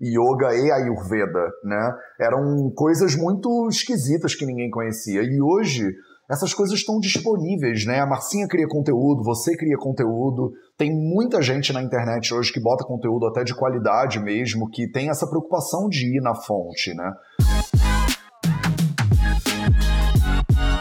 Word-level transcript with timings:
yoga 0.00 0.54
e 0.54 0.70
ayurveda, 0.70 1.50
né? 1.64 1.92
Eram 2.20 2.70
coisas 2.74 3.16
muito 3.16 3.68
esquisitas 3.68 4.34
que 4.34 4.46
ninguém 4.46 4.70
conhecia. 4.70 5.22
E 5.22 5.40
hoje 5.40 5.92
essas 6.30 6.52
coisas 6.52 6.78
estão 6.78 7.00
disponíveis, 7.00 7.86
né? 7.86 8.00
A 8.00 8.06
Marcinha 8.06 8.46
cria 8.46 8.68
conteúdo, 8.68 9.24
você 9.24 9.56
cria 9.56 9.78
conteúdo. 9.78 10.52
Tem 10.76 10.94
muita 10.94 11.40
gente 11.40 11.72
na 11.72 11.82
internet 11.82 12.34
hoje 12.34 12.52
que 12.52 12.60
bota 12.60 12.84
conteúdo 12.84 13.26
até 13.26 13.42
de 13.42 13.54
qualidade 13.54 14.20
mesmo, 14.20 14.68
que 14.68 14.86
tem 14.90 15.08
essa 15.08 15.26
preocupação 15.26 15.88
de 15.88 16.16
ir 16.16 16.20
na 16.20 16.34
fonte, 16.34 16.94
né? 16.94 17.12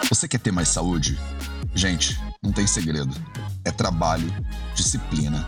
Você 0.09 0.27
quer 0.27 0.39
ter 0.39 0.52
mais 0.52 0.68
saúde? 0.68 1.18
Gente, 1.73 2.20
não 2.43 2.52
tem 2.52 2.68
segredo. 2.68 3.13
É 3.63 3.71
trabalho, 3.71 4.27
disciplina 4.75 5.47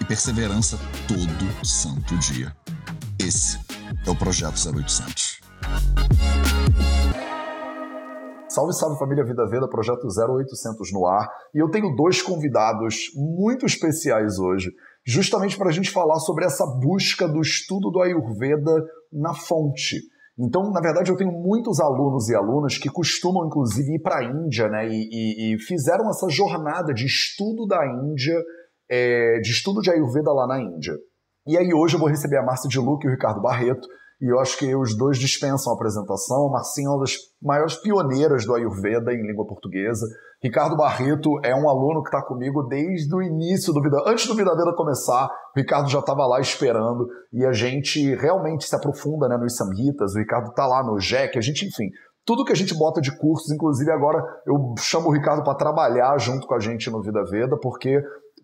e 0.00 0.04
perseverança 0.04 0.78
todo 1.06 1.66
santo 1.66 2.16
dia. 2.18 2.52
Esse 3.20 3.58
é 4.06 4.10
o 4.10 4.16
Projeto 4.16 4.54
0800. 4.54 5.40
Salve, 8.48 8.72
salve 8.74 8.96
família 8.96 9.24
Vida 9.24 9.44
Veda, 9.48 9.68
Projeto 9.68 10.06
0800 10.06 10.92
no 10.92 11.04
ar. 11.04 11.28
E 11.52 11.58
eu 11.58 11.68
tenho 11.68 11.96
dois 11.96 12.22
convidados 12.22 13.10
muito 13.16 13.66
especiais 13.66 14.38
hoje, 14.38 14.70
justamente 15.04 15.58
para 15.58 15.68
a 15.68 15.72
gente 15.72 15.90
falar 15.90 16.20
sobre 16.20 16.44
essa 16.44 16.64
busca 16.64 17.26
do 17.26 17.40
estudo 17.40 17.90
do 17.90 18.00
Ayurveda 18.00 18.84
na 19.12 19.34
fonte. 19.34 20.00
Então, 20.38 20.70
na 20.70 20.80
verdade, 20.80 21.10
eu 21.10 21.16
tenho 21.16 21.32
muitos 21.32 21.80
alunos 21.80 22.28
e 22.28 22.36
alunas 22.36 22.78
que 22.78 22.88
costumam, 22.88 23.48
inclusive, 23.48 23.96
ir 23.96 24.00
para 24.00 24.20
a 24.20 24.24
Índia, 24.24 24.68
né? 24.68 24.86
E, 24.88 25.08
e, 25.10 25.54
e, 25.54 25.58
fizeram 25.58 26.08
essa 26.08 26.28
jornada 26.28 26.94
de 26.94 27.04
estudo 27.04 27.66
da 27.66 27.84
Índia, 27.84 28.40
é, 28.88 29.40
de 29.40 29.50
estudo 29.50 29.80
de 29.80 29.90
Ayurveda 29.90 30.32
lá 30.32 30.46
na 30.46 30.60
Índia. 30.62 30.94
E 31.48 31.56
aí 31.56 31.72
hoje 31.72 31.94
eu 31.94 31.98
vou 31.98 32.10
receber 32.10 32.36
a 32.36 32.42
Márcia 32.42 32.68
de 32.68 32.78
Luque 32.78 33.06
e 33.06 33.08
o 33.08 33.10
Ricardo 33.10 33.40
Barreto, 33.40 33.88
e 34.20 34.30
eu 34.30 34.38
acho 34.38 34.58
que 34.58 34.76
os 34.76 34.94
dois 34.94 35.16
dispensam 35.16 35.72
a 35.72 35.76
apresentação. 35.76 36.46
A 36.46 36.50
Marcinha 36.50 36.88
é 36.88 36.90
uma 36.90 37.00
das 37.00 37.14
maiores 37.40 37.74
pioneiras 37.76 38.44
do 38.44 38.54
Ayurveda 38.54 39.14
em 39.14 39.26
língua 39.26 39.46
portuguesa. 39.46 40.06
Ricardo 40.42 40.76
Barreto 40.76 41.40
é 41.42 41.54
um 41.54 41.66
aluno 41.66 42.02
que 42.02 42.08
está 42.08 42.20
comigo 42.20 42.64
desde 42.64 43.14
o 43.14 43.22
início 43.22 43.72
do 43.72 43.80
Vida. 43.80 43.96
Antes 44.06 44.26
do 44.26 44.34
Vida 44.34 44.54
Veda 44.54 44.74
começar, 44.74 45.26
o 45.26 45.58
Ricardo 45.58 45.88
já 45.88 46.00
estava 46.00 46.26
lá 46.26 46.38
esperando 46.38 47.08
e 47.32 47.46
a 47.46 47.52
gente 47.52 48.14
realmente 48.16 48.68
se 48.68 48.76
aprofunda 48.76 49.26
né, 49.26 49.38
nos 49.38 49.56
Samhitas. 49.56 50.14
O 50.14 50.18
Ricardo 50.18 50.50
está 50.50 50.66
lá 50.66 50.84
no 50.84 51.00
JEC, 51.00 51.38
a 51.38 51.40
gente, 51.40 51.64
enfim, 51.64 51.88
tudo 52.26 52.44
que 52.44 52.52
a 52.52 52.56
gente 52.56 52.76
bota 52.76 53.00
de 53.00 53.16
cursos, 53.16 53.50
inclusive 53.50 53.90
agora 53.90 54.22
eu 54.46 54.74
chamo 54.76 55.08
o 55.08 55.12
Ricardo 55.12 55.42
para 55.42 55.54
trabalhar 55.54 56.18
junto 56.18 56.46
com 56.46 56.54
a 56.54 56.60
gente 56.60 56.90
no 56.90 57.00
Vida 57.00 57.24
Veda, 57.24 57.56
porque 57.56 58.02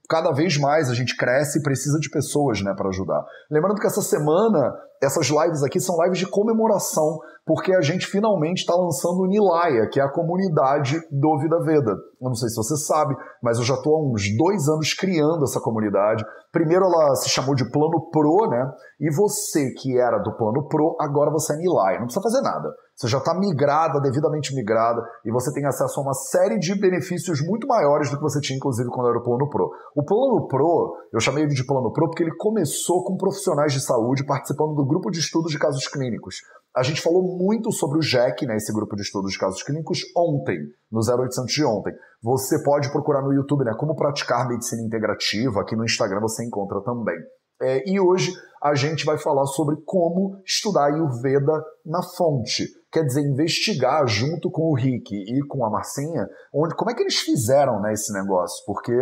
cada 0.08 0.32
vez 0.32 0.58
mais 0.58 0.90
a 0.90 0.94
gente 0.94 1.16
cresce 1.16 1.58
e 1.58 1.62
precisa 1.62 1.98
de 1.98 2.10
pessoas 2.10 2.62
né, 2.62 2.74
para 2.76 2.88
ajudar. 2.88 3.24
Lembrando 3.50 3.80
que 3.80 3.86
essa 3.86 4.02
semana, 4.02 4.74
essas 5.04 5.26
lives 5.26 5.62
aqui 5.62 5.80
são 5.80 6.02
lives 6.02 6.18
de 6.18 6.26
comemoração, 6.28 7.18
porque 7.46 7.74
a 7.74 7.80
gente 7.80 8.06
finalmente 8.06 8.60
está 8.60 8.74
lançando 8.74 9.20
o 9.20 9.26
Nilaya, 9.26 9.88
que 9.88 10.00
é 10.00 10.02
a 10.02 10.10
comunidade 10.10 10.98
do 11.10 11.38
Vida 11.38 11.60
Veda. 11.62 11.92
Eu 11.92 12.28
não 12.28 12.34
sei 12.34 12.48
se 12.48 12.56
você 12.56 12.76
sabe, 12.76 13.14
mas 13.42 13.58
eu 13.58 13.64
já 13.64 13.74
estou 13.74 13.96
há 13.96 14.02
uns 14.02 14.24
dois 14.36 14.68
anos 14.68 14.94
criando 14.94 15.44
essa 15.44 15.60
comunidade. 15.60 16.24
Primeiro 16.50 16.84
ela 16.86 17.14
se 17.16 17.28
chamou 17.28 17.54
de 17.54 17.70
Plano 17.70 18.08
Pro, 18.10 18.48
né? 18.48 18.72
E 19.00 19.14
você 19.14 19.72
que 19.72 19.98
era 19.98 20.18
do 20.18 20.34
Plano 20.36 20.66
Pro, 20.66 20.96
agora 20.98 21.30
você 21.30 21.52
é 21.52 21.56
Nilaya. 21.56 21.98
Não 21.98 22.06
precisa 22.06 22.22
fazer 22.22 22.40
nada. 22.40 22.72
Você 22.96 23.08
já 23.08 23.18
está 23.18 23.34
migrada, 23.34 24.00
devidamente 24.00 24.54
migrada, 24.54 25.02
e 25.24 25.32
você 25.32 25.52
tem 25.52 25.66
acesso 25.66 25.98
a 25.98 26.02
uma 26.02 26.14
série 26.14 26.58
de 26.60 26.78
benefícios 26.80 27.44
muito 27.44 27.66
maiores 27.66 28.08
do 28.08 28.16
que 28.16 28.22
você 28.22 28.40
tinha, 28.40 28.56
inclusive, 28.56 28.88
quando 28.88 29.08
era 29.08 29.18
o 29.18 29.22
Plano 29.22 29.48
Pro. 29.50 29.68
O 29.96 30.04
Plano 30.04 30.46
Pro, 30.46 30.96
eu 31.12 31.18
chamei 31.18 31.42
ele 31.42 31.54
de 31.54 31.66
Plano 31.66 31.92
Pro 31.92 32.06
porque 32.06 32.22
ele 32.22 32.36
começou 32.36 33.02
com 33.02 33.16
profissionais 33.16 33.72
de 33.72 33.80
saúde 33.80 34.24
participando 34.24 34.74
do 34.74 34.86
grupo 34.94 35.10
de 35.10 35.18
estudos 35.18 35.50
de 35.50 35.58
casos 35.58 35.88
clínicos. 35.88 36.36
A 36.74 36.82
gente 36.82 37.00
falou 37.00 37.36
muito 37.36 37.72
sobre 37.72 37.98
o 37.98 38.02
JEC, 38.02 38.46
né, 38.46 38.56
esse 38.56 38.72
grupo 38.72 38.94
de 38.94 39.02
estudos 39.02 39.32
de 39.32 39.38
casos 39.38 39.62
clínicos, 39.62 40.00
ontem, 40.16 40.58
no 40.90 41.00
0800 41.00 41.52
de 41.52 41.64
ontem. 41.64 41.92
Você 42.22 42.62
pode 42.62 42.90
procurar 42.92 43.22
no 43.22 43.32
YouTube, 43.32 43.64
né, 43.64 43.72
como 43.76 43.96
praticar 43.96 44.48
medicina 44.48 44.82
integrativa, 44.82 45.60
aqui 45.60 45.74
no 45.74 45.84
Instagram 45.84 46.20
você 46.20 46.44
encontra 46.44 46.80
também. 46.82 47.16
É, 47.60 47.88
e 47.88 48.00
hoje 48.00 48.32
a 48.62 48.74
gente 48.74 49.04
vai 49.04 49.18
falar 49.18 49.46
sobre 49.46 49.76
como 49.84 50.40
estudar 50.44 50.86
Ayurveda 50.86 51.62
na 51.84 52.02
fonte. 52.02 52.66
Quer 52.92 53.04
dizer, 53.04 53.22
investigar 53.22 54.06
junto 54.06 54.50
com 54.50 54.70
o 54.70 54.74
Rick 54.74 55.14
e 55.14 55.46
com 55.48 55.64
a 55.64 55.70
Marcinha, 55.70 56.26
onde, 56.52 56.74
como 56.76 56.90
é 56.90 56.94
que 56.94 57.02
eles 57.02 57.18
fizeram 57.18 57.80
né, 57.80 57.92
esse 57.92 58.12
negócio? 58.12 58.64
Porque 58.64 58.92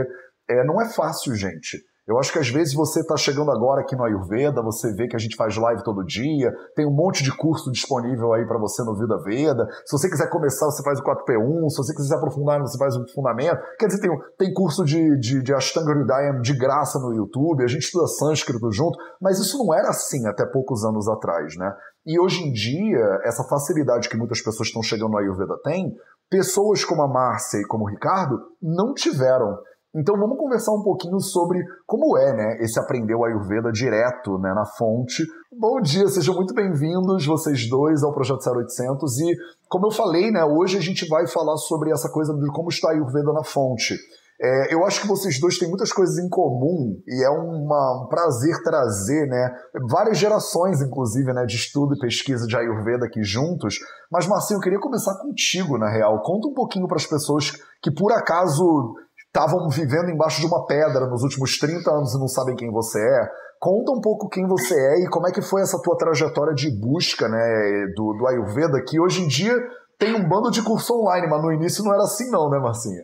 é, 0.49 0.65
não 0.65 0.81
é 0.81 0.89
fácil, 0.89 1.35
gente. 1.35 1.79
Eu 2.07 2.19
acho 2.19 2.33
que 2.33 2.39
às 2.39 2.49
vezes 2.49 2.75
você 2.75 3.01
está 3.01 3.17
chegando 3.17 3.53
agora 3.53 3.83
aqui 3.83 3.95
no 3.95 4.05
Ayurveda, 4.05 4.61
você 4.61 4.93
vê 4.93 5.07
que 5.07 5.15
a 5.15 5.19
gente 5.19 5.37
faz 5.37 5.57
live 5.57 5.85
todo 5.85 6.05
dia, 6.05 6.53
tem 6.75 6.85
um 6.85 6.95
monte 6.95 7.23
de 7.23 7.31
curso 7.37 7.71
disponível 7.71 8.33
aí 8.33 8.45
para 8.45 8.59
você 8.59 8.83
no 8.83 8.99
Vida 8.99 9.17
Veda. 9.23 9.65
Se 9.87 9.97
você 9.97 10.11
quiser 10.11 10.29
começar, 10.29 10.67
você 10.67 10.83
faz 10.83 10.99
o 10.99 11.05
4P1, 11.05 11.69
se 11.69 11.77
você 11.77 11.95
quiser 11.95 12.09
se 12.09 12.15
aprofundar, 12.15 12.61
você 12.61 12.77
faz 12.77 12.97
o 12.97 13.07
fundamento. 13.15 13.61
Quer 13.79 13.87
dizer, 13.87 14.01
tem, 14.01 14.11
tem 14.37 14.53
curso 14.53 14.85
de, 14.85 15.17
de, 15.21 15.43
de 15.43 15.55
Ashtanga 15.55 15.93
Hridayam 15.93 16.41
de 16.41 16.59
graça 16.59 16.99
no 16.99 17.15
YouTube, 17.15 17.63
a 17.63 17.69
gente 17.69 17.85
estuda 17.85 18.09
sânscrito 18.09 18.73
junto, 18.73 18.99
mas 19.21 19.39
isso 19.39 19.57
não 19.59 19.73
era 19.73 19.91
assim 19.91 20.27
até 20.27 20.45
poucos 20.45 20.85
anos 20.85 21.09
atrás, 21.09 21.57
né? 21.57 21.73
E 22.05 22.19
hoje 22.19 22.43
em 22.43 22.53
dia, 22.53 23.21
essa 23.23 23.45
facilidade 23.45 24.09
que 24.09 24.17
muitas 24.17 24.43
pessoas 24.43 24.67
estão 24.67 24.83
chegando 24.83 25.13
no 25.13 25.19
Ayurveda 25.19 25.55
têm, 25.63 25.95
pessoas 26.29 26.85
como 26.85 27.03
a 27.03 27.09
Márcia 27.09 27.59
e 27.59 27.67
como 27.67 27.85
o 27.85 27.89
Ricardo 27.89 28.41
não 28.61 28.93
tiveram. 28.93 29.57
Então 29.95 30.17
vamos 30.17 30.39
conversar 30.39 30.73
um 30.73 30.83
pouquinho 30.83 31.21
sobre 31.21 31.63
como 31.87 32.17
é, 32.17 32.33
né, 32.33 32.57
esse 32.61 32.81
aprender 32.81 33.15
o 33.15 33.27
Ayurveda 33.27 33.71
direto, 33.71 34.39
né, 34.39 34.55
na 34.55 34.65
fonte. 34.65 35.23
Bom 35.53 35.83
dia, 35.83 36.09
sejam 36.09 36.35
muito 36.35 36.55
bem-vindos 36.55 37.27
vocês 37.27 37.69
dois 37.69 38.03
ao 38.03 38.15
Projeto 38.15 38.41
0800 38.41 39.21
e 39.21 39.37
como 39.69 39.89
eu 39.89 39.91
falei, 39.91 40.31
né, 40.31 40.43
hoje 40.45 40.79
a 40.79 40.81
gente 40.81 41.07
vai 41.07 41.27
falar 41.27 41.59
sobre 41.59 41.93
essa 41.93 42.09
coisa 42.09 42.33
de 42.33 42.51
como 42.53 42.71
está 42.71 42.91
Ayurveda 42.91 43.35
na 43.35 43.45
fonte. 43.45 43.95
É, 44.41 44.75
eu 44.75 44.85
acho 44.87 45.03
que 45.03 45.07
vocês 45.07 45.39
dois 45.39 45.59
têm 45.59 45.69
muitas 45.69 45.93
coisas 45.93 46.17
em 46.19 46.29
comum 46.29 46.99
e 47.07 47.23
é 47.23 47.29
uma, 47.29 48.03
um 48.03 48.09
prazer 48.09 48.63
trazer, 48.65 49.27
né, 49.29 49.55
várias 49.91 50.17
gerações, 50.17 50.81
inclusive, 50.81 51.35
né, 51.35 51.45
de 51.45 51.57
estudo 51.57 51.95
e 51.95 51.99
pesquisa 51.99 52.47
de 52.47 52.57
Ayurveda 52.57 53.05
aqui 53.05 53.23
juntos. 53.23 53.77
Mas, 54.11 54.27
Marcinho, 54.27 54.57
eu 54.57 54.63
queria 54.63 54.81
começar 54.81 55.15
contigo, 55.19 55.77
na 55.77 55.89
real. 55.89 56.23
Conta 56.23 56.49
um 56.49 56.55
pouquinho 56.55 56.89
para 56.89 56.97
as 56.97 57.07
pessoas 57.07 57.53
que, 57.81 57.91
por 57.91 58.11
acaso, 58.11 58.97
estavam 59.33 59.67
vivendo 59.71 60.11
embaixo 60.11 60.41
de 60.41 60.47
uma 60.47 60.67
pedra 60.67 61.07
nos 61.07 61.23
últimos 61.23 61.59
30 61.59 61.91
anos 61.91 62.15
e 62.15 62.21
não 62.21 62.29
sabem 62.29 62.55
quem 62.55 62.71
você 62.71 62.99
é. 63.01 63.29
Conta 63.59 63.93
um 63.93 64.01
pouco 64.01 64.29
quem 64.29 64.47
você 64.47 64.75
é 64.75 65.05
e 65.05 65.09
como 65.09 65.27
é 65.27 65.33
que 65.33 65.41
foi 65.41 65.63
essa 65.63 65.81
tua 65.81 65.97
trajetória 65.97 66.53
de 66.53 66.71
busca 66.79 67.29
né, 67.29 67.87
do, 67.97 68.13
do 68.19 68.27
Ayurveda, 68.29 68.83
que 68.87 69.01
hoje 69.01 69.23
em 69.23 69.29
dia 69.29 69.55
tem 69.99 70.15
um 70.15 70.29
bando 70.29 70.51
de 70.51 70.63
curso 70.63 70.95
online, 70.95 71.29
mas 71.29 71.43
no 71.43 71.53
início 71.53 71.83
não 71.83 71.95
era 71.95 72.03
assim 72.03 72.31
não, 72.31 72.51
né, 72.51 72.59
Marcinha? 72.59 73.03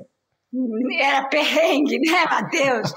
Era 1.00 1.28
perrengue, 1.28 1.99
né, 2.00 2.25
Matheus? 2.25 2.93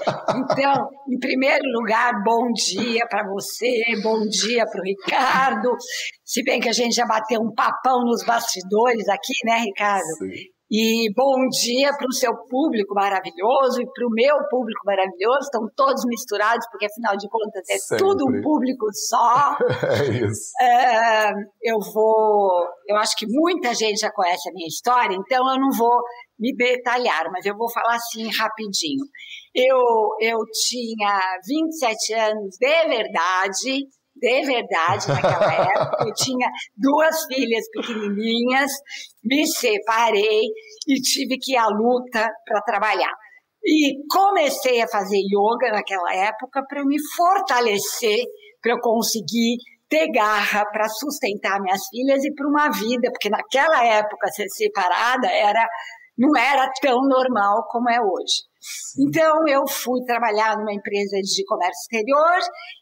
Então, 0.50 0.88
em 1.08 1.18
primeiro 1.18 1.62
lugar, 1.78 2.12
bom 2.24 2.50
dia 2.52 3.06
para 3.08 3.26
você, 3.28 3.82
bom 4.02 4.20
dia 4.26 4.64
para 4.66 4.80
o 4.80 4.84
Ricardo. 4.84 5.76
Se 6.24 6.42
bem 6.42 6.58
que 6.58 6.68
a 6.68 6.72
gente 6.72 6.94
já 6.94 7.06
bateu 7.06 7.40
um 7.40 7.52
papão 7.54 8.00
nos 8.04 8.24
bastidores 8.24 9.08
aqui, 9.08 9.34
né, 9.44 9.58
Ricardo? 9.58 10.02
Sim. 10.18 10.51
E 10.74 11.12
bom 11.14 11.46
dia 11.50 11.92
para 11.98 12.06
o 12.08 12.14
seu 12.14 12.32
público 12.48 12.94
maravilhoso 12.94 13.82
e 13.82 13.84
para 13.84 14.06
o 14.06 14.10
meu 14.10 14.34
público 14.48 14.80
maravilhoso. 14.86 15.40
Estão 15.40 15.68
todos 15.76 16.02
misturados, 16.06 16.66
porque 16.70 16.86
afinal 16.86 17.14
de 17.14 17.28
contas 17.28 17.68
é 17.68 17.76
Sempre. 17.76 17.98
tudo 18.02 18.24
um 18.24 18.40
público 18.40 18.86
só. 19.10 19.54
é 20.00 20.24
isso. 20.24 20.50
É, 20.62 21.30
eu 21.62 21.76
vou. 21.92 22.64
Eu 22.88 22.96
acho 22.96 23.14
que 23.18 23.26
muita 23.28 23.74
gente 23.74 24.00
já 24.00 24.10
conhece 24.10 24.48
a 24.48 24.52
minha 24.54 24.66
história, 24.66 25.14
então 25.14 25.46
eu 25.52 25.60
não 25.60 25.68
vou 25.76 26.00
me 26.38 26.56
detalhar, 26.56 27.30
mas 27.30 27.44
eu 27.44 27.54
vou 27.54 27.70
falar 27.70 27.96
assim 27.96 28.30
rapidinho. 28.34 29.04
Eu, 29.54 29.76
eu 30.22 30.38
tinha 30.68 31.20
27 31.46 32.14
anos 32.14 32.56
de 32.58 32.88
verdade 32.88 33.88
de 34.22 34.46
verdade 34.46 35.08
naquela 35.08 35.52
época. 35.52 36.04
Eu 36.06 36.14
tinha 36.14 36.48
duas 36.76 37.24
filhas 37.26 37.64
pequenininhas, 37.72 38.70
me 39.24 39.44
separei 39.46 40.42
e 40.86 40.94
tive 41.02 41.36
que 41.38 41.54
ir 41.54 41.56
à 41.56 41.66
luta 41.66 42.30
para 42.46 42.62
trabalhar. 42.62 43.12
E 43.64 43.94
comecei 44.08 44.80
a 44.80 44.88
fazer 44.88 45.18
yoga 45.18 45.72
naquela 45.72 46.14
época 46.14 46.62
para 46.68 46.84
me 46.84 46.96
fortalecer, 47.16 48.24
para 48.60 48.72
eu 48.72 48.80
conseguir 48.80 49.56
ter 49.88 50.08
garra 50.12 50.64
para 50.72 50.88
sustentar 50.88 51.60
minhas 51.60 51.82
filhas 51.90 52.24
e 52.24 52.32
para 52.34 52.48
uma 52.48 52.70
vida, 52.70 53.10
porque 53.10 53.28
naquela 53.28 53.84
época 53.84 54.28
ser 54.28 54.48
separada 54.48 55.28
era 55.28 55.68
não 56.16 56.36
era 56.36 56.70
tão 56.80 57.00
normal 57.08 57.66
como 57.68 57.90
é 57.90 57.98
hoje. 58.00 58.51
Então, 58.98 59.46
eu 59.48 59.66
fui 59.66 60.04
trabalhar 60.04 60.56
numa 60.56 60.72
empresa 60.72 61.16
de 61.22 61.44
comércio 61.44 61.80
exterior 61.82 62.38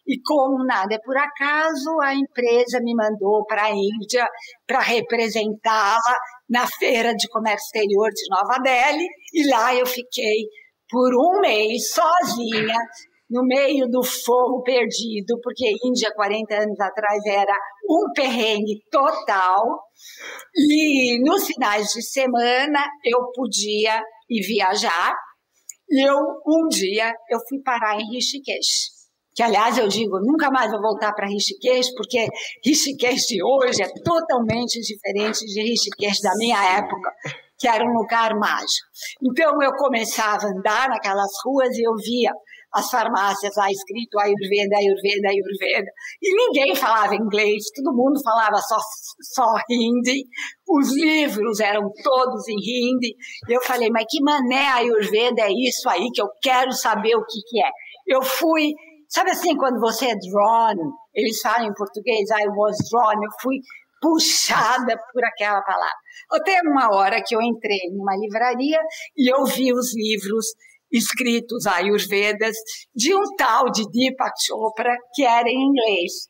e, 0.06 0.20
como 0.22 0.64
nada 0.64 0.94
é 0.94 0.98
por 0.98 1.16
acaso, 1.16 2.00
a 2.02 2.14
empresa 2.14 2.80
me 2.82 2.94
mandou 2.94 3.44
para 3.46 3.64
a 3.64 3.70
Índia 3.70 4.28
para 4.66 4.80
representá-la 4.80 6.16
na 6.48 6.66
Feira 6.66 7.14
de 7.14 7.28
Comércio 7.28 7.66
Exterior 7.66 8.10
de 8.10 8.28
Nova 8.30 8.58
Delhi 8.62 9.06
e 9.32 9.48
lá 9.48 9.74
eu 9.74 9.86
fiquei 9.86 10.46
por 10.88 11.14
um 11.14 11.40
mês 11.40 11.92
sozinha 11.92 12.76
no 13.30 13.44
meio 13.44 13.86
do 13.88 14.02
fogo 14.02 14.62
perdido, 14.62 15.38
porque 15.40 15.70
Índia, 15.84 16.12
40 16.12 16.52
anos 16.52 16.80
atrás, 16.80 17.22
era 17.24 17.56
um 17.88 18.12
perrengue 18.12 18.82
total. 18.90 19.84
E 20.56 21.22
nos 21.22 21.46
finais 21.46 21.92
de 21.92 22.02
semana 22.02 22.84
eu 23.04 23.30
podia 23.32 24.02
ir 24.28 24.46
viajar. 24.46 25.14
E 25.90 26.08
eu, 26.08 26.16
um 26.46 26.68
dia, 26.68 27.12
eu 27.28 27.38
fui 27.48 27.58
parar 27.64 27.98
em 28.00 28.08
Rishikesh. 28.10 29.00
Que, 29.34 29.42
aliás, 29.42 29.78
eu 29.78 29.88
digo, 29.88 30.18
nunca 30.20 30.50
mais 30.50 30.70
vou 30.70 30.80
voltar 30.80 31.12
para 31.12 31.26
Rishikesh, 31.26 31.92
porque 31.96 32.28
Rishikesh 32.64 33.26
de 33.26 33.42
hoje 33.42 33.82
é 33.82 33.88
totalmente 34.04 34.80
diferente 34.80 35.44
de 35.46 35.62
Rishikesh 35.62 36.20
da 36.20 36.36
minha 36.36 36.78
época 36.78 37.10
que 37.60 37.68
era 37.68 37.84
um 37.84 37.92
lugar 37.92 38.34
mágico. 38.36 38.88
Então 39.22 39.62
eu 39.62 39.72
começava 39.76 40.46
a 40.46 40.50
andar 40.50 40.88
naquelas 40.88 41.30
ruas 41.44 41.76
e 41.76 41.86
eu 41.86 41.92
via 41.94 42.32
as 42.72 42.88
farmácias 42.90 43.54
lá 43.56 43.70
escrito 43.70 44.18
Ayurveda, 44.18 44.76
Ayurveda, 44.76 45.28
Ayurveda. 45.28 45.90
E 46.22 46.34
ninguém 46.34 46.74
falava 46.74 47.14
inglês, 47.14 47.64
todo 47.74 47.96
mundo 47.96 48.20
falava 48.22 48.56
só, 48.58 48.76
só 49.34 49.54
hindi. 49.68 50.24
Os 50.68 50.92
livros 50.94 51.60
eram 51.60 51.90
todos 52.02 52.48
em 52.48 52.56
hindi. 52.56 53.14
Eu 53.48 53.60
falei, 53.62 53.90
mas 53.90 54.04
que 54.08 54.22
mané 54.22 54.68
Ayurveda 54.68 55.42
é 55.42 55.52
isso 55.52 55.88
aí 55.88 56.08
que 56.14 56.22
eu 56.22 56.28
quero 56.40 56.72
saber 56.72 57.16
o 57.16 57.24
que, 57.24 57.40
que 57.48 57.62
é? 57.62 57.70
Eu 58.06 58.22
fui, 58.22 58.72
sabe 59.08 59.30
assim, 59.30 59.56
quando 59.56 59.80
você 59.80 60.06
é 60.06 60.14
drawn, 60.14 60.76
eles 61.14 61.40
falam 61.40 61.66
em 61.66 61.74
português, 61.74 62.28
I 62.30 62.48
was 62.48 62.76
drawn, 62.90 63.22
eu 63.22 63.30
fui 63.40 63.56
puxada 64.00 64.96
por 65.12 65.24
aquela 65.24 65.60
palavra. 65.62 65.98
Até 66.32 66.60
uma 66.64 66.94
hora 66.94 67.22
que 67.24 67.34
eu 67.34 67.42
entrei 67.42 67.90
numa 67.92 68.16
livraria 68.16 68.78
e 69.16 69.32
eu 69.32 69.44
vi 69.44 69.72
os 69.72 69.94
livros 69.94 70.46
escritos 70.92 71.66
Ayurvedas 71.66 72.56
de 72.94 73.14
um 73.14 73.22
tal 73.36 73.70
de 73.70 73.84
Deepak 73.90 74.32
Chopra 74.44 74.96
que 75.14 75.24
era 75.24 75.48
em 75.48 75.62
inglês. 75.62 76.28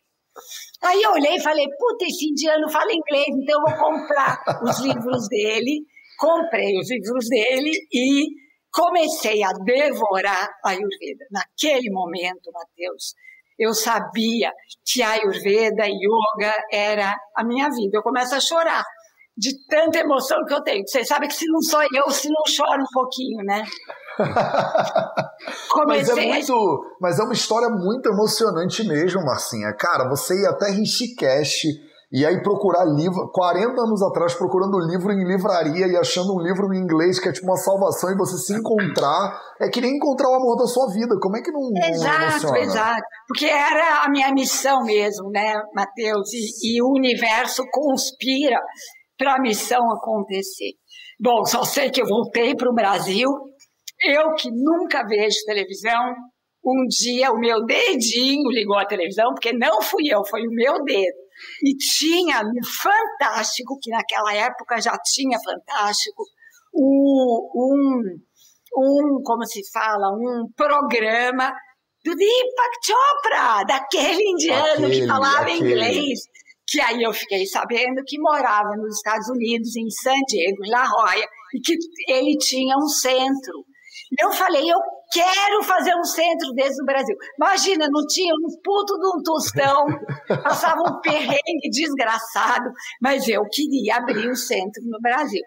Aí 0.83 1.03
eu 1.03 1.13
olhei 1.13 1.37
e 1.37 1.43
falei, 1.43 1.67
puta, 1.79 2.05
esse 2.05 2.31
indiano 2.31 2.71
fala 2.71 2.93
inglês, 2.93 3.27
então 3.29 3.59
eu 3.59 3.77
vou 3.77 3.85
comprar 3.85 4.39
os 4.63 4.79
livros 4.81 5.29
dele. 5.29 5.85
Comprei 6.19 6.79
os 6.79 6.91
livros 6.91 7.27
dele 7.29 7.71
e 7.93 8.27
comecei 8.73 9.43
a 9.43 9.53
devorar 9.53 10.49
a 10.65 10.71
Ayurveda. 10.71 11.25
Naquele 11.31 11.91
momento, 11.91 12.51
Mateus, 12.53 13.15
eu 13.59 13.75
sabia 13.75 14.53
que 14.87 15.03
a 15.03 15.11
Ayurveda 15.13 15.87
Yoga 15.87 16.55
era 16.73 17.15
a 17.37 17.45
minha 17.45 17.69
vida. 17.69 17.99
Eu 17.99 18.03
começo 18.03 18.35
a 18.35 18.41
chorar 18.41 18.85
de 19.37 19.51
tanta 19.67 19.99
emoção 19.99 20.45
que 20.47 20.55
eu 20.55 20.63
tenho. 20.63 20.87
Você 20.87 21.05
sabe 21.05 21.27
que 21.27 21.35
se 21.35 21.47
não 21.47 21.61
sou 21.63 21.83
eu, 21.95 22.11
se 22.11 22.29
não 22.29 22.43
choro 22.47 22.83
um 22.83 22.93
pouquinho, 22.93 23.45
né? 23.45 23.63
mas, 25.87 26.09
é 26.09 26.15
muito, 26.15 26.97
mas 27.01 27.19
é 27.19 27.23
uma 27.23 27.33
história 27.33 27.69
muito 27.69 28.09
emocionante 28.09 28.87
mesmo, 28.87 29.25
Marcinha. 29.25 29.73
Cara, 29.79 30.09
você 30.09 30.35
ia 30.41 30.51
até 30.51 30.71
Rishikesh 30.71 31.65
e 32.13 32.27
aí 32.27 32.43
procurar 32.43 32.85
livro, 32.87 33.31
40 33.33 33.81
anos 33.81 34.03
atrás, 34.03 34.35
procurando 34.35 34.81
livro 34.81 35.13
em 35.13 35.25
livraria 35.25 35.87
e 35.87 35.97
achando 35.97 36.35
um 36.35 36.41
livro 36.41 36.75
em 36.75 36.79
inglês 36.79 37.21
que 37.21 37.29
é 37.29 37.33
tipo 37.33 37.47
uma 37.47 37.57
salvação 37.57 38.11
e 38.11 38.17
você 38.17 38.37
se 38.37 38.53
encontrar, 38.53 39.41
é 39.61 39.69
que 39.69 39.81
nem 39.81 39.95
encontrar 39.97 40.29
o 40.29 40.35
amor 40.35 40.57
da 40.57 40.67
sua 40.67 40.93
vida. 40.93 41.17
Como 41.21 41.37
é 41.37 41.41
que 41.41 41.53
não. 41.53 41.71
Exato, 41.89 42.57
exato. 42.57 43.03
Porque 43.29 43.47
era 43.47 44.03
a 44.05 44.11
minha 44.11 44.33
missão 44.33 44.83
mesmo, 44.83 45.31
né, 45.31 45.63
Matheus? 45.73 46.33
E, 46.33 46.75
e 46.75 46.83
o 46.83 46.89
universo 46.89 47.63
conspira 47.71 48.59
para 49.17 49.37
a 49.37 49.41
missão 49.41 49.81
acontecer. 49.93 50.73
Bom, 51.21 51.45
só 51.45 51.63
sei 51.63 51.91
que 51.91 52.03
eu 52.03 52.07
voltei 52.07 52.57
para 52.57 52.71
o 52.71 52.75
Brasil. 52.75 53.29
Eu 54.03 54.35
que 54.35 54.51
nunca 54.51 55.07
vejo 55.07 55.45
televisão, 55.45 56.15
um 56.65 56.87
dia 56.89 57.33
o 57.33 57.39
meu 57.39 57.65
dedinho 57.65 58.51
ligou 58.51 58.79
a 58.79 58.87
televisão, 58.87 59.33
porque 59.35 59.53
não 59.53 59.81
fui 59.83 60.05
eu, 60.11 60.25
foi 60.25 60.43
o 60.47 60.51
meu 60.51 60.83
dedo. 60.85 61.19
E 61.65 61.77
tinha 61.77 62.43
no 62.43 62.67
Fantástico, 62.83 63.79
que 63.81 63.91
naquela 63.91 64.35
época 64.35 64.81
já 64.81 64.97
tinha 65.03 65.39
Fantástico, 65.43 66.23
um, 66.75 68.19
um 68.77 69.23
como 69.25 69.45
se 69.47 69.61
fala, 69.73 70.11
um 70.13 70.47
programa 70.55 71.53
do 72.05 72.15
Deepak 72.15 72.77
Chopra, 72.85 73.65
daquele 73.65 74.23
indiano 74.31 74.87
aquele, 74.87 75.01
que 75.01 75.07
falava 75.07 75.43
aquele. 75.43 75.59
inglês. 75.59 76.21
Que 76.67 76.81
aí 76.81 77.03
eu 77.03 77.13
fiquei 77.13 77.45
sabendo 77.47 78.03
que 78.07 78.19
morava 78.21 78.71
nos 78.77 78.97
Estados 78.97 79.29
Unidos, 79.29 79.75
em 79.77 79.91
San 79.91 80.19
Diego, 80.29 80.65
em 80.65 80.71
La 80.71 80.85
Jolla, 80.85 81.27
e 81.55 81.61
que 81.61 81.75
ele 82.09 82.37
tinha 82.39 82.77
um 82.77 82.87
centro. 82.87 83.65
Eu 84.19 84.33
falei, 84.33 84.63
eu 84.63 84.79
quero 85.13 85.63
fazer 85.63 85.95
um 85.95 86.05
centro 86.05 86.53
desse 86.53 86.79
no 86.79 86.87
Brasil. 86.87 87.17
Imagina, 87.37 87.87
não 87.91 88.07
tinha 88.07 88.35
um 88.35 88.61
puto 88.63 88.99
de 88.99 89.07
um 89.07 89.23
tostão, 89.23 89.87
passava 90.43 90.81
um 90.81 91.01
perrengue 91.01 91.71
desgraçado, 91.71 92.71
mas 93.01 93.29
eu 93.29 93.43
queria 93.51 93.97
abrir 93.97 94.29
um 94.29 94.35
centro 94.35 94.83
no 94.87 94.99
Brasil. 95.01 95.43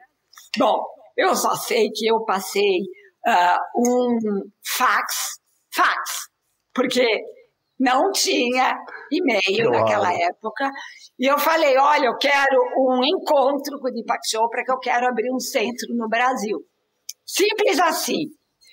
Bom, 0.57 0.81
eu 1.17 1.35
só 1.35 1.55
sei 1.55 1.89
que 1.89 2.07
eu 2.07 2.23
passei 2.25 2.81
uh, 3.27 3.59
um 3.77 4.17
fax, 4.77 5.39
fax, 5.73 6.29
porque 6.73 7.05
não 7.79 8.11
tinha 8.11 8.77
e-mail 9.11 9.71
naquela 9.71 10.13
época, 10.13 10.71
e 11.19 11.25
eu 11.29 11.37
falei, 11.37 11.77
olha, 11.77 12.05
eu 12.05 12.17
quero 12.17 12.59
um 12.77 13.03
encontro 13.03 13.79
com 13.79 13.89
o 13.89 13.91
Deepak 13.91 14.21
Chopra, 14.29 14.63
que 14.63 14.71
eu 14.71 14.79
quero 14.79 15.07
abrir 15.07 15.31
um 15.33 15.39
centro 15.39 15.93
no 15.95 16.07
Brasil. 16.07 16.59
Simples 17.25 17.79
assim. 17.79 18.29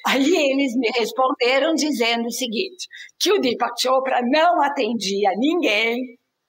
Aí 0.07 0.25
eles 0.25 0.75
me 0.77 0.89
responderam 0.99 1.75
dizendo 1.75 2.27
o 2.27 2.33
seguinte, 2.33 2.87
que 3.19 3.33
o 3.33 3.41
Deepak 3.41 3.81
Chopra 3.81 4.21
não 4.23 4.63
atendia 4.63 5.31
ninguém 5.37 5.97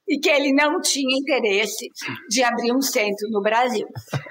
e 0.07 0.19
que 0.19 0.29
ele 0.29 0.53
não 0.53 0.79
tinha 0.81 1.17
interesse 1.17 1.87
de 2.29 2.43
abrir 2.43 2.73
um 2.73 2.81
centro 2.81 3.29
no 3.29 3.41
Brasil. 3.41 3.87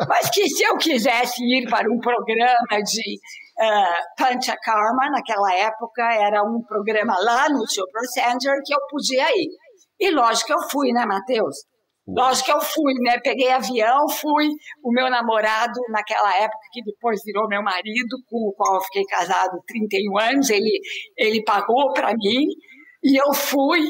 Mas 0.09 0.31
que 0.31 0.49
se 0.49 0.63
eu 0.63 0.77
quisesse 0.77 1.43
ir 1.43 1.69
para 1.69 1.91
um 1.91 1.99
programa 1.99 2.83
de 2.85 3.19
uh, 3.61 4.17
Panchakarma, 4.19 5.11
naquela 5.11 5.55
época 5.55 6.03
era 6.15 6.43
um 6.43 6.63
programa 6.63 7.15
lá 7.21 7.49
no 7.49 7.65
Chopra 7.71 8.03
Center, 8.13 8.55
que 8.65 8.75
eu 8.75 8.81
podia 8.91 9.31
ir. 9.31 9.51
E 9.99 10.11
lógico 10.11 10.49
que 10.49 10.53
eu 10.53 10.71
fui, 10.71 10.93
né, 10.93 11.05
Matheus? 11.07 11.57
Lógico 12.15 12.47
que 12.47 12.53
eu 12.53 12.61
fui, 12.61 12.95
né? 13.03 13.19
Peguei 13.23 13.51
avião, 13.51 14.09
fui. 14.09 14.49
O 14.83 14.93
meu 14.93 15.11
namorado, 15.11 15.81
naquela 15.91 16.35
época, 16.37 16.59
que 16.73 16.83
depois 16.83 17.21
virou 17.25 17.49
meu 17.49 17.63
marido, 17.63 18.17
com 18.29 18.49
o 18.49 18.53
qual 18.53 18.77
eu 18.77 18.81
fiquei 18.83 19.05
casado 19.05 19.63
31 19.67 20.19
anos, 20.19 20.51
ele, 20.51 20.81
ele 21.17 21.43
pagou 21.45 21.93
para 21.93 22.13
mim. 22.15 22.47
E 23.03 23.21
eu 23.21 23.33
fui 23.33 23.81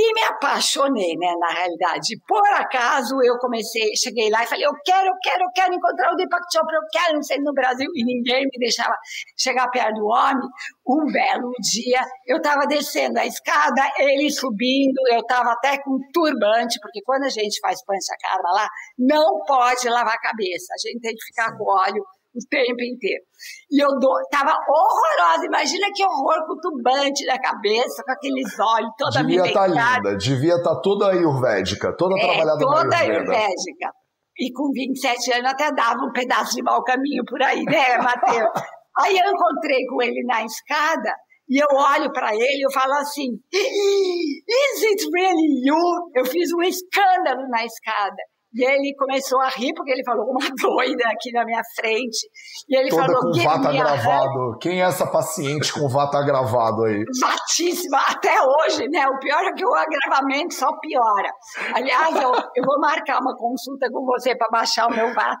e 0.00 0.14
me 0.14 0.22
apaixonei, 0.22 1.16
né, 1.16 1.34
na 1.40 1.50
realidade. 1.50 2.20
Por 2.24 2.46
acaso, 2.54 3.20
eu 3.20 3.36
comecei, 3.38 3.90
cheguei 3.96 4.30
lá 4.30 4.44
e 4.44 4.46
falei, 4.46 4.64
eu 4.64 4.72
quero, 4.84 5.08
eu 5.08 5.14
quero, 5.20 5.42
eu 5.42 5.50
quero 5.52 5.74
encontrar 5.74 6.12
o 6.12 6.16
Deepak 6.16 6.44
Chopra, 6.52 6.76
eu 6.76 6.86
quero, 6.92 7.14
não 7.14 7.22
sei, 7.22 7.38
no 7.38 7.52
Brasil. 7.52 7.90
E 7.92 8.04
ninguém 8.04 8.44
me 8.44 8.58
deixava 8.60 8.94
chegar 9.36 9.68
perto 9.70 9.94
do 9.94 10.06
homem. 10.06 10.48
Um 10.86 11.04
belo 11.10 11.50
dia, 11.60 12.00
eu 12.26 12.36
estava 12.36 12.64
descendo 12.66 13.18
a 13.18 13.26
escada, 13.26 13.90
ele 13.98 14.30
subindo, 14.30 15.00
eu 15.10 15.18
estava 15.18 15.50
até 15.50 15.76
com 15.82 15.98
turbante, 16.12 16.78
porque 16.80 17.00
quando 17.04 17.24
a 17.24 17.28
gente 17.28 17.58
faz 17.60 17.84
pancha 17.84 18.14
karma 18.22 18.52
lá, 18.52 18.68
não 18.96 19.42
pode 19.46 19.88
lavar 19.88 20.14
a 20.14 20.20
cabeça. 20.20 20.72
A 20.74 20.88
gente 20.88 21.00
tem 21.00 21.12
que 21.12 21.24
ficar 21.24 21.56
com 21.58 21.64
óleo 21.64 22.04
o 22.38 22.48
tempo 22.48 22.82
inteiro. 22.82 23.24
E 23.70 23.82
eu 23.82 23.88
do, 23.98 24.12
tava 24.30 24.52
horrorosa. 24.52 25.46
Imagina 25.46 25.86
que 25.94 26.04
horror 26.04 26.46
com 26.46 26.54
o 26.54 26.60
tubante 26.60 27.24
na 27.26 27.38
cabeça, 27.38 28.02
com 28.04 28.12
aqueles 28.12 28.58
olhos, 28.58 28.90
toda 28.96 29.22
Devia 29.22 29.46
estar 29.46 29.60
tá 29.60 29.66
linda, 29.66 30.16
devia 30.16 30.54
estar 30.54 30.74
tá 30.74 30.80
toda 30.80 31.10
ayurvédica, 31.10 31.96
toda 31.96 32.16
é, 32.16 32.20
trabalhada 32.20 32.58
toda 32.58 32.96
ayurvédica. 32.96 33.92
E 34.38 34.52
com 34.52 34.70
27 34.72 35.32
anos 35.34 35.50
até 35.50 35.72
dava 35.72 35.98
um 35.98 36.12
pedaço 36.12 36.54
de 36.54 36.62
mau 36.62 36.82
caminho 36.84 37.24
por 37.26 37.42
aí, 37.42 37.64
né, 37.64 37.98
Matheus? 37.98 38.50
aí 39.00 39.18
eu 39.18 39.32
encontrei 39.32 39.84
com 39.86 40.00
ele 40.00 40.24
na 40.24 40.44
escada 40.44 41.12
e 41.48 41.58
eu 41.62 41.68
olho 41.72 42.12
para 42.12 42.34
ele 42.34 42.60
e 42.60 42.66
eu 42.66 42.70
falo 42.70 42.92
assim: 42.94 43.32
Is 43.52 44.82
it 44.82 45.08
really 45.12 45.66
you? 45.66 46.10
Eu 46.14 46.24
fiz 46.26 46.52
um 46.52 46.62
escândalo 46.62 47.48
na 47.48 47.64
escada. 47.64 48.22
E 48.54 48.64
ele 48.64 48.94
começou 48.96 49.40
a 49.40 49.48
rir 49.48 49.74
porque 49.74 49.92
ele 49.92 50.04
falou 50.04 50.24
uma 50.30 50.40
doida 50.56 51.04
aqui 51.08 51.30
na 51.32 51.44
minha 51.44 51.62
frente. 51.76 52.28
E 52.68 52.76
ele 52.76 52.88
Toda 52.88 53.04
falou 53.04 53.20
com 53.20 53.42
vata 53.42 53.72
gravado. 53.72 54.58
Quem 54.60 54.80
é 54.80 54.84
essa 54.84 55.06
paciente 55.06 55.72
com 55.72 55.88
vata 55.88 56.22
gravado 56.22 56.84
aí? 56.84 57.04
Vatíssima, 57.20 57.98
até 58.08 58.34
hoje, 58.40 58.88
né? 58.88 59.06
O 59.06 59.18
pior 59.18 59.44
é 59.44 59.52
que 59.52 59.66
o 59.66 59.74
agravamento 59.74 60.54
só 60.54 60.68
piora. 60.80 61.30
Aliás, 61.74 62.14
eu, 62.16 62.32
eu 62.56 62.64
vou 62.64 62.80
marcar 62.80 63.20
uma 63.20 63.36
consulta 63.36 63.88
com 63.92 64.04
você 64.06 64.36
para 64.36 64.48
baixar 64.50 64.86
o 64.86 64.94
meu 64.94 65.12
vata. 65.12 65.38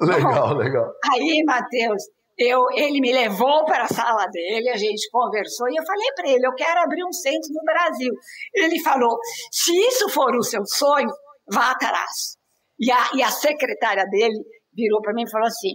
Legal, 0.00 0.48
Bom, 0.48 0.54
legal. 0.54 0.86
Aí, 1.12 1.42
Matheus, 1.46 2.02
eu, 2.38 2.64
ele 2.74 3.00
me 3.00 3.12
levou 3.12 3.66
para 3.66 3.84
a 3.84 3.88
sala 3.88 4.24
dele, 4.32 4.70
a 4.70 4.76
gente 4.76 5.10
conversou 5.10 5.68
e 5.68 5.76
eu 5.76 5.84
falei 5.84 6.08
para 6.16 6.28
ele: 6.30 6.46
eu 6.46 6.54
quero 6.54 6.80
abrir 6.80 7.04
um 7.04 7.12
centro 7.12 7.52
no 7.52 7.62
Brasil. 7.62 8.12
Ele 8.54 8.80
falou: 8.80 9.18
se 9.52 9.72
isso 9.72 10.08
for 10.08 10.34
o 10.34 10.42
seu 10.42 10.64
sonho, 10.64 11.10
vá 11.52 11.72
atrás. 11.72 12.36
E 12.78 12.90
a, 12.90 13.10
e 13.14 13.22
a 13.22 13.30
secretária 13.30 14.04
dele 14.06 14.38
virou 14.74 15.00
para 15.02 15.12
mim 15.12 15.24
e 15.26 15.30
falou 15.30 15.46
assim: 15.46 15.72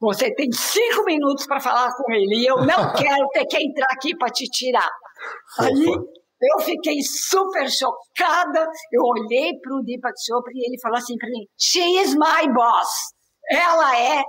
Você 0.00 0.34
tem 0.34 0.50
cinco 0.52 1.04
minutos 1.04 1.46
para 1.46 1.60
falar 1.60 1.90
com 1.94 2.12
ele 2.12 2.42
e 2.42 2.46
eu 2.46 2.58
não 2.58 2.92
quero 2.94 3.28
ter 3.32 3.46
que 3.46 3.56
entrar 3.56 3.88
aqui 3.92 4.16
para 4.16 4.28
te 4.28 4.44
tirar. 4.46 4.90
Aí 5.60 5.84
eu 5.84 6.64
fiquei 6.64 7.00
super 7.02 7.68
chocada. 7.70 8.66
Eu 8.92 9.02
olhei 9.02 9.52
para 9.60 9.76
o 9.76 9.82
Deepak 9.82 10.14
Chopra 10.26 10.52
e 10.54 10.66
ele 10.66 10.80
falou 10.80 10.98
assim 10.98 11.16
para 11.16 11.28
mim: 11.28 11.44
She 11.58 12.00
is 12.00 12.14
my 12.14 12.52
boss. 12.52 12.88
Ela 13.50 13.98
é 13.98 14.22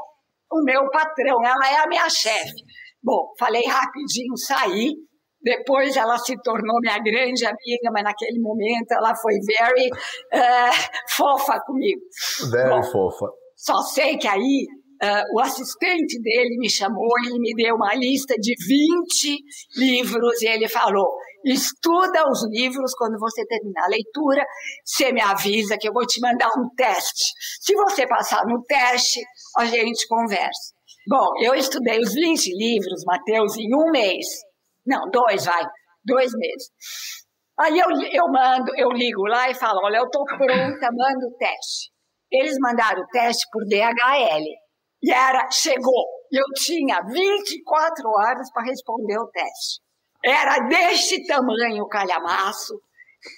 o 0.52 0.64
meu 0.64 0.90
patrão, 0.90 1.44
ela 1.44 1.70
é 1.70 1.84
a 1.84 1.88
minha 1.88 2.10
chefe. 2.10 2.64
Bom, 3.04 3.34
falei 3.38 3.66
rapidinho, 3.66 4.36
saí. 4.38 4.94
Depois 5.42 5.96
ela 5.96 6.18
se 6.18 6.36
tornou 6.42 6.80
minha 6.82 7.00
grande 7.00 7.46
amiga, 7.46 7.90
mas 7.92 8.04
naquele 8.04 8.40
momento 8.40 8.92
ela 8.92 9.16
foi 9.16 9.34
very 9.40 9.88
uh, 9.88 11.00
fofa 11.10 11.60
comigo. 11.66 12.02
Very 12.52 12.70
Bom, 12.70 12.84
fofa. 12.84 13.26
Só 13.56 13.82
sei 13.82 14.18
que 14.18 14.28
aí 14.28 14.68
Uh, 15.02 15.24
o 15.34 15.40
assistente 15.40 16.22
dele 16.22 16.58
me 16.58 16.70
chamou, 16.70 17.08
ele 17.26 17.40
me 17.40 17.56
deu 17.56 17.76
uma 17.76 17.96
lista 17.96 18.36
de 18.38 18.54
20 18.68 19.38
livros 19.78 20.42
e 20.42 20.48
ele 20.48 20.68
falou: 20.68 21.08
estuda 21.46 22.30
os 22.30 22.46
livros, 22.52 22.92
quando 22.98 23.18
você 23.18 23.46
terminar 23.46 23.86
a 23.86 23.90
leitura, 23.90 24.46
você 24.84 25.14
me 25.14 25.22
avisa 25.22 25.78
que 25.78 25.88
eu 25.88 25.94
vou 25.94 26.06
te 26.06 26.20
mandar 26.20 26.50
um 26.50 26.68
teste. 26.76 27.32
Se 27.62 27.74
você 27.76 28.06
passar 28.06 28.46
no 28.46 28.62
teste, 28.66 29.22
a 29.58 29.64
gente 29.64 30.06
conversa. 30.06 30.74
Bom, 31.08 31.28
eu 31.42 31.56
estudei 31.56 31.98
os 32.00 32.14
20 32.14 32.52
livros, 32.58 33.06
Mateus, 33.06 33.58
em 33.58 33.74
um 33.74 33.92
mês. 33.92 34.26
Não, 34.90 35.08
dois, 35.12 35.46
vai, 35.46 35.64
dois 36.04 36.32
meses. 36.34 36.72
Aí 37.60 37.78
eu, 37.78 37.90
eu 38.12 38.26
mando, 38.32 38.72
eu 38.76 38.90
ligo 38.90 39.28
lá 39.28 39.50
e 39.50 39.54
falo: 39.54 39.82
olha, 39.84 39.98
eu 39.98 40.06
estou 40.06 40.26
pronta, 40.26 40.90
mando 40.92 41.28
o 41.28 41.38
teste. 41.38 41.92
Eles 42.32 42.56
mandaram 42.60 43.02
o 43.02 43.08
teste 43.08 43.46
por 43.52 43.64
DHL. 43.66 44.44
E 45.02 45.14
era, 45.14 45.48
chegou. 45.52 46.06
Eu 46.32 46.46
tinha 46.56 47.02
24 47.02 48.10
horas 48.10 48.52
para 48.52 48.64
responder 48.64 49.18
o 49.20 49.28
teste. 49.28 49.82
Era 50.26 50.68
deste 50.68 51.26
tamanho 51.26 51.84
o 51.84 51.88
calhamaço. 51.88 52.74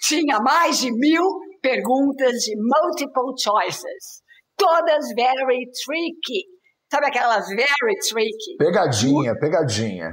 Tinha 0.03 0.39
mais 0.39 0.79
de 0.79 0.91
mil 0.91 1.23
perguntas 1.61 2.33
de 2.33 2.55
multiple 2.57 3.33
choices. 3.39 4.21
Todas 4.57 5.07
very 5.15 5.65
tricky. 5.85 6.45
Sabe 6.91 7.07
aquelas 7.07 7.47
very 7.47 7.95
tricky? 8.09 8.57
Pegadinha, 8.57 9.33
pegadinha. 9.39 10.09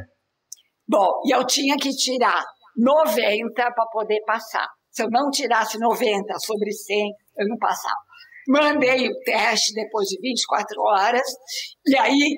Bom, 0.88 1.21
e 1.26 1.35
eu 1.35 1.45
tinha 1.45 1.76
que 1.76 1.90
tirar 1.90 2.42
90 2.76 3.52
para 3.54 3.87
poder 3.92 4.21
passar. 4.26 4.66
Se 4.90 5.02
eu 5.02 5.11
não 5.11 5.30
tirasse 5.30 5.78
90 5.78 6.38
sobre 6.38 6.73
100, 6.73 7.12
eu 7.38 7.49
não 7.49 7.59
passava. 7.59 7.95
Mandei 8.49 9.07
o 9.07 9.21
teste 9.25 9.75
depois 9.75 10.09
de 10.09 10.18
24 10.21 10.80
horas, 10.80 11.26
e 11.87 11.99
aí, 11.99 12.35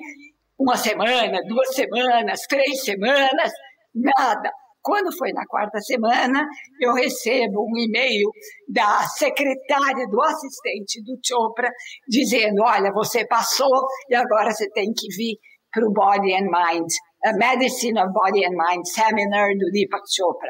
uma 0.59 0.75
semana, 0.75 1.39
duas 1.47 1.73
semanas, 1.73 2.41
três 2.49 2.83
semanas, 2.83 3.51
nada. 3.95 4.51
Quando 4.81 5.15
foi 5.15 5.31
na 5.31 5.45
quarta 5.45 5.79
semana, 5.79 6.45
eu 6.81 6.93
recebo 6.93 7.61
um 7.61 7.77
e-mail 7.77 8.29
da 8.67 9.03
secretária 9.03 10.07
do 10.07 10.21
assistente 10.21 11.01
do 11.03 11.17
Chopra 11.23 11.69
dizendo: 12.07 12.63
Olha, 12.65 12.91
você 12.91 13.25
passou 13.25 13.85
e 14.09 14.15
agora 14.15 14.51
você 14.51 14.67
tem 14.71 14.91
que 14.91 15.07
vir 15.15 15.37
para 15.71 15.85
o 15.87 15.93
Body 15.93 16.33
and 16.33 16.49
Mind, 16.49 16.89
a 17.23 17.33
Medicine 17.33 17.99
of 17.99 18.11
Body 18.13 18.45
and 18.45 18.55
Mind 18.55 18.85
Seminar 18.85 19.49
do 19.57 19.71
Deepak 19.71 20.03
Chopra. 20.09 20.49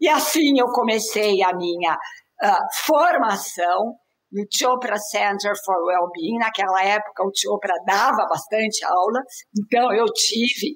E 0.00 0.08
assim 0.08 0.58
eu 0.58 0.66
comecei 0.66 1.42
a 1.42 1.54
minha 1.56 1.94
uh, 1.94 2.84
formação 2.86 3.94
no 4.30 4.44
Chopra 4.52 4.96
Center 4.96 5.52
for 5.64 5.76
Wellbeing. 5.86 6.38
Naquela 6.38 6.84
época, 6.84 7.24
o 7.24 7.32
Chopra 7.34 7.74
dava 7.86 8.26
bastante 8.28 8.84
aula, 8.84 9.20
então 9.58 9.92
eu 9.92 10.04
tive 10.06 10.74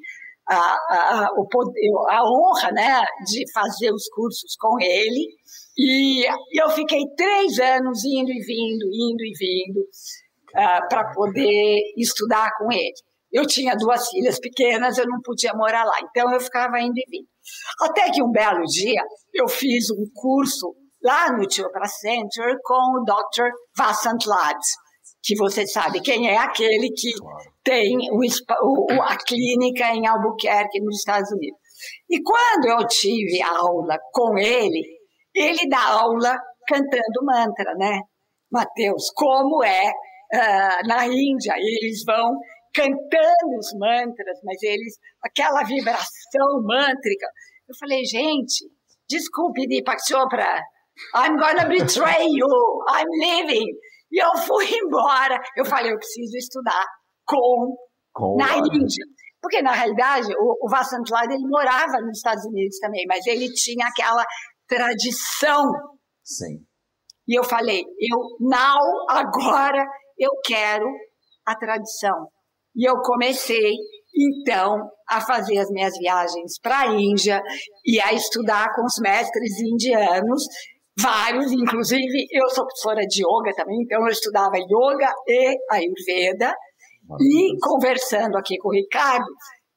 a, 0.48 0.76
a, 0.90 1.28
a 1.28 2.22
honra 2.24 2.72
né, 2.72 3.04
de 3.26 3.44
fazer 3.52 3.92
os 3.92 4.08
cursos 4.08 4.56
com 4.58 4.80
ele. 4.80 5.28
E 5.76 6.26
eu 6.52 6.68
fiquei 6.70 7.00
três 7.16 7.58
anos 7.58 8.04
indo 8.04 8.30
e 8.30 8.40
vindo, 8.44 8.86
indo 8.86 9.24
e 9.24 9.32
vindo, 9.38 9.80
uh, 9.80 10.88
para 10.88 11.12
poder 11.12 11.78
estudar 11.96 12.50
com 12.58 12.70
ele. 12.72 12.92
Eu 13.32 13.46
tinha 13.46 13.74
duas 13.74 14.08
filhas 14.08 14.38
pequenas, 14.38 14.98
eu 14.98 15.06
não 15.06 15.20
podia 15.22 15.52
morar 15.54 15.84
lá, 15.84 15.96
então 16.02 16.32
eu 16.32 16.40
ficava 16.40 16.78
indo 16.80 16.96
e 16.96 17.04
vindo. 17.08 17.28
Até 17.80 18.10
que 18.10 18.22
um 18.22 18.30
belo 18.30 18.62
dia 18.64 19.02
eu 19.32 19.48
fiz 19.48 19.90
um 19.90 20.04
curso 20.14 20.74
lá 21.02 21.32
no 21.32 21.50
Chopra 21.50 21.86
Center 21.86 22.56
com 22.62 23.00
o 23.00 23.04
Dr. 23.04 23.48
Vasant 23.76 24.26
Lad, 24.26 24.58
que 25.22 25.36
você 25.36 25.66
sabe 25.66 26.00
quem 26.00 26.28
é 26.28 26.36
aquele 26.36 26.90
que 26.90 27.10
tem 27.64 27.96
o, 28.10 28.18
o, 28.18 29.02
a 29.02 29.16
clínica 29.16 29.94
em 29.94 30.06
Albuquerque, 30.06 30.80
nos 30.80 30.98
Estados 30.98 31.30
Unidos. 31.32 31.58
E 32.08 32.20
quando 32.22 32.66
eu 32.66 32.86
tive 32.86 33.42
aula 33.42 33.98
com 34.12 34.36
ele, 34.38 34.84
ele 35.34 35.68
dá 35.68 35.84
aula 36.00 36.36
cantando 36.66 37.24
mantra, 37.24 37.74
né? 37.76 38.00
Mateus, 38.50 39.10
como 39.14 39.64
é 39.64 39.88
uh, 39.88 40.86
na 40.86 41.06
Índia, 41.06 41.54
eles 41.56 42.02
vão 42.06 42.36
cantando 42.74 43.58
os 43.58 43.72
mantras, 43.78 44.38
mas 44.44 44.62
eles, 44.62 44.96
aquela 45.22 45.62
vibração 45.64 46.62
mântrica. 46.64 47.26
Eu 47.68 47.74
falei, 47.78 48.04
gente, 48.04 48.70
desculpe, 49.08 49.66
Deepak 49.66 50.00
Chopra, 50.06 50.62
I'm 51.14 51.36
gonna 51.36 51.66
betray 51.66 52.26
you. 52.28 52.46
I'm 52.88 53.08
leaving. 53.20 53.66
E 54.10 54.22
eu 54.22 54.36
fui 54.36 54.66
embora. 54.76 55.40
Eu 55.56 55.64
falei, 55.64 55.92
eu 55.92 55.98
preciso 55.98 56.36
estudar 56.36 56.84
com, 57.24 57.76
com 58.12 58.36
na 58.36 58.56
Índia. 58.58 59.04
Porque, 59.40 59.60
na 59.60 59.72
realidade, 59.72 60.28
o, 60.38 60.66
o 60.66 60.68
Vasant 60.70 61.08
Lad, 61.10 61.32
ele 61.32 61.48
morava 61.48 62.00
nos 62.00 62.18
Estados 62.18 62.44
Unidos 62.44 62.78
também, 62.78 63.04
mas 63.08 63.26
ele 63.26 63.52
tinha 63.52 63.86
aquela 63.86 64.24
tradição. 64.68 65.64
Sim. 66.22 66.64
E 67.26 67.38
eu 67.38 67.42
falei, 67.42 67.80
eu, 67.80 68.18
now, 68.40 68.78
agora, 69.08 69.84
eu 70.18 70.30
quero 70.44 70.86
a 71.46 71.56
tradição. 71.56 72.28
E 72.74 72.88
eu 72.88 72.96
comecei, 73.02 73.72
então, 74.14 74.78
a 75.08 75.20
fazer 75.20 75.58
as 75.58 75.70
minhas 75.70 75.96
viagens 75.98 76.58
para 76.60 76.80
a 76.80 76.86
Índia 76.94 77.42
e 77.84 78.00
a 78.00 78.12
estudar 78.12 78.74
com 78.74 78.84
os 78.84 78.98
mestres 79.00 79.60
indianos 79.60 80.44
vários, 81.00 81.50
inclusive 81.52 82.26
eu 82.30 82.48
sou 82.50 82.66
professora 82.66 83.06
de 83.06 83.22
yoga 83.22 83.54
também, 83.56 83.82
então 83.82 84.00
eu 84.00 84.08
estudava 84.08 84.56
yoga 84.56 85.12
e 85.26 85.56
ayurveda. 85.70 86.54
E 87.20 87.58
conversando 87.60 88.36
aqui 88.38 88.56
com 88.58 88.68
o 88.68 88.72
Ricardo, 88.72 89.26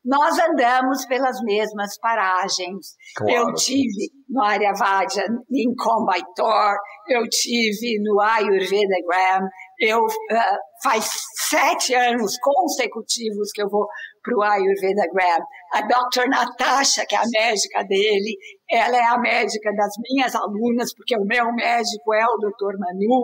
nós 0.06 0.38
andamos 0.38 1.04
pelas 1.08 1.42
mesmas 1.42 1.98
paragens. 2.00 2.96
Claro. 3.18 3.34
Eu 3.34 3.54
tive 3.56 4.12
no 4.30 4.44
Aryavadya, 4.44 5.24
em 5.52 5.74
Combaitor, 5.75 6.78
eu 7.10 7.28
tive 7.28 8.00
no 8.04 8.22
Ayurveda 8.22 8.96
Gram, 9.08 9.48
eu 9.80 10.00
uh, 10.00 10.58
faz 10.86 11.10
sete 11.50 11.96
anos 11.96 12.38
consecutivos 12.39 13.51
que 13.51 13.63
eu 13.63 13.70
vou 13.70 13.88
para 14.22 14.38
o 14.38 14.44
Ayurveda 14.44 15.08
Gram. 15.12 15.44
A 15.74 15.82
Dr. 15.82 16.30
Natasha, 16.30 17.06
que 17.08 17.15
é 17.15 17.18
a 17.18 17.25
médica 17.27 17.84
dele, 17.84 18.38
ela 18.70 18.96
é 18.96 19.04
a 19.04 19.18
médica 19.18 19.74
das 19.74 19.94
minhas 20.08 20.36
alunas, 20.36 20.94
porque 20.96 21.18
o 21.18 21.25
meu 21.25 21.51
médico 21.54 22.13
é 22.13 22.24
o 22.25 22.38
Dr. 22.38 22.77
Manu. 22.77 23.24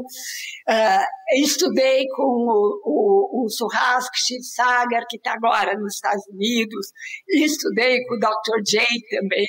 Uh, 0.70 1.44
estudei 1.44 2.06
com 2.16 2.24
o, 2.24 2.82
o, 2.84 3.46
o 3.46 3.50
Sagar, 3.50 5.06
que 5.08 5.18
está 5.18 5.34
agora 5.34 5.78
nos 5.78 5.96
Estados 5.96 6.26
Unidos. 6.34 6.88
Estudei 7.30 8.04
com 8.06 8.16
o 8.16 8.20
Dr. 8.20 8.62
Jay 8.68 9.00
também, 9.10 9.48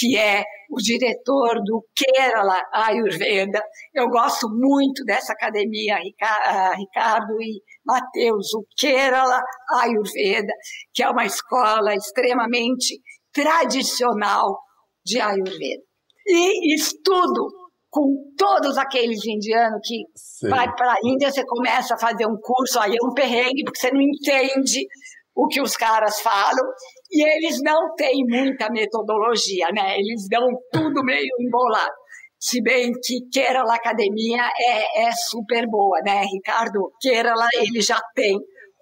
que 0.00 0.16
é 0.16 0.42
o 0.70 0.76
diretor 0.80 1.60
do 1.62 1.84
Kerala 1.94 2.56
Ayurveda. 2.72 3.62
Eu 3.92 4.08
gosto 4.08 4.48
muito 4.48 5.04
dessa 5.04 5.34
academia, 5.34 5.98
ah, 6.22 6.72
Ricardo 6.74 7.34
e 7.42 7.60
Mateus, 7.84 8.54
o 8.54 8.64
Kerala 8.78 9.42
Ayurveda, 9.74 10.54
que 10.94 11.02
é 11.02 11.10
uma 11.10 11.26
escola 11.26 11.94
extremamente 11.94 12.98
tradicional 13.30 14.58
de 15.04 15.20
Ayurveda. 15.20 15.82
E 16.26 16.74
estudo 16.74 17.48
com 17.90 18.32
todos 18.38 18.78
aqueles 18.78 19.22
indianos 19.26 19.80
que 19.84 20.04
Sim. 20.14 20.48
vai 20.48 20.72
para 20.76 20.92
a 20.92 20.98
Índia, 21.04 21.30
você 21.30 21.44
começa 21.44 21.94
a 21.94 21.98
fazer 21.98 22.24
um 22.24 22.38
curso, 22.40 22.78
aí 22.78 22.92
é 22.92 23.06
um 23.06 23.12
perrengue, 23.12 23.64
porque 23.64 23.80
você 23.80 23.90
não 23.90 24.00
entende 24.00 24.86
o 25.34 25.46
que 25.46 25.60
os 25.60 25.76
caras 25.76 26.20
falam, 26.20 26.66
e 27.10 27.22
eles 27.22 27.60
não 27.62 27.94
têm 27.94 28.24
muita 28.28 28.68
metodologia, 28.70 29.68
né? 29.72 29.96
Eles 29.98 30.26
dão 30.28 30.46
tudo 30.72 31.02
meio 31.04 31.28
embolado. 31.40 31.92
Se 32.38 32.62
bem 32.62 32.92
que 33.02 33.28
Kerala 33.32 33.74
Academia 33.74 34.50
é, 34.58 35.06
é 35.06 35.12
super 35.12 35.66
boa, 35.66 35.98
né? 36.04 36.22
Ricardo 36.22 36.90
Kerala, 37.00 37.46
ele 37.54 37.80
já 37.80 38.00
tem 38.14 38.38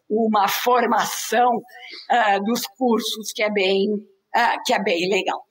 uma 0.09 0.49
formação 0.49 1.50
uh, 1.57 2.45
dos 2.45 2.62
cursos 2.78 3.33
que 3.35 3.43
é 3.43 3.50
bem, 3.50 3.88
uh, 3.93 4.62
que 4.64 4.73
é 4.73 4.83
bem 4.83 5.09
legal. 5.09 5.48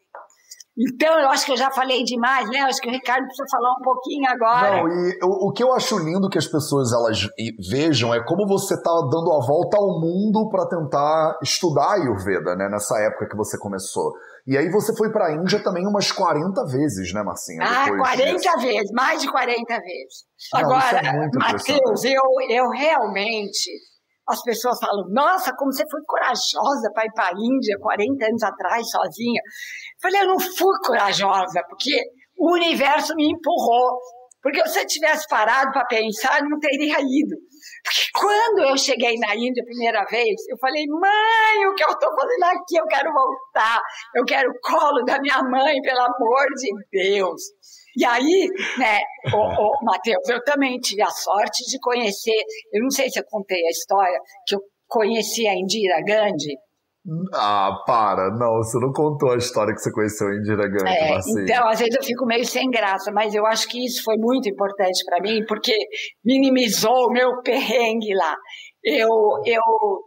Então, 0.80 1.20
eu 1.20 1.30
acho 1.30 1.44
que 1.44 1.52
eu 1.52 1.58
já 1.58 1.72
falei 1.72 2.04
demais, 2.04 2.48
né? 2.50 2.60
Eu 2.62 2.68
acho 2.68 2.80
que 2.80 2.88
o 2.88 2.92
Ricardo 2.92 3.26
precisa 3.26 3.48
falar 3.50 3.72
um 3.72 3.84
pouquinho 3.84 4.30
agora. 4.30 4.78
Não, 4.78 4.88
e 4.88 5.20
o, 5.24 5.48
o 5.48 5.52
que 5.52 5.64
eu 5.64 5.74
acho 5.74 5.98
lindo 5.98 6.30
que 6.30 6.38
as 6.38 6.46
pessoas 6.46 6.94
elas 6.94 7.28
vejam 7.68 8.14
é 8.14 8.24
como 8.24 8.46
você 8.46 8.76
está 8.76 8.92
dando 9.10 9.34
a 9.34 9.44
volta 9.44 9.76
ao 9.76 10.00
mundo 10.00 10.48
para 10.50 10.68
tentar 10.68 11.40
estudar 11.42 11.84
a 11.84 11.94
Ayurveda, 11.94 12.56
né? 12.56 12.70
Nessa 12.70 12.96
época 13.00 13.28
que 13.28 13.36
você 13.36 13.58
começou. 13.58 14.14
E 14.46 14.56
aí 14.56 14.70
você 14.70 14.96
foi 14.96 15.12
para 15.12 15.26
a 15.26 15.34
Índia 15.34 15.64
também 15.64 15.86
umas 15.88 16.12
40 16.12 16.64
vezes, 16.68 17.12
né, 17.12 17.24
Marcinha? 17.24 17.64
Ah, 17.64 17.88
40 17.98 18.36
disso. 18.36 18.58
vezes, 18.60 18.92
mais 18.94 19.20
de 19.20 19.32
40 19.32 19.58
vezes. 19.80 20.26
Não, 20.54 20.60
Agora, 20.60 21.00
é 21.00 21.28
Matheus, 21.38 22.04
eu, 22.06 22.22
eu 22.50 22.70
realmente 22.70 23.72
as 24.28 24.42
pessoas 24.44 24.78
falam, 24.80 25.08
nossa, 25.10 25.56
como 25.56 25.72
você 25.72 25.84
foi 25.90 26.02
corajosa 26.06 26.92
para 26.94 27.06
ir 27.06 27.12
para 27.14 27.28
a 27.28 27.32
Índia 27.32 27.78
40 27.80 28.26
anos 28.26 28.44
atrás, 28.44 28.90
sozinha. 28.90 29.42
Falei, 30.02 30.22
eu 30.22 30.28
não 30.28 30.40
fui 30.40 30.78
corajosa, 30.86 31.64
porque 31.70 31.92
o 32.38 32.54
universo 32.54 33.16
me 33.16 33.32
empurrou. 33.32 34.00
Porque 34.42 34.66
se 34.70 34.80
eu 34.80 34.88
tivesse 34.88 35.28
parado 35.28 35.72
para 35.72 35.86
pensar, 35.86 36.42
não 36.44 36.60
teria 36.60 37.00
ido. 37.00 37.36
Porque 37.84 38.06
quando 38.14 38.70
eu 38.70 38.78
cheguei 38.78 39.16
na 39.18 39.36
Índia 39.36 39.62
a 39.62 39.66
primeira 39.66 40.06
vez, 40.06 40.36
eu 40.50 40.58
falei, 40.60 40.86
mãe, 40.88 41.68
o 41.68 41.76
que 41.76 41.84
eu 41.84 41.90
estou 41.90 42.10
fazendo 42.16 42.44
aqui? 42.44 42.78
Eu 42.80 42.86
quero 42.86 43.12
voltar. 43.12 43.82
Eu 44.16 44.24
quero 44.24 44.50
o 44.50 44.60
colo 44.62 45.04
da 45.04 45.20
minha 45.20 45.42
mãe, 45.44 45.82
pelo 45.82 46.00
amor 46.00 46.46
de 46.56 46.70
Deus. 46.92 47.42
E 47.98 48.06
aí, 48.06 48.48
né, 48.78 49.00
o 49.34 49.84
Matheus, 49.84 50.30
eu 50.30 50.44
também 50.44 50.78
tive 50.80 51.02
a 51.02 51.10
sorte 51.10 51.66
de 51.68 51.80
conhecer, 51.80 52.40
eu 52.72 52.84
não 52.84 52.92
sei 52.92 53.10
se 53.10 53.20
eu 53.20 53.24
contei 53.28 53.58
a 53.66 53.72
história, 53.72 54.20
que 54.48 54.56
eu 54.56 54.60
conheci 54.88 55.48
a 55.48 55.56
Indira 55.56 56.00
Gandhi. 56.06 56.56
Ah, 57.34 57.72
para, 57.86 58.30
não, 58.32 58.58
você 58.58 58.78
não 58.80 58.92
contou 58.92 59.32
a 59.32 59.38
história 59.38 59.74
que 59.74 59.80
você 59.80 59.92
conheceu 59.94 60.28
a 60.28 60.36
Indira 60.36 60.68
Gandhi. 60.68 60.90
É, 60.90 61.18
então, 61.44 61.68
às 61.70 61.80
vezes 61.80 61.96
eu 61.96 62.04
fico 62.04 62.26
meio 62.26 62.46
sem 62.46 62.70
graça, 62.70 63.12
mas 63.14 63.34
eu 63.34 63.46
acho 63.46 63.68
que 63.70 63.86
isso 63.86 64.04
foi 64.04 64.18
muito 64.18 64.50
importante 64.50 65.06
para 65.06 65.22
mim, 65.22 65.46
porque 65.48 65.74
minimizou 66.24 67.08
o 67.08 67.12
meu 67.12 67.42
perrengue 67.42 68.14
lá. 68.14 68.36
Eu 68.84 69.08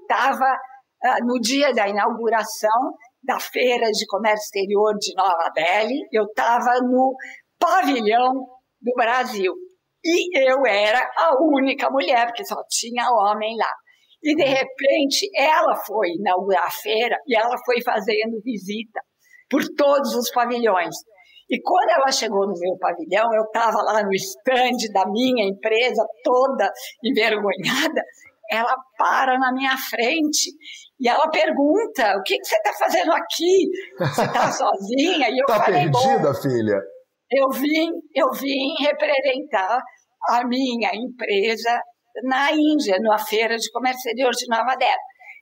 estava 0.03 0.45
uh, 0.45 1.27
no 1.27 1.41
dia 1.41 1.73
da 1.73 1.89
inauguração 1.89 2.93
da 3.23 3.41
Feira 3.41 3.91
de 3.91 4.07
Comércio 4.07 4.45
Exterior 4.45 4.95
de 4.99 5.15
Nova 5.15 5.51
Delhi, 5.55 6.01
eu 6.13 6.25
estava 6.25 6.81
no 6.83 7.15
pavilhão 7.59 8.33
do 8.81 8.93
Brasil. 8.95 9.55
E 10.05 10.51
eu 10.51 10.67
era 10.67 11.01
a 11.17 11.35
única 11.43 11.91
mulher, 11.91 12.27
porque 12.27 12.45
só 12.45 12.57
tinha 12.69 13.11
homem 13.11 13.57
lá. 13.57 13.73
E, 14.23 14.35
de 14.35 14.45
repente, 14.45 15.29
ela 15.35 15.75
foi 15.87 16.09
inaugurar 16.11 16.67
a 16.67 16.71
feira 16.71 17.17
e 17.27 17.37
ela 17.37 17.57
foi 17.65 17.83
fazendo 17.83 18.41
visita 18.45 19.01
por 19.49 19.63
todos 19.77 20.15
os 20.15 20.31
pavilhões. 20.31 20.95
E 21.49 21.61
quando 21.63 21.91
ela 21.91 22.13
chegou 22.13 22.47
no 22.47 22.55
meu 22.59 22.77
pavilhão, 22.79 23.29
eu 23.35 23.43
estava 23.43 23.83
lá 23.83 24.03
no 24.03 24.13
estande 24.13 24.93
da 24.93 25.05
minha 25.07 25.45
empresa, 25.45 26.07
toda 26.23 26.71
envergonhada. 27.05 28.03
Ela 28.53 28.77
para 28.97 29.39
na 29.39 29.53
minha 29.53 29.77
frente 29.77 30.51
e 30.99 31.09
ela 31.09 31.29
pergunta: 31.31 32.17
O 32.17 32.23
que, 32.23 32.37
que 32.37 32.45
você 32.45 32.57
está 32.57 32.73
fazendo 32.73 33.13
aqui? 33.13 33.69
Você 33.99 34.23
está 34.23 34.51
sozinha? 34.53 35.29
E 35.29 35.39
eu 35.39 35.47
tá 35.47 35.65
falei, 35.65 35.91
perdida, 35.91 36.35
filha? 36.35 36.81
eu 37.31 37.49
vim, 37.51 37.91
eu 38.15 38.31
vim 38.33 38.75
representar 38.81 39.81
a 40.29 40.45
minha 40.47 40.91
empresa 40.93 41.81
na 42.25 42.53
Índia, 42.53 42.99
na 43.01 43.19
Feira 43.19 43.57
de 43.57 43.71
Comércio 43.71 43.99
Exterior 43.99 44.33
de 44.33 44.47
Nova 44.49 44.77
Delhi. 44.77 44.97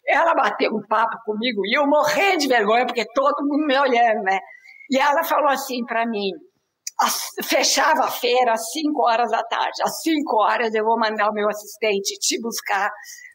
Ela 0.07 0.35
bateu 0.35 0.71
um 0.75 0.87
papo 0.89 1.19
comigo 1.25 1.67
e 1.67 1.77
eu 1.77 1.87
morrendo 1.87 2.39
de 2.39 2.49
vergonha, 2.49 2.87
porque 2.87 3.05
todo 3.13 3.47
mundo 3.47 3.67
me 3.67 3.79
olhando, 3.79 4.23
né? 4.23 4.39
E 4.91 4.99
ela 4.99 5.23
falou 5.23 5.51
assim 5.51 5.85
para 5.85 6.07
mim, 6.07 6.31
fechava 7.45 8.05
a 8.05 8.11
feira 8.11 8.53
às 8.53 8.71
5 8.71 9.03
horas 9.03 9.31
da 9.31 9.43
tarde. 9.43 9.83
Às 9.83 10.01
5 10.01 10.37
horas 10.37 10.75
eu 10.75 10.85
vou 10.85 10.99
mandar 10.99 11.29
o 11.31 11.35
meu 11.35 11.49
assistente 11.49 12.19
te 12.19 12.41
buscar 12.41 12.91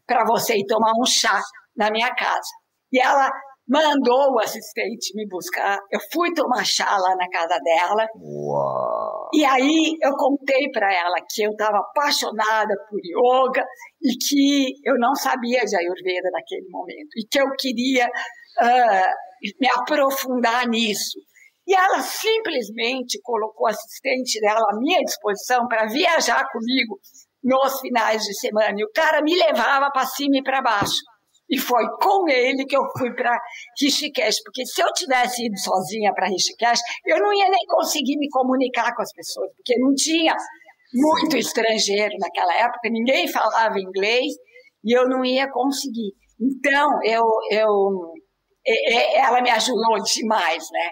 para 0.05 0.25
você 0.25 0.57
ir 0.57 0.65
tomar 0.65 0.91
um 0.99 1.05
chá 1.05 1.39
na 1.75 1.91
minha 1.91 2.13
casa. 2.15 2.49
E 2.91 2.99
ela 2.99 3.31
mandou 3.67 4.33
o 4.33 4.39
assistente 4.39 5.15
me 5.15 5.27
buscar. 5.27 5.79
Eu 5.91 5.99
fui 6.11 6.33
tomar 6.33 6.65
chá 6.65 6.97
lá 6.97 7.15
na 7.15 7.27
casa 7.29 7.57
dela. 7.59 8.07
Uau. 8.15 9.29
E 9.33 9.43
aí 9.45 9.97
eu 10.01 10.11
contei 10.15 10.69
para 10.71 10.93
ela 10.93 11.15
que 11.29 11.43
eu 11.43 11.51
estava 11.51 11.77
apaixonada 11.77 12.73
por 12.89 12.99
yoga 12.99 13.63
e 14.01 14.15
que 14.17 14.73
eu 14.83 14.95
não 14.97 15.15
sabia 15.15 15.63
de 15.65 15.75
Ayurveda 15.75 16.29
naquele 16.31 16.67
momento 16.69 17.09
e 17.17 17.25
que 17.29 17.39
eu 17.39 17.47
queria 17.57 18.05
uh, 18.05 19.53
me 19.59 19.67
aprofundar 19.75 20.67
nisso. 20.67 21.19
E 21.65 21.73
ela 21.73 22.01
simplesmente 22.01 23.19
colocou 23.23 23.65
o 23.65 23.69
assistente 23.69 24.39
dela 24.41 24.65
à 24.69 24.77
minha 24.77 24.99
disposição 24.99 25.65
para 25.67 25.87
viajar 25.87 26.45
comigo 26.51 26.99
nos 27.41 27.79
finais 27.79 28.21
de 28.21 28.37
semana. 28.37 28.75
E 28.77 28.83
o 28.83 28.91
cara 28.93 29.21
me 29.21 29.35
levava 29.35 29.89
para 29.91 30.05
cima 30.05 30.37
e 30.37 30.43
para 30.43 30.61
baixo. 30.61 31.01
E 31.53 31.59
foi 31.59 31.83
com 32.01 32.27
ele 32.27 32.65
que 32.65 32.75
eu 32.75 32.81
fui 32.97 33.13
para 33.13 33.39
Rishikesh, 33.79 34.41
porque 34.43 34.65
se 34.65 34.81
eu 34.81 34.91
tivesse 34.91 35.45
ido 35.45 35.55
sozinha 35.59 36.11
para 36.11 36.27
Rishikesh, 36.27 36.79
eu 37.05 37.19
não 37.19 37.31
ia 37.31 37.47
nem 37.47 37.63
conseguir 37.67 38.17
me 38.17 38.27
comunicar 38.29 38.95
com 38.95 39.03
as 39.03 39.13
pessoas, 39.13 39.51
porque 39.55 39.77
não 39.77 39.93
tinha 39.93 40.35
muito 40.91 41.37
estrangeiro 41.37 42.15
naquela 42.19 42.55
época, 42.55 42.89
ninguém 42.89 43.27
falava 43.27 43.79
inglês 43.79 44.33
e 44.83 44.97
eu 44.97 45.07
não 45.07 45.23
ia 45.23 45.47
conseguir. 45.51 46.13
Então, 46.41 46.89
eu, 47.03 47.23
eu, 47.51 48.13
ela 49.13 49.39
me 49.39 49.51
ajudou 49.51 50.01
demais, 50.03 50.63
né? 50.71 50.89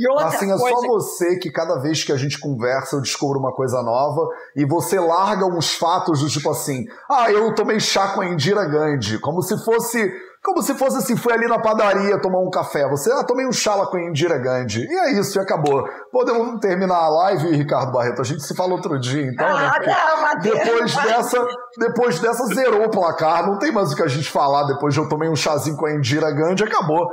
E 0.00 0.08
outra 0.08 0.28
assim, 0.28 0.50
é 0.50 0.56
coisa... 0.56 0.76
só 0.80 0.86
você 0.86 1.36
que 1.38 1.52
cada 1.52 1.78
vez 1.78 2.02
que 2.02 2.10
a 2.10 2.16
gente 2.16 2.40
conversa 2.40 2.96
eu 2.96 3.02
descubro 3.02 3.38
uma 3.38 3.52
coisa 3.52 3.82
nova 3.82 4.26
e 4.56 4.64
você 4.64 4.98
larga 4.98 5.44
uns 5.44 5.74
fatos 5.74 6.20
do 6.20 6.28
tipo 6.28 6.48
assim, 6.48 6.86
ah, 7.10 7.30
eu 7.30 7.54
tomei 7.54 7.78
chá 7.78 8.14
com 8.14 8.22
a 8.22 8.26
Indira 8.26 8.64
Gandhi, 8.64 9.18
como 9.18 9.42
se 9.42 9.62
fosse 9.62 10.10
como 10.42 10.62
se 10.62 10.72
fosse 10.72 10.96
assim, 10.96 11.16
fui 11.16 11.34
ali 11.34 11.46
na 11.46 11.58
padaria 11.58 12.18
tomar 12.18 12.38
um 12.38 12.48
café. 12.48 12.88
Você, 12.88 13.12
ah, 13.12 13.22
tomei 13.22 13.46
um 13.46 13.52
chá 13.52 13.74
lá 13.74 13.86
com 13.86 13.98
a 13.98 14.02
Indira 14.02 14.38
Gandhi. 14.38 14.86
E 14.86 14.98
é 15.00 15.20
isso, 15.20 15.38
e 15.38 15.42
acabou. 15.42 15.84
Podemos 16.10 16.58
terminar 16.60 16.96
a 16.96 17.08
live, 17.10 17.54
Ricardo 17.54 17.92
Barreto. 17.92 18.22
A 18.22 18.24
gente 18.24 18.42
se 18.42 18.56
falou 18.56 18.76
outro 18.76 18.98
dia, 18.98 19.26
então, 19.26 19.46
né? 19.46 19.70
ah, 19.70 19.78
né? 19.78 19.86
Não, 19.86 20.40
depois 20.40 20.94
dessa, 20.94 21.46
depois 21.76 22.18
dessa 22.20 22.46
zerou 22.54 22.86
o 22.86 22.90
placar. 22.90 23.46
Não 23.46 23.58
tem 23.58 23.70
mais 23.70 23.92
o 23.92 23.96
que 23.96 24.02
a 24.02 24.08
gente 24.08 24.30
falar 24.30 24.64
depois 24.64 24.94
de 24.94 25.00
eu 25.00 25.08
tomei 25.10 25.28
um 25.28 25.36
chazinho 25.36 25.76
com 25.76 25.84
a 25.84 25.92
Indira 25.92 26.30
Gandhi, 26.32 26.64
acabou. 26.64 27.06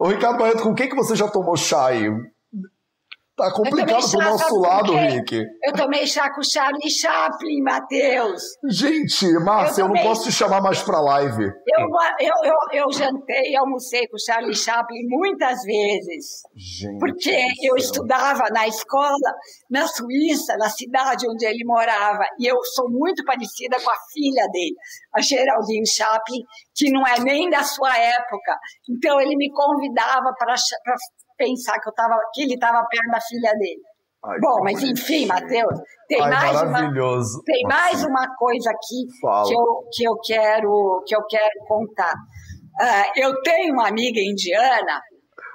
Ô, 0.00 0.08
Ricardo 0.08 0.38
Barreto, 0.38 0.62
com 0.62 0.74
quem 0.74 0.88
que 0.88 0.96
você 0.96 1.14
já 1.14 1.28
tomou 1.28 1.54
chá 1.58 1.88
aí? 1.88 2.08
Tá 3.40 3.50
complicado 3.52 4.10
pro 4.10 4.20
nosso 4.20 4.60
lado, 4.60 4.94
Rick. 4.94 5.46
Eu 5.64 5.72
tomei 5.72 6.06
chá 6.06 6.30
com 6.30 6.42
Charlie 6.42 6.90
Chaplin, 6.90 7.62
Matheus. 7.62 8.42
Gente, 8.68 9.32
Márcia, 9.38 9.80
eu, 9.80 9.86
eu, 9.86 9.94
não 9.94 10.02
posso 10.02 10.24
te 10.24 10.32
chamar 10.32 10.60
mais 10.60 10.82
pra 10.82 11.00
live. 11.00 11.44
Eu, 11.44 11.88
eu, 12.20 12.34
eu, 12.44 12.82
eu 12.82 12.92
jantei 12.92 13.52
e 13.52 13.56
almocei 13.56 14.06
com 14.08 14.18
Charlie 14.18 14.54
Chaplin 14.54 15.06
muitas 15.08 15.62
vezes. 15.62 16.42
Gente. 16.54 16.98
Porque 16.98 17.34
eu 17.62 17.76
estudava 17.76 18.44
na 18.52 18.68
escola, 18.68 19.16
na 19.70 19.86
Suíça, 19.86 20.54
na 20.58 20.68
cidade 20.68 21.26
onde 21.26 21.46
ele 21.46 21.64
morava. 21.64 22.24
E 22.38 22.46
eu 22.46 22.58
sou 22.74 22.90
muito 22.90 23.24
parecida 23.24 23.80
com 23.80 23.90
a 23.90 23.96
filha 24.12 24.46
dele, 24.52 24.74
a 25.14 25.22
Geraldine 25.22 25.86
Chaplin, 25.86 26.42
que 26.74 26.90
não 26.90 27.06
é 27.06 27.18
nem 27.20 27.48
da 27.48 27.62
sua 27.62 27.96
época. 27.96 28.58
Então 28.90 29.18
ele 29.18 29.34
me 29.34 29.50
convidava 29.50 30.30
para 30.38 30.54
pensar 31.40 31.80
que, 31.80 31.88
eu 31.88 31.94
tava, 31.94 32.14
que 32.34 32.42
ele 32.42 32.54
estava 32.54 32.86
perto 32.86 33.10
da 33.10 33.20
filha 33.20 33.52
dele. 33.52 33.80
Ai, 34.22 34.38
Bom, 34.38 34.62
mas 34.62 34.82
enfim, 34.82 35.24
Matheus, 35.24 35.80
tem, 36.06 36.20
Ai, 36.20 36.28
mais 36.28 36.62
uma, 36.62 36.92
tem 37.46 37.62
mais 37.66 38.04
uma 38.04 38.36
coisa 38.36 38.70
aqui 38.70 39.06
que 39.48 39.54
eu, 39.54 39.88
que, 39.90 40.04
eu 40.04 40.18
quero, 40.22 41.02
que 41.06 41.16
eu 41.16 41.24
quero 41.26 41.64
contar. 41.66 42.12
Uh, 42.12 43.12
eu 43.16 43.40
tenho 43.40 43.72
uma 43.72 43.88
amiga 43.88 44.20
indiana 44.20 45.00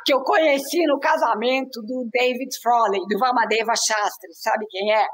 que 0.04 0.14
eu 0.14 0.22
conheci 0.24 0.84
no 0.88 1.00
casamento 1.00 1.82
do 1.82 2.08
David 2.12 2.50
Frawley, 2.62 3.02
do 3.08 3.20
Vamadeva 3.20 3.74
Shastri. 3.76 4.34
Sabe 4.34 4.66
quem 4.70 4.94
é? 4.94 5.06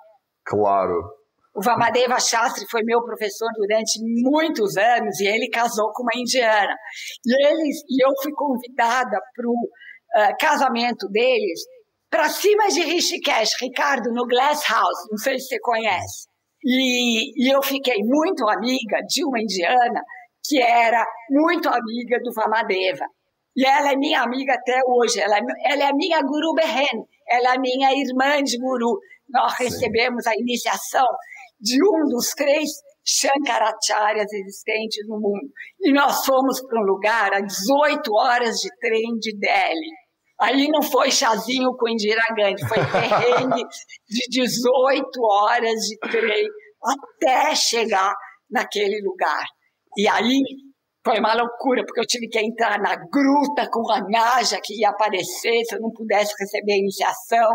Claro. 0.46 1.22
O 1.54 1.62
Vamadeva 1.62 2.20
Shastri 2.20 2.66
foi 2.70 2.82
meu 2.84 3.04
professor 3.04 3.50
durante 3.58 4.00
muitos 4.24 4.78
anos 4.78 5.20
e 5.20 5.28
ele 5.28 5.50
casou 5.50 5.92
com 5.94 6.04
uma 6.04 6.16
indiana. 6.16 6.74
E, 7.26 7.34
e 7.34 8.06
eu 8.06 8.12
fui 8.24 8.32
convidada 8.34 9.18
para 9.36 9.48
o 9.48 9.70
uh, 10.16 10.36
casamento 10.40 11.08
deles 11.10 11.62
para 12.12 12.28
cima 12.28 12.68
de 12.68 12.82
Rishikesh, 12.82 13.52
Ricardo, 13.62 14.12
no 14.12 14.28
Glass 14.28 14.68
House, 14.70 15.08
não 15.10 15.18
sei 15.18 15.40
se 15.40 15.48
você 15.48 15.60
conhece. 15.62 16.28
E, 16.64 17.46
e 17.46 17.50
eu 17.50 17.64
fiquei 17.64 18.04
muito 18.04 18.48
amiga 18.50 19.02
de 19.08 19.24
uma 19.26 19.42
indiana 19.42 20.02
que 20.46 20.62
era 20.62 21.06
muito 21.30 21.70
amiga 21.70 22.20
do 22.22 22.34
Vamadeva. 22.34 23.06
E 23.56 23.66
ela 23.66 23.94
é 23.94 23.96
minha 23.96 24.22
amiga 24.22 24.54
até 24.54 24.82
hoje. 24.86 25.22
Ela, 25.22 25.38
é, 25.38 25.42
ela 25.72 25.90
é 25.90 25.94
minha 25.94 26.22
Guru 26.22 26.54
Behen, 26.54 27.06
ela 27.30 27.56
é 27.56 27.58
minha 27.58 27.92
irmã 27.94 28.44
de 28.44 28.58
Guru. 28.58 29.00
Nós 29.30 29.56
Sim. 29.56 29.64
recebemos 29.64 30.28
a 30.28 30.36
iniciação 30.36 31.08
de 31.60 31.78
um 31.82 32.10
dos 32.10 32.32
três 32.32 32.70
Shankaracharyas 33.06 34.32
existentes 34.32 35.08
no 35.08 35.16
mundo. 35.16 35.50
E 35.80 35.94
nós 35.94 36.26
fomos 36.26 36.62
para 36.62 36.80
um 36.80 36.84
lugar 36.86 37.34
a 37.34 37.40
18 37.40 38.14
horas 38.14 38.58
de 38.58 38.70
trem 38.80 39.18
de 39.20 39.38
Delhi 39.38 40.01
Ali 40.42 40.68
não 40.70 40.82
foi 40.82 41.12
chazinho 41.12 41.76
com 41.78 41.88
Indira 41.88 42.24
Gandhi, 42.36 42.68
foi 42.68 42.78
perrengue 42.78 43.64
de 44.10 44.42
18 44.42 45.08
horas 45.24 45.80
de 45.82 45.98
trem 46.00 46.48
até 46.84 47.56
chegar 47.56 48.12
naquele 48.50 49.00
lugar. 49.02 49.46
E 49.96 50.08
aí 50.08 50.42
foi 51.06 51.20
uma 51.20 51.36
loucura, 51.36 51.84
porque 51.86 52.00
eu 52.00 52.08
tive 52.08 52.28
que 52.28 52.40
entrar 52.40 52.80
na 52.80 52.96
gruta 52.96 53.70
com 53.72 53.92
a 53.92 54.02
Naja 54.02 54.60
que 54.64 54.80
ia 54.80 54.90
aparecer 54.90 55.64
se 55.64 55.76
eu 55.76 55.80
não 55.80 55.92
pudesse 55.92 56.34
receber 56.40 56.74
a 56.74 56.78
iniciação. 56.78 57.50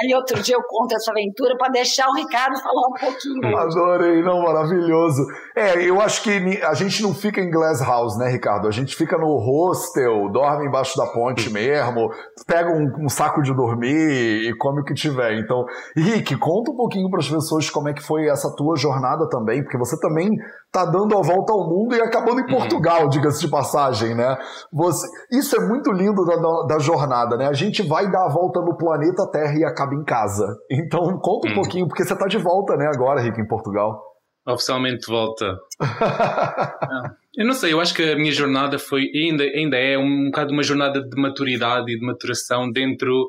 Aí 0.00 0.14
outro 0.14 0.40
dia 0.42 0.54
eu 0.54 0.62
conto 0.62 0.94
essa 0.94 1.10
aventura 1.10 1.56
para 1.56 1.72
deixar 1.72 2.08
o 2.08 2.14
Ricardo 2.14 2.56
falar 2.60 2.88
um 2.88 3.00
pouquinho. 3.00 3.56
Adorei, 3.58 4.22
não, 4.22 4.42
maravilhoso. 4.42 5.26
É, 5.56 5.82
eu 5.82 6.00
acho 6.00 6.22
que 6.22 6.30
a 6.62 6.74
gente 6.74 7.02
não 7.02 7.12
fica 7.14 7.40
em 7.40 7.50
Glass 7.50 7.80
House, 7.80 8.16
né, 8.16 8.28
Ricardo? 8.28 8.68
A 8.68 8.70
gente 8.70 8.94
fica 8.94 9.18
no 9.18 9.36
hostel, 9.38 10.30
dorme 10.30 10.66
embaixo 10.66 10.96
da 10.96 11.06
ponte 11.06 11.50
mesmo, 11.50 12.10
pega 12.46 12.70
um, 12.70 13.06
um 13.06 13.08
saco 13.08 13.42
de 13.42 13.52
dormir 13.54 14.48
e 14.48 14.56
come 14.56 14.82
o 14.82 14.84
que 14.84 14.94
tiver. 14.94 15.38
Então, 15.38 15.64
Rick, 15.96 16.36
conta 16.38 16.70
um 16.70 16.76
pouquinho 16.76 17.10
para 17.10 17.20
as 17.20 17.28
pessoas 17.28 17.68
como 17.68 17.88
é 17.88 17.92
que 17.92 18.02
foi 18.02 18.28
essa 18.28 18.54
tua 18.54 18.76
jornada 18.76 19.28
também, 19.28 19.62
porque 19.62 19.78
você 19.78 19.98
também 19.98 20.30
tá 20.70 20.84
dando 20.84 21.16
a 21.16 21.22
volta 21.22 21.52
ao 21.52 21.68
mundo 21.68 21.94
e 21.94 22.00
acabando 22.00 22.40
em 22.40 22.44
uhum. 22.44 22.58
Portugal, 22.58 23.04
uhum. 23.04 23.08
diga-se 23.08 23.40
de 23.40 23.50
passagem, 23.50 24.14
né? 24.14 24.36
Você, 24.72 25.06
isso 25.32 25.56
é 25.56 25.66
muito 25.66 25.90
lindo 25.90 26.24
da, 26.24 26.36
da, 26.66 26.78
jornada, 26.78 27.36
né? 27.36 27.46
A 27.46 27.52
gente 27.52 27.82
vai 27.82 28.10
dar 28.10 28.26
a 28.26 28.28
volta 28.28 28.60
no 28.60 28.76
planeta 28.76 29.30
Terra 29.30 29.54
e 29.58 29.64
acaba 29.64 29.94
em 29.94 30.04
casa. 30.04 30.46
Então, 30.70 31.18
conta 31.18 31.48
um 31.48 31.50
uhum. 31.50 31.62
pouquinho, 31.62 31.88
porque 31.88 32.04
você 32.04 32.16
tá 32.16 32.26
de 32.26 32.38
volta, 32.38 32.76
né, 32.76 32.86
agora, 32.86 33.20
Rick, 33.20 33.40
em 33.40 33.46
Portugal. 33.46 34.00
Oficialmente 34.46 35.00
de 35.00 35.12
volta. 35.12 35.58
eu 37.36 37.46
não 37.46 37.52
sei, 37.52 37.72
eu 37.72 37.80
acho 37.80 37.94
que 37.94 38.02
a 38.02 38.16
minha 38.16 38.32
jornada 38.32 38.78
foi, 38.78 39.02
ainda, 39.14 39.44
ainda 39.44 39.76
é 39.76 39.98
um 39.98 40.26
bocado 40.26 40.52
uma 40.52 40.62
jornada 40.62 41.00
de 41.02 41.20
maturidade 41.20 41.92
e 41.92 41.98
de 41.98 42.06
maturação 42.06 42.70
dentro 42.70 43.26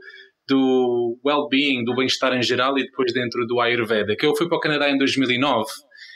do 0.47 1.17
well-being, 1.25 1.84
do 1.84 1.95
bem-estar 1.95 2.34
em 2.34 2.41
geral 2.41 2.78
e 2.78 2.84
depois 2.84 3.13
dentro 3.13 3.45
do 3.45 3.60
Ayurveda, 3.60 4.15
que 4.17 4.25
eu 4.25 4.36
fui 4.36 4.47
para 4.47 4.58
o 4.58 4.62
Canadá 4.62 4.89
em 4.89 4.97
2009 4.97 5.65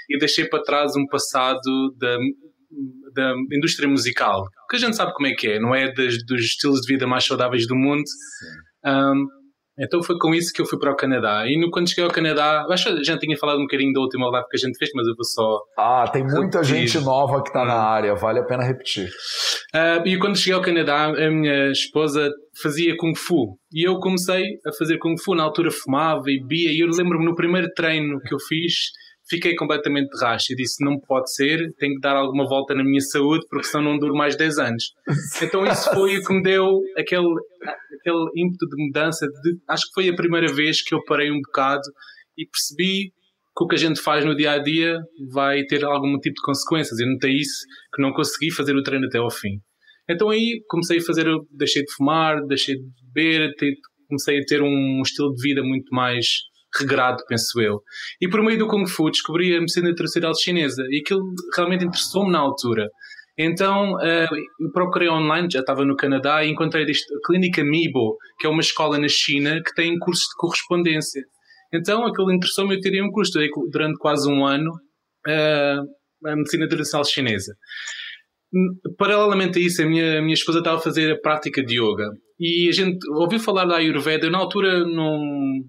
e 0.10 0.18
deixei 0.18 0.48
para 0.48 0.64
trás 0.64 0.96
um 0.96 1.06
passado 1.08 1.94
da, 1.98 2.18
da 3.14 3.34
indústria 3.52 3.88
musical, 3.88 4.44
que 4.70 4.76
a 4.76 4.80
gente 4.80 4.96
sabe 4.96 5.14
como 5.14 5.28
é 5.28 5.34
que 5.34 5.48
é, 5.48 5.60
não 5.60 5.74
é 5.74 5.92
das, 5.94 6.16
dos 6.26 6.42
estilos 6.42 6.82
de 6.82 6.94
vida 6.94 7.08
mais 7.08 7.26
saudáveis 7.26 7.68
do 7.68 7.76
mundo. 7.76 8.04
Um, 8.86 9.26
então 9.78 10.04
foi 10.04 10.18
com 10.20 10.36
isso 10.36 10.54
que 10.54 10.62
eu 10.62 10.68
fui 10.68 10.78
para 10.78 10.92
o 10.92 10.96
Canadá. 10.96 11.46
E 11.48 11.60
no, 11.60 11.72
quando 11.72 11.90
cheguei 11.90 12.04
ao 12.04 12.12
Canadá, 12.12 12.66
acho 12.70 12.86
que 12.86 13.00
a 13.00 13.04
gente 13.04 13.20
tinha 13.20 13.38
falado 13.38 13.58
um 13.58 13.64
bocadinho 13.64 13.92
da 13.92 14.02
última 14.02 14.30
live 14.30 14.48
que 14.48 14.58
a 14.58 14.60
gente 14.60 14.78
fez, 14.78 14.92
mas 14.94 15.08
eu 15.08 15.16
vou 15.16 15.26
só. 15.26 15.60
Ah, 15.78 16.06
tem 16.12 16.24
muita 16.24 16.62
repetir. 16.62 16.88
gente 16.88 17.04
nova 17.04 17.42
que 17.42 17.50
está 17.50 17.66
na 17.66 17.74
área, 17.74 18.14
vale 18.14 18.40
a 18.40 18.44
pena 18.44 18.64
repetir. 18.64 19.10
Uh, 19.74 20.08
e 20.08 20.20
quando 20.20 20.38
cheguei 20.38 20.54
ao 20.54 20.62
Canadá, 20.62 21.06
a 21.06 21.32
minha 21.32 21.72
esposa 21.72 22.30
fazia 22.62 22.96
Kung 22.98 23.16
Fu. 23.16 23.58
E 23.72 23.88
eu 23.88 23.98
comecei 24.00 24.44
a 24.68 24.72
fazer 24.78 25.00
Kung 25.00 25.16
Fu. 25.20 25.34
Na 25.34 25.44
altura 25.44 25.72
fumava 25.72 26.26
e 26.28 26.40
bebia. 26.40 26.72
E 26.72 26.80
eu 26.80 26.88
lembro-me 26.88 27.26
no 27.26 27.34
primeiro 27.34 27.68
treino 27.76 28.20
que 28.20 28.34
eu 28.34 28.40
fiz 28.40 28.92
fiquei 29.34 29.56
completamente 29.56 30.10
de 30.10 30.24
racha 30.24 30.54
e 30.54 30.56
disse: 30.56 30.84
não 30.84 31.00
pode 31.00 31.34
ser, 31.34 31.74
tenho 31.78 31.96
que 31.96 32.02
dar 32.02 32.16
alguma 32.16 32.48
volta 32.48 32.76
na 32.76 32.84
minha 32.84 33.02
saúde, 33.02 33.46
porque 33.50 33.68
senão 33.68 33.92
não 33.92 34.00
duro 34.00 34.16
mais 34.16 34.36
10 34.36 34.58
anos. 34.60 34.84
Então 35.42 35.66
isso 35.66 35.90
foi 35.94 36.18
o 36.18 36.24
que 36.24 36.34
me 36.34 36.42
deu 36.42 36.80
aquele, 36.98 37.28
aquele 38.00 38.26
ímpeto 38.36 38.68
de 38.68 38.86
mudança. 38.86 39.28
De, 39.28 39.58
acho 39.68 39.88
que 39.88 39.94
foi 39.94 40.10
a 40.10 40.16
primeira 40.16 40.52
vez 40.54 40.82
que 40.82 40.94
eu 40.94 41.04
parei 41.04 41.32
um 41.32 41.42
bocado 41.42 41.84
e 42.38 42.46
percebi 42.46 43.12
que 43.56 43.64
o 43.64 43.68
que 43.68 43.76
a 43.76 43.78
gente 43.78 44.02
faz 44.02 44.26
no 44.26 44.36
dia 44.36 44.54
a 44.54 44.60
dia 44.60 45.00
vai 45.32 45.64
ter 45.64 45.84
algum 45.84 46.18
tipo 46.20 46.36
de 46.36 46.42
consequências. 46.42 47.00
Eu 47.00 47.08
notei 47.08 47.34
isso, 47.34 47.66
que 47.94 48.02
não 48.02 48.12
consegui 48.14 48.52
fazer 48.52 48.76
o 48.76 48.84
treino 48.84 49.06
até 49.06 49.18
ao 49.18 49.30
fim. 49.30 49.60
Então 50.10 50.30
aí 50.30 50.62
comecei 50.68 50.98
a 50.98 51.02
fazer, 51.02 51.26
deixei 51.52 51.84
de 51.84 51.94
fumar, 51.94 52.46
deixei 52.48 52.76
de 52.76 52.84
beber, 53.14 53.52
comecei 54.08 54.40
a 54.40 54.46
ter 54.46 54.62
um 54.62 55.02
estilo 55.02 55.34
de 55.34 55.42
vida 55.42 55.64
muito 55.64 55.94
mais 55.94 56.26
regrado, 56.80 57.24
penso 57.28 57.62
eu. 57.62 57.82
E 58.22 58.28
por 58.28 58.42
meio 58.42 58.58
do 58.58 58.68
Kung 58.68 58.88
Fu 58.88 59.10
descobri 59.10 59.56
a 59.56 59.60
medicina 59.60 59.94
tradicional 59.94 60.34
chinesa 60.36 60.84
e 60.90 61.02
aquilo 61.02 61.34
realmente 61.56 61.86
interessou-me 61.86 62.32
na 62.32 62.40
altura. 62.40 62.90
Então 63.38 63.94
uh, 63.94 64.72
procurei 64.74 65.10
online, 65.10 65.48
já 65.52 65.62
estava 65.62 65.84
no 65.84 65.96
Canadá, 65.96 66.44
e 66.44 66.50
encontrei 66.50 66.84
a 66.84 67.26
Clínica 67.26 67.64
Mibo, 67.64 68.18
que 68.40 68.46
é 68.46 68.50
uma 68.50 68.62
escola 68.62 68.98
na 69.00 69.08
China 69.08 69.62
que 69.64 69.74
tem 69.74 69.98
cursos 69.98 70.26
de 70.26 70.36
correspondência. 70.38 71.22
Então 71.74 72.06
aquilo 72.06 72.32
interessou-me, 72.32 72.76
eu 72.76 72.80
tirei 72.80 73.02
um 73.02 73.10
curso 73.10 73.40
durante 73.72 73.98
quase 73.98 74.30
um 74.30 74.46
ano 74.46 74.72
uh, 75.28 76.28
a 76.28 76.36
medicina 76.36 76.68
tradicional 76.68 77.06
chinesa. 77.06 77.56
Paralelamente 79.00 79.58
a 79.58 79.62
isso, 79.62 79.82
a 79.82 79.86
minha, 79.86 80.20
a 80.20 80.22
minha 80.22 80.36
esposa 80.36 80.60
estava 80.60 80.78
a 80.78 80.82
fazer 80.82 81.12
a 81.12 81.20
prática 81.20 81.64
de 81.64 81.80
yoga 81.80 82.08
e 82.44 82.68
a 82.68 82.74
gente 82.74 82.98
ouviu 83.12 83.40
falar 83.40 83.64
da 83.64 83.78
Ayurveda, 83.78 84.26
eu 84.26 84.32
na 84.32 84.38
altura 84.38 84.86
não, 84.86 85.18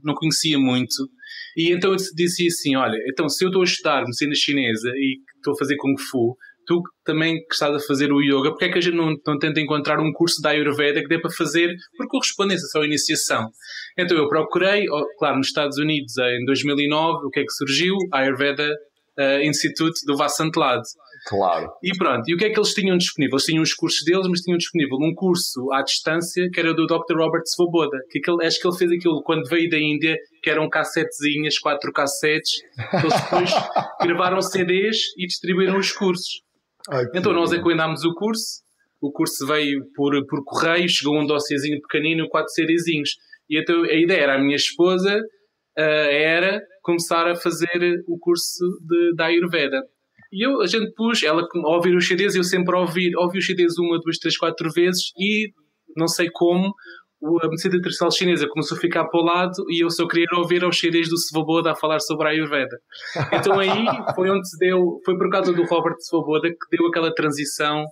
não 0.02 0.14
conhecia 0.14 0.58
muito, 0.58 1.08
e 1.56 1.72
então 1.72 1.92
eu 1.92 1.96
disse 1.96 2.46
assim: 2.48 2.74
olha, 2.74 2.98
então 3.08 3.28
se 3.28 3.44
eu 3.44 3.48
estou 3.48 3.62
a 3.62 3.64
estudar 3.64 4.02
medicina 4.02 4.34
chinesa 4.34 4.88
e 4.88 5.18
estou 5.36 5.54
a 5.54 5.56
fazer 5.56 5.76
Kung 5.76 5.94
Fu, 5.96 6.36
tu 6.66 6.82
também 7.04 7.36
que 7.36 7.52
estás 7.52 7.74
a 7.76 7.86
fazer 7.86 8.12
o 8.12 8.20
yoga, 8.20 8.50
porque 8.50 8.64
é 8.64 8.72
que 8.72 8.78
a 8.78 8.80
gente 8.80 8.96
não, 8.96 9.14
não 9.24 9.38
tenta 9.38 9.60
encontrar 9.60 10.00
um 10.00 10.12
curso 10.12 10.40
da 10.42 10.50
Ayurveda 10.50 11.00
que 11.00 11.08
dê 11.08 11.20
para 11.20 11.30
fazer 11.30 11.74
por 11.96 12.08
correspondência, 12.08 12.66
só 12.68 12.82
iniciação? 12.82 13.50
Então 13.96 14.16
eu 14.16 14.28
procurei, 14.28 14.84
claro, 15.18 15.36
nos 15.36 15.46
Estados 15.46 15.78
Unidos 15.78 16.16
em 16.18 16.44
2009, 16.44 17.26
o 17.26 17.30
que 17.30 17.40
é 17.40 17.44
que 17.44 17.52
surgiu? 17.52 17.94
Ayurveda 18.12 18.68
uh, 19.18 19.42
Institute 19.42 20.00
do 20.06 20.16
Vasant 20.16 20.56
Lad. 20.56 20.82
Claro. 21.26 21.72
E 21.82 21.96
pronto, 21.96 22.28
e 22.28 22.34
o 22.34 22.36
que 22.36 22.44
é 22.44 22.50
que 22.50 22.58
eles 22.58 22.74
tinham 22.74 22.98
disponível? 22.98 23.36
Eles 23.36 23.44
tinham 23.44 23.62
os 23.62 23.72
cursos 23.72 24.04
deles, 24.04 24.26
mas 24.28 24.40
tinham 24.40 24.58
disponível 24.58 24.98
um 25.00 25.14
curso 25.14 25.72
à 25.72 25.82
distância 25.82 26.48
que 26.52 26.60
era 26.60 26.74
do 26.74 26.86
Dr. 26.86 27.16
Robert 27.16 27.44
Svoboda. 27.46 27.98
Que 28.10 28.18
aquele, 28.18 28.46
acho 28.46 28.60
que 28.60 28.68
ele 28.68 28.76
fez 28.76 28.92
aquilo 28.92 29.22
quando 29.22 29.48
veio 29.48 29.70
da 29.70 29.78
Índia, 29.78 30.16
que 30.42 30.50
eram 30.50 30.68
cassetezinhas, 30.68 31.58
quatro 31.58 31.92
cassetes, 31.92 32.52
eles 32.92 33.22
depois 33.22 33.50
gravaram 34.02 34.40
CDs 34.42 34.98
e 35.16 35.26
distribuíram 35.26 35.78
os 35.78 35.92
cursos. 35.92 36.42
Ai, 36.90 37.04
então 37.14 37.32
nós 37.32 37.52
encomendámos 37.52 38.04
o 38.04 38.12
curso, 38.14 38.62
o 39.00 39.10
curso 39.10 39.46
veio 39.46 39.86
por, 39.94 40.12
por 40.26 40.44
correio, 40.44 40.88
chegou 40.88 41.18
um 41.18 41.26
dossiêzinho 41.26 41.80
pequenino, 41.80 42.28
quatro 42.28 42.52
CDzinhos. 42.52 43.16
E 43.48 43.58
então 43.58 43.82
a 43.82 43.94
ideia 43.94 44.20
era 44.20 44.34
a 44.34 44.38
minha 44.38 44.56
esposa 44.56 45.18
uh, 45.78 46.10
era 46.10 46.60
começar 46.82 47.26
a 47.26 47.34
fazer 47.34 48.02
o 48.06 48.18
curso 48.18 48.64
de, 48.82 49.14
da 49.14 49.26
Ayurveda. 49.26 49.82
E 50.34 50.44
eu, 50.44 50.60
a 50.60 50.66
gente 50.66 50.92
pus, 50.94 51.22
ela 51.22 51.42
a 51.42 51.76
ouvir 51.76 51.94
os 51.94 52.08
CDs, 52.08 52.34
eu 52.34 52.42
sempre 52.42 52.76
ouvi, 52.76 53.14
ouvi 53.16 53.38
os 53.38 53.46
CDs 53.46 53.78
uma, 53.78 54.00
duas, 54.00 54.18
três, 54.18 54.36
quatro 54.36 54.68
vezes 54.72 55.12
e 55.16 55.52
não 55.96 56.08
sei 56.08 56.28
como 56.32 56.74
a 57.40 57.48
medicina 57.48 57.80
tradicional 57.80 58.10
chinesa 58.10 58.48
começou 58.48 58.76
a 58.76 58.80
ficar 58.80 59.04
para 59.04 59.20
o 59.20 59.24
lado 59.24 59.64
e 59.70 59.82
eu 59.82 59.88
só 59.88 60.06
queria 60.08 60.26
ouvir 60.36 60.64
os 60.64 60.76
CDs 60.76 61.08
do 61.08 61.16
Svoboda 61.16 61.70
a 61.70 61.76
falar 61.76 62.00
sobre 62.00 62.26
a 62.26 62.30
Ayurveda. 62.30 62.76
Então 63.32 63.58
aí 63.60 63.86
foi 64.14 64.28
onde 64.28 64.48
se 64.48 64.58
deu, 64.58 64.98
foi 65.04 65.16
por 65.16 65.30
causa 65.30 65.52
do 65.52 65.64
Robert 65.64 65.96
Svoboda 66.00 66.48
que 66.48 66.76
deu 66.76 66.88
aquela 66.88 67.14
transição 67.14 67.84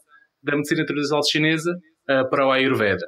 da 0.42 0.56
medicina 0.56 0.84
tradicional 0.84 1.22
chinesa 1.24 1.70
uh, 1.70 2.28
para 2.28 2.44
o 2.44 2.50
Ayurveda. 2.50 3.06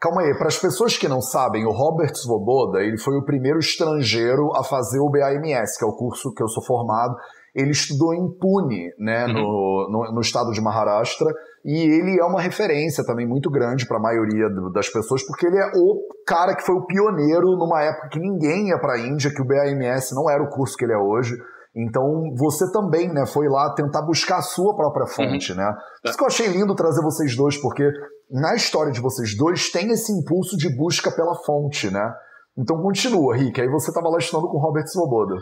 Calma 0.00 0.20
aí, 0.20 0.36
para 0.36 0.48
as 0.48 0.58
pessoas 0.58 0.98
que 0.98 1.08
não 1.08 1.22
sabem, 1.22 1.64
o 1.64 1.70
Robert 1.70 2.14
Svoboda 2.14 2.82
ele 2.82 2.98
foi 2.98 3.16
o 3.16 3.24
primeiro 3.24 3.58
estrangeiro 3.58 4.54
a 4.54 4.62
fazer 4.62 5.00
o 5.00 5.10
BAMS, 5.10 5.78
que 5.78 5.84
é 5.84 5.88
o 5.88 5.96
curso 5.96 6.32
que 6.34 6.42
eu 6.42 6.48
sou 6.48 6.62
formado, 6.62 7.14
ele 7.54 7.70
estudou 7.70 8.12
em 8.12 8.28
Pune, 8.38 8.92
né, 8.98 9.26
uhum. 9.26 9.32
no, 9.32 9.88
no, 9.90 10.12
no, 10.14 10.20
estado 10.20 10.50
de 10.50 10.60
Maharashtra, 10.60 11.32
e 11.64 11.72
ele 11.72 12.18
é 12.20 12.24
uma 12.24 12.40
referência 12.40 13.04
também 13.04 13.26
muito 13.26 13.48
grande 13.48 13.86
para 13.86 13.96
a 13.96 14.02
maioria 14.02 14.48
das 14.72 14.88
pessoas, 14.88 15.24
porque 15.24 15.46
ele 15.46 15.56
é 15.56 15.70
o 15.76 16.00
cara 16.26 16.56
que 16.56 16.64
foi 16.64 16.74
o 16.74 16.84
pioneiro 16.84 17.56
numa 17.56 17.80
época 17.82 18.08
que 18.08 18.18
ninguém 18.18 18.68
ia 18.68 18.78
para 18.78 18.94
a 18.94 18.98
Índia, 18.98 19.32
que 19.32 19.40
o 19.40 19.46
BAMS 19.46 20.12
não 20.14 20.28
era 20.28 20.42
o 20.42 20.50
curso 20.50 20.76
que 20.76 20.84
ele 20.84 20.92
é 20.92 20.98
hoje. 20.98 21.36
Então 21.76 22.34
você 22.36 22.70
também, 22.72 23.12
né, 23.12 23.24
foi 23.26 23.48
lá 23.48 23.72
tentar 23.74 24.02
buscar 24.02 24.38
a 24.38 24.42
sua 24.42 24.76
própria 24.76 25.06
fonte, 25.06 25.52
uhum. 25.52 25.58
né? 25.58 25.74
Por 26.02 26.08
isso 26.08 26.18
que 26.18 26.24
eu 26.24 26.28
achei 26.28 26.46
lindo 26.48 26.74
trazer 26.74 27.02
vocês 27.02 27.36
dois, 27.36 27.56
porque 27.56 27.88
na 28.30 28.54
história 28.54 28.92
de 28.92 29.00
vocês 29.00 29.36
dois 29.36 29.70
tem 29.70 29.90
esse 29.90 30.12
impulso 30.12 30.56
de 30.56 30.74
busca 30.76 31.10
pela 31.10 31.34
fonte, 31.44 31.90
né? 31.90 32.14
Então 32.56 32.80
continua, 32.80 33.36
Rick. 33.36 33.60
Aí 33.60 33.68
você 33.68 33.90
estava 33.90 34.08
lá 34.08 34.18
estudando 34.18 34.48
com 34.48 34.56
o 34.56 34.60
Robert 34.60 34.86
Svoboda. 34.86 35.34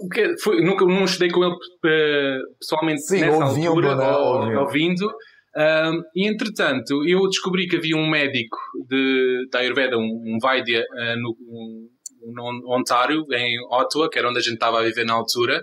O 0.00 0.08
que 0.08 0.36
foi, 0.38 0.62
nunca 0.62 0.84
não 0.84 1.04
estudei 1.04 1.30
com 1.30 1.44
ele 1.44 1.54
eh, 1.86 2.38
pessoalmente 2.58 3.02
Sim, 3.02 3.20
nessa 3.20 3.44
ouvindo, 3.46 3.68
altura, 3.68 3.96
né? 3.96 4.16
ouvindo. 4.16 4.60
ouvindo. 4.60 5.14
Um, 5.56 6.02
e 6.16 6.28
entretanto, 6.28 7.04
eu 7.06 7.28
descobri 7.28 7.68
que 7.68 7.76
havia 7.76 7.96
um 7.96 8.10
médico 8.10 8.58
de, 8.88 9.46
da 9.52 9.60
Ayurveda, 9.60 9.96
um, 9.96 10.22
um 10.26 10.38
Vaidya, 10.42 10.80
uh, 10.80 11.20
no, 11.20 11.36
um, 11.40 11.88
no 12.32 12.76
Ontário, 12.76 13.24
em 13.30 13.58
Ottawa, 13.70 14.10
que 14.10 14.18
era 14.18 14.28
onde 14.28 14.38
a 14.38 14.42
gente 14.42 14.54
estava 14.54 14.80
a 14.80 14.82
viver 14.82 15.04
na 15.04 15.14
altura. 15.14 15.62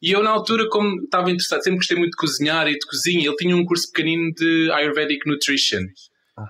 E 0.00 0.12
eu, 0.12 0.22
na 0.22 0.30
altura, 0.30 0.68
como 0.70 1.02
estava 1.02 1.30
interessado, 1.30 1.62
sempre 1.62 1.78
gostei 1.78 1.98
muito 1.98 2.12
de 2.12 2.16
cozinhar 2.16 2.66
e 2.66 2.72
de 2.72 2.86
cozinha, 2.86 3.28
ele 3.28 3.36
tinha 3.36 3.56
um 3.56 3.64
curso 3.64 3.90
pequenino 3.92 4.32
de 4.32 4.70
Ayurvedic 4.72 5.28
Nutrition. 5.28 5.82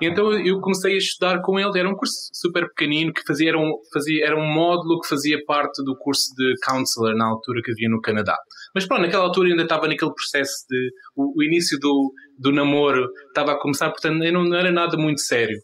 Então 0.03 0.33
eu 0.33 0.61
comecei 0.61 0.95
a 0.95 0.99
estudar 0.99 1.41
com 1.43 1.61
ele, 1.61 1.79
era 1.79 1.89
um 1.89 1.95
curso 1.95 2.29
super 2.33 2.69
pequenino 2.69 3.13
que 3.13 3.23
fazia 3.25 3.51
era, 3.51 3.59
um, 3.59 3.73
fazia, 3.93 4.27
era 4.27 4.37
um 4.37 4.45
módulo 4.45 5.01
que 5.01 5.09
fazia 5.09 5.39
parte 5.47 5.83
do 5.85 5.97
curso 5.97 6.35
de 6.37 6.55
counselor 6.65 7.15
na 7.15 7.27
altura 7.27 7.61
que 7.63 7.71
havia 7.71 7.89
no 7.89 8.01
Canadá. 8.01 8.37
Mas 8.75 8.85
pronto, 8.85 9.03
naquela 9.03 9.23
altura 9.23 9.49
ainda 9.49 9.63
estava 9.63 9.87
naquele 9.87 10.13
processo 10.13 10.67
de. 10.69 10.91
O, 11.15 11.39
o 11.39 11.43
início 11.43 11.79
do, 11.79 12.13
do 12.37 12.51
namoro 12.53 13.09
estava 13.29 13.53
a 13.53 13.61
começar, 13.61 13.91
portanto 13.91 14.19
não, 14.19 14.45
não 14.45 14.57
era 14.57 14.73
nada 14.73 14.97
muito 14.97 15.21
sério. 15.21 15.57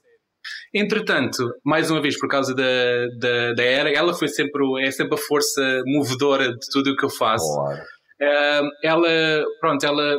Entretanto, 0.75 1.53
mais 1.65 1.91
uma 1.91 2.01
vez, 2.01 2.19
por 2.19 2.29
causa 2.29 2.55
da, 2.55 3.07
da, 3.19 3.53
da 3.55 3.63
era, 3.63 3.91
ela 3.91 4.15
foi 4.15 4.29
sempre, 4.29 4.63
é 4.81 4.91
sempre 4.91 5.15
a 5.15 5.19
força 5.19 5.83
movedora 5.87 6.49
de 6.49 6.67
tudo 6.73 6.93
o 6.93 6.97
que 6.97 7.05
eu 7.05 7.11
faço. 7.11 7.61
Uh, 8.21 8.69
ela, 8.83 9.45
pronto, 9.61 9.85
ela 9.85 10.17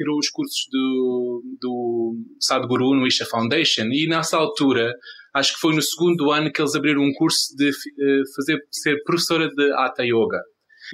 tirou 0.00 0.16
os 0.16 0.30
cursos 0.30 0.66
do, 0.72 1.42
do 1.60 2.16
Sadhguru 2.40 2.94
no 2.94 3.06
Isha 3.06 3.26
Foundation 3.26 3.84
e 3.92 4.06
nessa 4.08 4.38
altura, 4.38 4.90
acho 5.34 5.54
que 5.54 5.60
foi 5.60 5.74
no 5.74 5.82
segundo 5.82 6.30
ano 6.30 6.50
que 6.50 6.62
eles 6.62 6.74
abriram 6.74 7.02
um 7.02 7.12
curso 7.12 7.54
de 7.54 7.68
uh, 7.68 8.22
fazer, 8.34 8.58
ser 8.70 9.02
professora 9.04 9.48
de 9.48 9.72
Hatha 9.72 10.02
Yoga. 10.02 10.40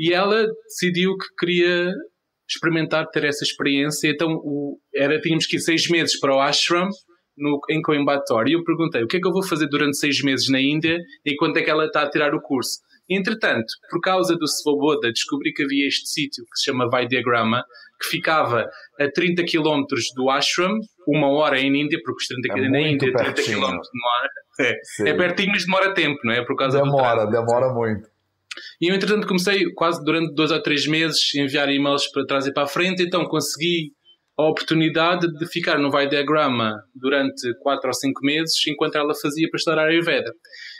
E 0.00 0.12
ela 0.12 0.44
decidiu 0.68 1.16
que 1.16 1.26
queria 1.38 1.92
experimentar 2.48 3.08
ter 3.10 3.24
essa 3.24 3.44
experiência, 3.44 4.08
então 4.08 4.28
o, 4.28 4.78
era, 4.94 5.20
tínhamos 5.20 5.46
que 5.46 5.56
ir 5.56 5.60
seis 5.60 5.88
meses 5.88 6.18
para 6.18 6.34
o 6.34 6.40
ashram 6.40 6.88
no, 7.36 7.60
em 7.70 7.80
Coimbatore. 7.80 8.50
E 8.50 8.54
eu 8.54 8.64
perguntei 8.64 9.04
o 9.04 9.06
que 9.06 9.18
é 9.18 9.20
que 9.20 9.26
eu 9.26 9.32
vou 9.32 9.42
fazer 9.42 9.68
durante 9.68 9.96
seis 9.96 10.20
meses 10.22 10.48
na 10.48 10.60
Índia 10.60 10.98
enquanto 11.24 11.58
é 11.58 11.62
que 11.62 11.70
ela 11.70 11.86
está 11.86 12.02
a 12.02 12.10
tirar 12.10 12.34
o 12.34 12.40
curso. 12.40 12.78
Entretanto, 13.08 13.66
por 13.90 14.00
causa 14.00 14.36
do 14.36 14.48
Svoboda, 14.48 15.12
descobri 15.12 15.52
que 15.52 15.62
havia 15.62 15.86
este 15.86 16.08
sítio 16.08 16.44
que 16.44 16.58
se 16.58 16.64
chama 16.64 16.88
Vaidiagrama, 16.88 17.64
que 18.00 18.08
ficava 18.08 18.68
a 19.00 19.10
30 19.10 19.44
km 19.44 19.84
do 20.14 20.28
ashram, 20.28 20.78
uma 21.06 21.28
hora 21.28 21.58
em 21.58 21.82
Índia, 21.82 21.98
porque 22.04 22.22
os 22.22 22.26
30 22.26 22.48
km 22.48 22.64
é 22.64 22.68
na 22.68 22.80
Índia, 22.80 23.12
30 23.12 23.42
km 23.42 23.58
demora. 23.60 24.30
É, 24.58 25.10
é 25.10 25.14
pertinho, 25.14 25.50
mas 25.52 25.64
demora 25.64 25.94
tempo, 25.94 26.18
não 26.24 26.32
é? 26.32 26.44
Por 26.44 26.56
causa 26.56 26.80
demora, 26.82 27.26
demora 27.26 27.72
muito. 27.72 28.08
E 28.80 28.90
eu, 28.90 28.94
entretanto, 28.94 29.26
comecei 29.26 29.72
quase 29.74 30.02
durante 30.02 30.34
dois 30.34 30.50
ou 30.50 30.60
três 30.62 30.86
meses 30.86 31.20
a 31.36 31.42
enviar 31.42 31.68
e-mails 31.68 32.10
para 32.10 32.26
trás 32.26 32.46
e 32.46 32.52
para 32.52 32.64
a 32.64 32.68
frente, 32.68 33.02
então 33.02 33.24
consegui 33.26 33.92
a 34.38 34.48
oportunidade 34.48 35.26
de 35.32 35.46
ficar 35.46 35.78
no 35.78 35.90
Vai 35.90 36.06
Diagrama 36.08 36.74
durante 36.94 37.54
4 37.60 37.88
ou 37.88 37.94
5 37.94 38.20
meses, 38.22 38.54
enquanto 38.68 38.96
ela 38.96 39.14
fazia 39.14 39.48
para 39.48 39.56
estudar 39.56 39.78
Ayurveda. 39.86 40.30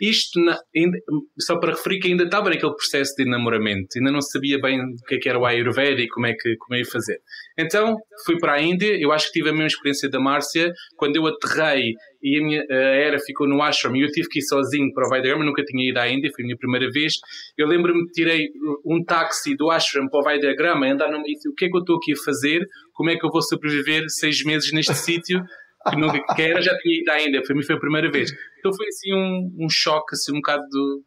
Isto, 0.00 0.38
na, 0.40 0.58
ainda, 0.76 0.98
só 1.40 1.58
para 1.58 1.72
referir 1.72 2.00
que 2.00 2.08
ainda 2.08 2.24
estava 2.24 2.50
naquele 2.50 2.74
processo 2.74 3.14
de 3.16 3.22
enamoramento, 3.22 3.88
ainda 3.96 4.12
não 4.12 4.20
sabia 4.20 4.60
bem 4.60 4.80
o 4.80 4.96
que, 5.08 5.14
é 5.14 5.18
que 5.18 5.28
era 5.28 5.38
o 5.38 5.46
Ayurveda 5.46 6.00
e 6.02 6.08
como 6.08 6.26
é 6.26 6.34
que 6.34 6.54
como 6.56 6.76
é 6.76 6.80
ia 6.80 6.84
fazer. 6.84 7.18
Então, 7.58 7.96
fui 8.26 8.38
para 8.38 8.54
a 8.54 8.60
Índia, 8.60 8.94
eu 9.00 9.10
acho 9.10 9.28
que 9.28 9.38
tive 9.38 9.48
a 9.48 9.52
mesma 9.52 9.68
experiência 9.68 10.10
da 10.10 10.20
Márcia, 10.20 10.70
quando 10.96 11.16
eu 11.16 11.26
aterrei 11.26 11.94
e 12.22 12.38
a 12.38 12.44
minha 12.44 12.64
a 12.68 12.74
era 12.74 13.18
ficou 13.18 13.48
no 13.48 13.62
ashram 13.62 13.94
e 13.96 14.02
eu 14.02 14.08
tive 14.08 14.28
que 14.28 14.40
ir 14.40 14.42
sozinho 14.42 14.92
para 14.92 15.06
o 15.06 15.08
Vaidagrama, 15.08 15.44
nunca 15.44 15.62
tinha 15.62 15.88
ido 15.88 15.98
à 15.98 16.08
Índia, 16.08 16.30
foi 16.34 16.44
a 16.44 16.46
minha 16.46 16.58
primeira 16.58 16.90
vez. 16.90 17.14
Eu 17.56 17.66
lembro-me 17.66 18.04
que 18.06 18.12
tirei 18.12 18.48
um 18.84 19.02
táxi 19.04 19.56
do 19.56 19.70
ashram 19.70 20.08
para 20.08 20.20
o 20.20 20.22
Vaidagrama, 20.22 20.86
andar 20.86 21.10
no 21.10 21.18
e 21.18 21.48
o 21.48 21.54
que 21.54 21.66
é 21.66 21.68
que 21.68 21.76
eu 21.76 21.80
estou 21.80 21.96
aqui 21.96 22.12
a 22.12 22.24
fazer? 22.24 22.66
Como 22.96 23.10
é 23.10 23.16
que 23.16 23.24
eu 23.24 23.30
vou 23.30 23.42
sobreviver 23.42 24.04
seis 24.08 24.42
meses 24.44 24.72
neste 24.72 24.94
sítio? 24.96 25.42
Que 25.88 25.96
nunca 25.96 26.20
que 26.34 26.42
era, 26.42 26.60
já 26.60 26.76
tinha 26.78 27.00
ido 27.00 27.10
à 27.10 27.22
Índia, 27.22 27.42
para 27.42 27.54
mim 27.54 27.62
foi 27.62 27.76
a 27.76 27.78
primeira 27.78 28.10
vez. 28.10 28.30
Então 28.58 28.72
foi 28.74 28.86
assim 28.88 29.14
um, 29.14 29.66
um 29.66 29.68
choque 29.70 30.14
assim, 30.14 30.32
um, 30.32 30.40
bocado, 30.40 30.64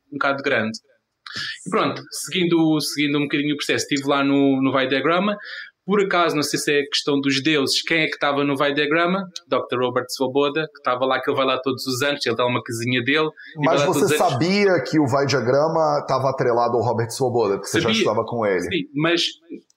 um 0.10 0.14
bocado 0.14 0.42
grande. 0.42 0.80
E 1.68 1.70
pronto, 1.70 2.02
seguindo, 2.12 2.80
seguindo 2.80 3.18
um 3.18 3.24
bocadinho 3.24 3.56
o 3.56 3.58
processo, 3.58 3.84
estive 3.84 4.08
lá 4.08 4.24
no, 4.24 4.62
no 4.62 4.72
Vaidagrama, 4.72 5.36
por 5.90 6.04
acaso, 6.04 6.36
não 6.36 6.44
sei 6.44 6.60
se 6.60 6.72
é 6.72 6.84
questão 6.84 7.20
dos 7.20 7.42
deuses, 7.42 7.82
quem 7.82 8.02
é 8.04 8.06
que 8.06 8.14
estava 8.14 8.44
no 8.44 8.56
Vai 8.56 8.76
Diagrama? 8.76 9.28
Dr. 9.48 9.80
Robert 9.80 10.06
Svoboda, 10.10 10.68
que 10.72 10.78
estava 10.78 11.04
lá, 11.04 11.20
que 11.20 11.32
ele 11.32 11.36
vai 11.36 11.48
lá 11.48 11.60
todos 11.60 11.84
os 11.88 12.04
anos, 12.04 12.24
ele 12.24 12.36
dá 12.36 12.46
uma 12.46 12.62
casinha 12.62 13.04
dele. 13.04 13.28
Mas 13.58 13.82
você 13.82 14.16
sabia 14.16 14.74
anos. 14.74 14.88
que 14.88 15.00
o 15.00 15.08
Vai 15.08 15.26
Diagrama 15.26 15.98
estava 16.02 16.30
atrelado 16.30 16.78
ao 16.78 16.84
Robert 16.84 17.10
Svoboda, 17.10 17.56
porque 17.56 17.70
você 17.70 17.82
já 17.82 17.90
estava 17.90 18.24
com 18.24 18.46
ele. 18.46 18.62
Sim, 18.62 18.84
mas 18.94 19.24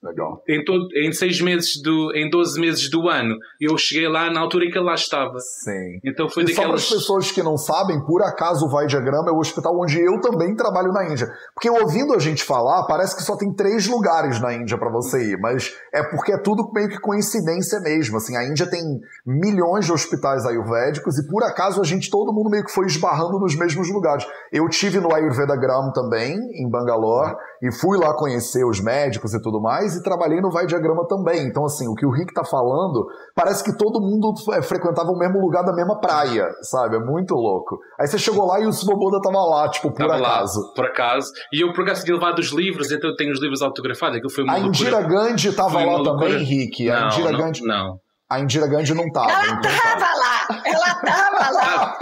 Legal. 0.03 0.43
Em, 0.49 0.65
todo, 0.65 0.89
em 0.97 1.13
seis 1.13 1.41
meses 1.41 1.81
do, 1.81 2.13
em 2.17 2.29
12 2.29 2.61
meses 2.61 2.91
do 2.91 3.09
ano, 3.09 3.37
eu 3.61 3.79
cheguei 3.79 4.09
lá 4.09 4.29
na 4.33 4.41
altura 4.41 4.65
em 4.65 4.71
que 4.71 4.77
ele 4.77 4.85
lá 4.85 4.95
estava. 4.95 5.39
Sim. 5.39 6.01
Então 6.05 6.29
foi 6.29 6.43
e 6.43 6.47
daquelas... 6.47 6.83
Só 6.83 6.89
para 6.89 6.97
as 6.97 7.01
pessoas 7.03 7.31
que 7.31 7.41
não 7.41 7.57
sabem, 7.57 8.05
por 8.05 8.21
acaso 8.21 8.67
o 8.67 8.69
Vai 8.69 8.87
Diagrama 8.87 9.31
é 9.31 9.33
o 9.33 9.39
hospital 9.39 9.81
onde 9.81 10.01
eu 10.01 10.21
também 10.21 10.57
trabalho 10.57 10.93
na 10.93 11.09
Índia. 11.09 11.31
Porque 11.55 11.71
ouvindo 11.71 12.15
a 12.15 12.19
gente 12.19 12.43
falar, 12.43 12.85
parece 12.89 13.15
que 13.15 13.23
só 13.23 13.37
tem 13.37 13.55
três 13.55 13.87
lugares 13.87 14.41
na 14.41 14.53
Índia 14.53 14.77
para 14.77 14.91
você 14.91 15.35
ir, 15.35 15.39
mas 15.39 15.73
é 15.95 16.03
porque 16.03 16.33
é 16.33 16.39
tudo 16.39 16.69
meio 16.75 16.89
que 16.89 16.99
coincidência 16.99 17.79
mesmo. 17.79 18.17
Assim, 18.17 18.37
a 18.37 18.45
Índia 18.45 18.69
tem 18.69 18.83
milhões 19.25 19.87
de 19.87 19.93
hospitais 19.93 20.45
ayurvédicos 20.45 21.17
e 21.17 21.29
por 21.29 21.45
acaso 21.45 21.81
a 21.81 21.85
gente, 21.85 22.11
todo 22.11 22.33
mundo 22.33 22.51
meio 22.51 22.65
que 22.65 22.73
foi 22.73 22.87
esbarrando 22.87 23.39
nos 23.39 23.55
mesmos 23.55 23.89
lugares. 23.89 24.27
Eu 24.53 24.69
tive 24.69 24.99
no 24.99 25.15
Ayurveda 25.15 25.55
Gram 25.55 25.93
também, 25.93 26.37
em 26.55 26.69
Bangalore, 26.69 27.37
e 27.63 27.71
fui 27.71 27.97
lá 27.97 28.13
conhecer 28.15 28.65
os 28.65 28.81
médicos 28.81 29.33
e 29.33 29.41
tudo 29.41 29.61
mais 29.61 29.92
e 29.97 30.03
trabalhei 30.03 30.41
no 30.41 30.51
Vai 30.51 30.67
Diagrama 30.67 31.07
também. 31.07 31.47
Então, 31.47 31.65
assim, 31.65 31.89
o 31.89 31.95
que 31.95 32.07
o 32.07 32.11
Rick 32.11 32.33
tá 32.33 32.45
falando, 32.45 33.07
parece 33.35 33.63
que 33.65 33.77
todo 33.77 34.01
mundo 34.01 34.33
é, 34.53 34.63
frequentava 34.63 35.11
o 35.11 35.19
mesmo 35.19 35.41
lugar 35.41 35.65
da 35.65 35.73
mesma 35.73 36.01
praia, 36.01 36.49
sabe? 36.63 36.97
É 36.97 36.99
muito 36.99 37.35
louco. 37.35 37.79
Aí 37.99 38.07
você 38.07 38.19
chegou 38.19 38.47
lá 38.47 38.61
e 38.61 38.67
o 38.67 38.73
Suboboda 38.73 39.21
tava 39.21 39.45
lá, 39.45 39.69
tipo, 39.69 39.91
por 39.91 39.99
tava 39.99 40.17
acaso. 40.17 40.61
Lá, 40.61 40.75
por 40.75 40.85
acaso. 40.87 41.33
E 41.53 41.63
eu, 41.63 41.73
por 41.73 41.83
acaso, 41.83 42.05
tinha 42.05 42.15
levado 42.15 42.39
os 42.39 42.53
livros, 42.53 42.91
então 42.91 43.11
eu 43.11 43.17
tenho 43.17 43.33
os 43.33 43.41
livros 43.41 43.63
autografados. 43.63 44.17
Aquilo 44.17 44.31
foi 44.33 44.45
uma 44.45 44.55
a 44.55 44.59
Indira 44.59 45.01
Gandhi 45.03 45.53
tava 45.53 45.71
foi 45.71 45.85
lá 45.85 46.03
também, 46.03 46.39
Rick. 46.39 46.91
A 46.91 47.01
não, 47.01 47.07
Indira 47.09 47.33
não, 47.33 47.39
Gandhi. 47.39 47.63
Não. 47.65 47.99
A 48.31 48.41
Indira 48.41 48.67
Gandhi 48.67 48.95
não 48.95 49.11
tava. 49.11 49.31
Ela 49.31 49.47
então 49.47 49.71
tava 49.71 50.01
tá. 50.01 50.15
lá! 50.15 50.63
Ela 50.65 50.95
tava 50.95 51.51
lá! 51.51 51.99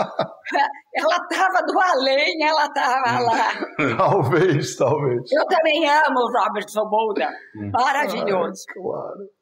ela 0.94 1.18
tava 1.28 1.62
do 1.66 1.78
além, 1.78 2.42
ela 2.42 2.68
tava 2.72 3.20
lá. 3.20 3.52
talvez, 3.96 4.76
talvez. 4.76 5.22
Eu 5.32 5.46
também 5.46 5.88
amo 5.88 6.20
o 6.20 6.32
Robert 6.32 6.68
Svoboda. 6.68 7.28
Hum. 7.56 7.70
Maravilhoso. 7.72 8.64
Ah, 8.68 8.72
claro. 8.74 9.40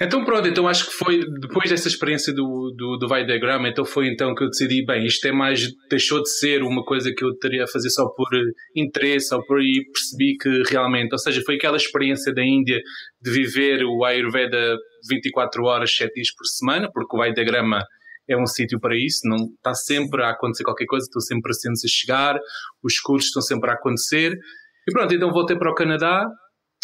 Então 0.00 0.24
pronto, 0.24 0.46
então 0.48 0.68
acho 0.68 0.86
que 0.86 0.92
foi 0.92 1.20
depois 1.40 1.70
dessa 1.70 1.88
experiência 1.88 2.32
do, 2.32 2.72
do, 2.76 2.98
do 2.98 3.08
Vai 3.08 3.24
Diagrama, 3.24 3.68
então 3.68 3.84
foi 3.84 4.08
então 4.08 4.34
que 4.34 4.44
eu 4.44 4.48
decidi, 4.48 4.84
bem, 4.84 5.06
isto 5.06 5.26
é 5.26 5.32
mais, 5.32 5.68
deixou 5.90 6.22
de 6.22 6.30
ser 6.38 6.62
uma 6.62 6.84
coisa 6.84 7.12
que 7.14 7.24
eu 7.24 7.34
teria 7.38 7.64
a 7.64 7.66
fazer 7.66 7.90
só 7.90 8.06
por 8.08 8.28
interesse 8.74 9.34
ou 9.34 9.44
por 9.46 9.60
e 9.60 9.84
percebi 9.92 10.36
que 10.36 10.62
realmente, 10.70 11.12
ou 11.12 11.18
seja, 11.18 11.42
foi 11.44 11.56
aquela 11.56 11.76
experiência 11.76 12.32
da 12.32 12.42
Índia 12.42 12.78
de 13.22 13.30
viver 13.30 13.84
o 13.84 14.04
Ayurveda 14.04 14.76
24 15.08 15.64
horas, 15.64 15.94
7 15.94 16.12
dias 16.12 16.34
por 16.34 16.44
semana, 16.46 16.90
porque 16.92 17.16
o 17.16 17.18
Vai 17.18 17.32
Diagrama 17.32 17.82
é 18.28 18.36
um 18.36 18.46
sítio 18.46 18.78
para 18.80 18.96
isso, 18.96 19.20
não 19.24 19.36
está 19.56 19.74
sempre 19.74 20.22
a 20.22 20.30
acontecer 20.30 20.64
qualquer 20.64 20.86
coisa, 20.86 21.04
estão 21.04 21.20
sempre 21.20 21.50
pacientes 21.50 21.84
a 21.84 21.88
chegar, 21.88 22.38
os 22.82 22.98
cursos 22.98 23.28
estão 23.28 23.42
sempre 23.42 23.70
a 23.70 23.74
acontecer. 23.74 24.32
E 24.88 24.92
pronto, 24.92 25.14
então 25.14 25.30
voltei 25.30 25.56
para 25.56 25.70
o 25.70 25.74
Canadá 25.74 26.26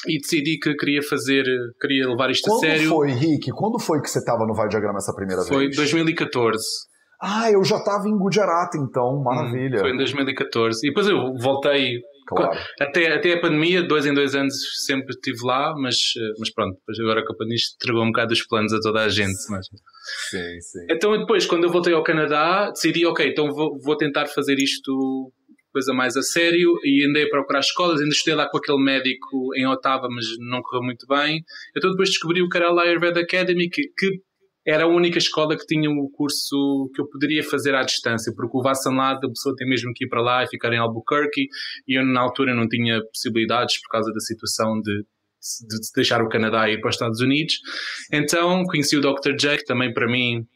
e 0.07 0.19
decidi 0.19 0.59
que 0.59 0.75
queria 0.75 1.03
fazer, 1.03 1.45
queria 1.81 2.09
levar 2.09 2.31
isto 2.31 2.49
Quando 2.49 2.65
a 2.65 2.69
sério. 2.69 2.91
Quando 2.91 3.11
foi, 3.11 3.13
Rick? 3.13 3.51
Quando 3.53 3.79
foi 3.79 4.01
que 4.01 4.11
você 4.11 4.19
estava 4.19 4.47
no 4.47 4.55
Vai 4.55 4.69
Diagrama 4.69 4.99
essa 4.99 5.15
primeira 5.15 5.43
foi 5.43 5.67
vez? 5.67 5.77
Foi 5.77 5.85
2014. 5.85 6.63
Ah, 7.21 7.51
eu 7.53 7.63
já 7.63 7.77
estava 7.77 8.09
em 8.09 8.19
Gujarat 8.19 8.75
então, 8.75 9.19
hum, 9.19 9.23
maravilha. 9.23 9.79
Hum, 9.79 9.81
foi 9.81 9.91
em 9.93 9.97
2014. 9.97 10.81
E 10.85 10.89
depois 10.91 11.07
eu 11.07 11.35
voltei 11.41 12.01
Claro. 12.27 12.59
Até, 12.81 13.15
até 13.15 13.33
a 13.35 13.41
pandemia, 13.41 13.83
dois 13.83 14.07
em 14.07 14.15
dois 14.15 14.35
anos 14.35 14.55
sempre 14.87 15.11
estive 15.11 15.45
lá, 15.45 15.75
mas, 15.77 15.97
eh, 16.17 16.33
mas 16.39 16.53
pronto, 16.53 16.77
depois 16.79 16.99
agora 17.01 17.21
a 17.21 17.37
pandemia 17.37 17.59
entregou 17.75 18.03
um 18.05 18.07
bocado 18.07 18.33
os 18.33 18.47
planos 18.47 18.73
a 18.73 18.81
toda 18.81 19.03
a 19.03 19.09
gente. 19.09 19.39
Mas... 19.51 19.67
Sim, 20.31 20.61
sim. 20.61 20.87
Então 20.91 21.17
depois, 21.19 21.47
quando 21.47 21.65
eu 21.65 21.71
voltei 21.71 21.95
ao 21.95 22.03
Canadá, 22.03 22.71
decidi, 22.71 23.07
ok, 23.07 23.29
então 23.29 23.51
vou, 23.53 23.79
vou 23.81 23.97
tentar 23.97 24.27
fazer 24.27 24.59
isto 24.59 25.33
coisa 25.73 25.95
mais 25.95 26.17
a 26.17 26.23
sério 26.23 26.71
e 26.85 27.09
andei 27.09 27.25
a 27.25 27.29
procurar 27.29 27.61
escolas, 27.61 27.99
ainda 27.99 28.13
estudei 28.13 28.35
lá 28.35 28.49
com 28.49 28.59
aquele 28.59 28.83
médico 28.83 29.55
em 29.57 29.67
Ottawa, 29.67 30.07
mas 30.11 30.27
não 30.39 30.61
correu 30.61 30.83
muito 30.83 31.07
bem. 31.07 31.43
Então 31.77 31.91
depois 31.91 32.11
descobri 32.11 32.43
o 32.43 32.49
Kerala 32.49 32.83
Ayurveda 32.83 33.21
Academy, 33.21 33.71
que, 33.71 33.83
que 33.97 34.21
era 34.67 34.85
a 34.85 34.87
única 34.87 35.19
escola 35.19 35.57
que 35.57 35.67
tinha 35.67 35.91
o 35.91 36.11
curso 36.11 36.91
que 36.95 37.01
eu 37.01 37.09
poderia 37.09 37.43
fazer 37.43 37.75
à 37.75 37.83
distância, 37.83 38.33
porque 38.37 38.57
o 38.57 38.63
Vassanlad, 38.63 39.19
a 39.25 39.29
pessoa 39.29 39.57
tem 39.57 39.69
mesmo 39.69 39.93
que 39.95 40.05
ir 40.05 40.09
para 40.09 40.23
lá 40.23 40.45
e 40.45 40.49
ficar 40.49 40.73
em 40.73 40.79
Albuquerque, 40.79 41.49
e 41.89 41.99
eu 41.99 42.05
na 42.05 42.21
altura 42.21 42.55
não 42.55 42.69
tinha 42.69 43.01
possibilidades 43.03 43.81
por 43.81 43.89
causa 43.89 44.13
da 44.13 44.21
situação 44.21 44.81
de, 44.81 45.05
de 45.69 45.79
deixar 45.95 46.23
o 46.23 46.29
Canadá 46.29 46.69
e 46.69 46.75
ir 46.75 46.81
para 46.81 46.91
os 46.91 46.95
Estados 46.95 47.21
Unidos. 47.21 47.55
Então 48.13 48.65
conheci 48.65 48.97
o 48.97 49.01
Dr. 49.01 49.35
Jake, 49.37 49.65
também 49.65 49.93
para 49.93 50.07
mim, 50.07 50.47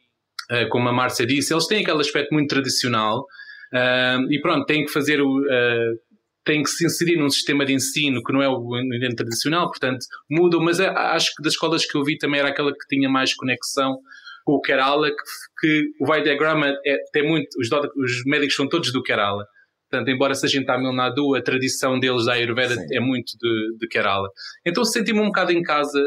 eh, 0.49 0.65
como 0.65 0.89
a 0.89 0.93
Márcia 0.93 1.25
disse, 1.25 1.53
eles 1.53 1.67
têm 1.67 1.81
aquele 1.81 2.01
aspecto 2.01 2.33
muito 2.33 2.49
tradicional, 2.49 3.25
Uh, 3.73 4.31
e 4.31 4.39
pronto, 4.41 4.65
tem 4.65 4.85
que 4.85 4.91
fazer 4.91 5.21
o. 5.21 5.39
Uh, 5.39 6.07
tem 6.45 6.63
que 6.63 6.69
se 6.69 6.85
inserir 6.85 7.17
num 7.17 7.29
sistema 7.29 7.65
de 7.65 7.73
ensino 7.73 8.23
que 8.23 8.31
não 8.31 8.41
é 8.41 8.47
o 8.47 8.69
tradicional, 9.17 9.67
portanto 9.67 10.05
mudam, 10.31 10.61
mas 10.61 10.79
acho 10.79 11.35
que 11.35 11.43
das 11.43 11.53
escolas 11.53 11.85
que 11.85 11.97
eu 11.97 12.05
vi 12.05 12.17
também 12.17 12.39
era 12.39 12.47
aquela 12.47 12.71
que 12.71 12.87
tinha 12.87 13.09
mais 13.09 13.33
conexão 13.33 13.99
com 14.45 14.53
o 14.53 14.61
Kerala, 14.61 15.09
que, 15.09 15.15
que 15.59 15.89
o 15.99 16.05
Vai 16.05 16.23
Diagrama 16.23 16.73
é, 16.85 16.97
tem 17.11 17.27
muito, 17.27 17.49
os, 17.59 17.67
os, 17.69 18.23
médicos 18.25 18.55
são 18.55 18.69
todos 18.69 18.93
do 18.93 19.03
Kerala. 19.03 19.45
Portanto, 19.89 20.09
embora 20.09 20.35
seja 20.35 20.59
em 20.59 20.65
Tamil 20.65 20.91
Nadu, 20.91 21.35
a 21.35 21.41
tradição 21.41 21.99
deles 21.99 22.25
da 22.25 22.33
Ayurveda 22.33 22.75
Sim. 22.75 22.85
é 22.93 22.99
muito 22.99 23.37
de, 23.39 23.77
de 23.79 23.87
Kerala. 23.87 24.27
Então 24.65 24.83
senti-me 24.83 25.19
um 25.19 25.27
bocado 25.27 25.51
em 25.51 25.61
casa 25.61 26.01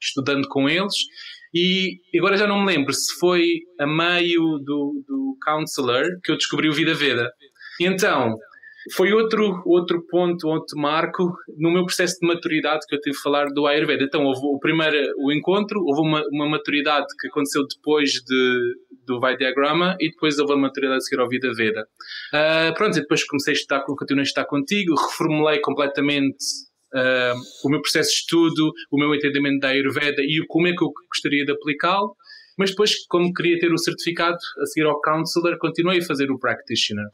estudando 0.00 0.46
com 0.48 0.68
eles 0.68 0.94
e 1.52 1.98
agora 2.16 2.36
já 2.36 2.46
não 2.46 2.60
me 2.60 2.66
lembro 2.66 2.92
se 2.92 3.18
foi 3.18 3.44
a 3.80 3.86
meio 3.86 4.58
do, 4.58 5.02
do 5.06 5.36
Counselor 5.44 6.04
que 6.22 6.30
eu 6.30 6.36
descobri 6.36 6.68
o 6.68 6.72
Vida 6.72 6.94
Veda. 6.94 7.30
E 7.80 7.86
então, 7.86 8.36
foi 8.92 9.12
outro, 9.12 9.62
outro 9.66 10.04
ponto, 10.08 10.48
outro 10.48 10.78
marco 10.78 11.34
no 11.58 11.72
meu 11.72 11.84
processo 11.84 12.18
de 12.20 12.26
maturidade 12.26 12.86
que 12.88 12.94
eu 12.94 13.00
tive 13.00 13.16
a 13.16 13.20
falar 13.20 13.46
do 13.46 13.66
Ayurveda. 13.66 14.04
Então, 14.04 14.24
houve 14.24 14.40
o 14.42 14.58
primeiro 14.58 14.96
o 15.18 15.32
encontro, 15.32 15.80
houve 15.80 16.00
uma, 16.00 16.22
uma 16.32 16.48
maturidade 16.48 17.06
que 17.20 17.28
aconteceu 17.28 17.62
depois 17.66 18.10
de, 18.10 18.74
do 19.06 19.18
Vai 19.18 19.36
Diagrama 19.36 19.96
e 20.00 20.10
depois 20.10 20.38
houve 20.38 20.52
a 20.52 20.56
maturidade 20.56 20.98
a 20.98 21.00
seguir 21.00 21.20
ao 21.20 21.28
Vida 21.28 21.52
Veda. 21.54 21.86
Uh, 22.32 22.74
pronto, 22.74 22.96
e 22.96 23.00
depois 23.00 23.24
comecei 23.24 23.52
a 23.52 23.56
estudar, 23.56 23.84
continuei 23.84 24.22
a 24.22 24.24
estar 24.24 24.44
contigo, 24.44 24.94
reformulei 24.94 25.60
completamente 25.60 26.36
uh, 26.94 27.66
o 27.66 27.70
meu 27.70 27.80
processo 27.80 28.10
de 28.10 28.16
estudo, 28.16 28.72
o 28.90 28.98
meu 28.98 29.14
entendimento 29.14 29.60
da 29.60 29.68
Ayurveda 29.68 30.22
e 30.22 30.44
como 30.48 30.68
é 30.68 30.72
que 30.72 30.84
eu 30.84 30.92
gostaria 31.08 31.44
de 31.44 31.52
aplicá-lo. 31.52 32.14
Mas 32.58 32.70
depois, 32.70 33.04
como 33.08 33.32
queria 33.34 33.58
ter 33.58 33.70
o 33.70 33.78
certificado 33.78 34.38
a 34.62 34.66
seguir 34.66 34.86
ao 34.86 35.00
Counselor, 35.02 35.58
continuei 35.58 35.98
a 35.98 36.04
fazer 36.04 36.30
o 36.30 36.38
Practitioner. 36.38 37.04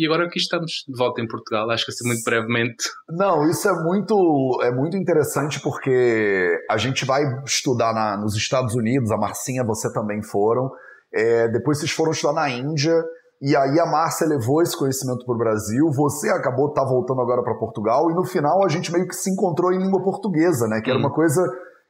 E 0.00 0.06
agora 0.06 0.24
aqui 0.24 0.38
estamos 0.38 0.86
de 0.88 0.96
volta 0.96 1.20
em 1.20 1.28
Portugal, 1.28 1.70
acho 1.70 1.84
que 1.84 1.90
assim 1.90 2.08
muito 2.08 2.24
brevemente. 2.24 2.88
Não, 3.06 3.46
isso 3.50 3.68
é 3.68 3.82
muito, 3.82 4.58
é 4.62 4.70
muito 4.70 4.96
interessante 4.96 5.60
porque 5.60 6.58
a 6.70 6.78
gente 6.78 7.04
vai 7.04 7.20
estudar 7.44 7.92
na, 7.92 8.16
nos 8.16 8.34
Estados 8.34 8.74
Unidos, 8.74 9.10
a 9.10 9.18
Marcinha, 9.18 9.62
você 9.62 9.92
também 9.92 10.22
foram. 10.22 10.70
É, 11.12 11.48
depois 11.48 11.78
vocês 11.78 11.90
foram 11.90 12.12
estudar 12.12 12.32
na 12.32 12.48
Índia. 12.48 12.94
E 13.42 13.54
aí 13.54 13.78
a 13.78 13.84
Márcia 13.84 14.26
levou 14.26 14.62
esse 14.62 14.74
conhecimento 14.74 15.22
para 15.26 15.34
o 15.34 15.38
Brasil, 15.38 15.90
você 15.94 16.30
acabou 16.30 16.72
tá 16.72 16.82
voltando 16.82 17.20
agora 17.20 17.42
para 17.42 17.58
Portugal 17.58 18.10
e 18.10 18.14
no 18.14 18.24
final 18.24 18.64
a 18.64 18.68
gente 18.68 18.90
meio 18.90 19.06
que 19.06 19.14
se 19.14 19.30
encontrou 19.30 19.70
em 19.70 19.82
língua 19.82 20.02
portuguesa, 20.02 20.66
né? 20.66 20.80
Que 20.80 20.88
era 20.88 20.98
hum. 20.98 21.02
uma 21.02 21.12
coisa 21.12 21.42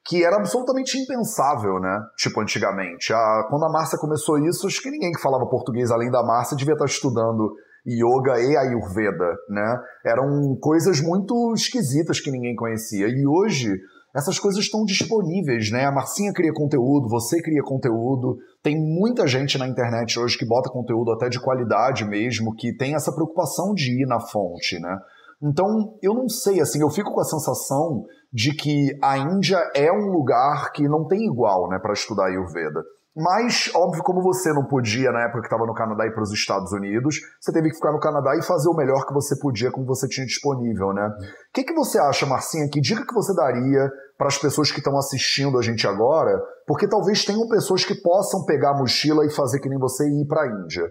que 0.04 0.24
era 0.24 0.34
absolutamente 0.34 0.98
impensável, 0.98 1.78
né? 1.78 1.96
Tipo, 2.16 2.40
antigamente. 2.40 3.12
A, 3.12 3.46
quando 3.48 3.66
a 3.66 3.70
Márcia 3.70 3.98
começou 4.00 4.36
isso, 4.38 4.66
acho 4.66 4.82
que 4.82 4.90
ninguém 4.90 5.12
que 5.12 5.22
falava 5.22 5.46
português 5.46 5.92
além 5.92 6.10
da 6.10 6.24
Márcia 6.24 6.56
devia 6.56 6.74
estar 6.74 6.86
estudando 6.86 7.54
yoga 7.86 8.40
e 8.40 8.56
ayurveda, 8.56 9.36
né? 9.48 9.80
Eram 10.04 10.56
coisas 10.60 11.00
muito 11.00 11.52
esquisitas 11.54 12.20
que 12.20 12.30
ninguém 12.30 12.54
conhecia. 12.54 13.08
E 13.08 13.26
hoje 13.26 13.74
essas 14.14 14.38
coisas 14.38 14.64
estão 14.64 14.84
disponíveis, 14.84 15.70
né? 15.70 15.84
A 15.84 15.92
Marcinha 15.92 16.32
cria 16.32 16.52
conteúdo, 16.52 17.08
você 17.08 17.40
cria 17.40 17.62
conteúdo. 17.62 18.38
Tem 18.62 18.76
muita 18.76 19.26
gente 19.26 19.56
na 19.56 19.68
internet 19.68 20.18
hoje 20.18 20.36
que 20.36 20.46
bota 20.46 20.68
conteúdo 20.68 21.12
até 21.12 21.28
de 21.28 21.40
qualidade 21.40 22.04
mesmo, 22.04 22.54
que 22.54 22.76
tem 22.76 22.94
essa 22.94 23.12
preocupação 23.12 23.72
de 23.72 24.02
ir 24.02 24.06
na 24.06 24.18
fonte, 24.18 24.80
né? 24.80 24.98
Então, 25.42 25.96
eu 26.02 26.12
não 26.12 26.28
sei, 26.28 26.60
assim, 26.60 26.82
eu 26.82 26.90
fico 26.90 27.12
com 27.12 27.20
a 27.20 27.24
sensação 27.24 28.04
de 28.32 28.54
que 28.54 28.90
a 29.02 29.16
Índia 29.16 29.58
é 29.74 29.90
um 29.90 30.10
lugar 30.10 30.70
que 30.72 30.86
não 30.86 31.06
tem 31.06 31.24
igual, 31.24 31.68
né, 31.68 31.78
para 31.78 31.94
estudar 31.94 32.26
Ayurveda. 32.26 32.82
Mas, 33.16 33.70
óbvio, 33.74 34.04
como 34.04 34.22
você 34.22 34.52
não 34.52 34.64
podia 34.64 35.10
na 35.10 35.24
época 35.24 35.40
que 35.40 35.46
estava 35.46 35.66
no 35.66 35.74
Canadá 35.74 36.06
ir 36.06 36.12
para 36.12 36.22
os 36.22 36.32
Estados 36.32 36.72
Unidos, 36.72 37.16
você 37.40 37.52
teve 37.52 37.68
que 37.68 37.74
ficar 37.74 37.92
no 37.92 37.98
Canadá 37.98 38.36
e 38.36 38.42
fazer 38.42 38.68
o 38.68 38.74
melhor 38.74 39.04
que 39.04 39.12
você 39.12 39.36
podia, 39.36 39.70
como 39.70 39.84
você 39.84 40.06
tinha 40.06 40.24
disponível, 40.24 40.92
né? 40.92 41.08
O 41.08 41.52
que, 41.52 41.64
que 41.64 41.74
você 41.74 41.98
acha, 41.98 42.24
Marcinha? 42.24 42.68
Que 42.70 42.80
dica 42.80 43.04
que 43.04 43.14
você 43.14 43.34
daria 43.34 43.90
para 44.16 44.28
as 44.28 44.38
pessoas 44.38 44.70
que 44.70 44.78
estão 44.78 44.96
assistindo 44.96 45.58
a 45.58 45.62
gente 45.62 45.88
agora? 45.88 46.40
Porque 46.66 46.88
talvez 46.88 47.24
tenham 47.24 47.48
pessoas 47.48 47.84
que 47.84 48.00
possam 48.00 48.44
pegar 48.44 48.70
a 48.70 48.78
mochila 48.78 49.26
e 49.26 49.30
fazer 49.30 49.58
que 49.58 49.68
nem 49.68 49.78
você 49.78 50.04
e 50.04 50.22
ir 50.22 50.26
para 50.26 50.42
a 50.42 50.46
Índia. 50.46 50.88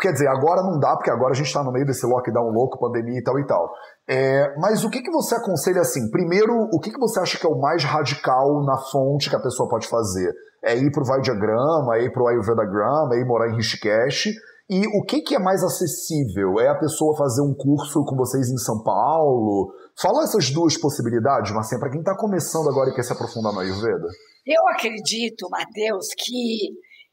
Quer 0.00 0.12
dizer, 0.12 0.28
agora 0.28 0.62
não 0.62 0.78
dá, 0.78 0.94
porque 0.94 1.10
agora 1.10 1.32
a 1.32 1.36
gente 1.36 1.48
está 1.48 1.62
no 1.62 1.72
meio 1.72 1.84
desse 1.84 2.06
lockdown 2.06 2.50
louco, 2.50 2.78
pandemia 2.78 3.18
e 3.18 3.22
tal 3.22 3.38
e 3.38 3.44
tal. 3.44 3.70
É, 4.08 4.54
mas 4.58 4.84
o 4.84 4.88
que, 4.88 5.02
que 5.02 5.10
você 5.10 5.34
aconselha 5.34 5.80
assim? 5.80 6.10
Primeiro, 6.10 6.54
o 6.72 6.78
que, 6.78 6.90
que 6.90 6.98
você 6.98 7.20
acha 7.20 7.38
que 7.38 7.46
é 7.46 7.50
o 7.50 7.60
mais 7.60 7.84
radical 7.84 8.64
na 8.64 8.78
fonte 8.78 9.28
que 9.28 9.36
a 9.36 9.40
pessoa 9.40 9.68
pode 9.68 9.88
fazer? 9.88 10.32
É 10.64 10.76
ir 10.76 10.90
para 10.92 11.02
o 11.02 11.06
Vaidiagrama, 11.06 11.96
é 11.96 12.04
ir 12.04 12.12
para 12.12 12.22
o 12.22 12.28
Ayurvedagrama, 12.28 13.14
é 13.14 13.20
ir 13.20 13.26
morar 13.26 13.50
em 13.50 13.56
Rishikesh. 13.56 14.28
E 14.68 14.86
o 14.86 15.02
que, 15.02 15.20
que 15.22 15.34
é 15.34 15.38
mais 15.38 15.64
acessível? 15.64 16.60
É 16.60 16.68
a 16.68 16.78
pessoa 16.78 17.16
fazer 17.16 17.42
um 17.42 17.54
curso 17.54 18.04
com 18.04 18.14
vocês 18.16 18.48
em 18.48 18.56
São 18.56 18.82
Paulo? 18.82 19.74
Fala 20.00 20.22
essas 20.22 20.50
duas 20.50 20.78
possibilidades, 20.78 21.52
Marcinha, 21.52 21.80
para 21.80 21.90
quem 21.90 22.00
está 22.00 22.16
começando 22.16 22.68
agora 22.68 22.90
e 22.90 22.94
quer 22.94 23.02
se 23.02 23.12
aprofundar 23.12 23.52
no 23.52 23.60
Ayurveda. 23.60 24.06
Eu 24.46 24.68
acredito, 24.68 25.48
Matheus, 25.50 26.08
que 26.16 26.70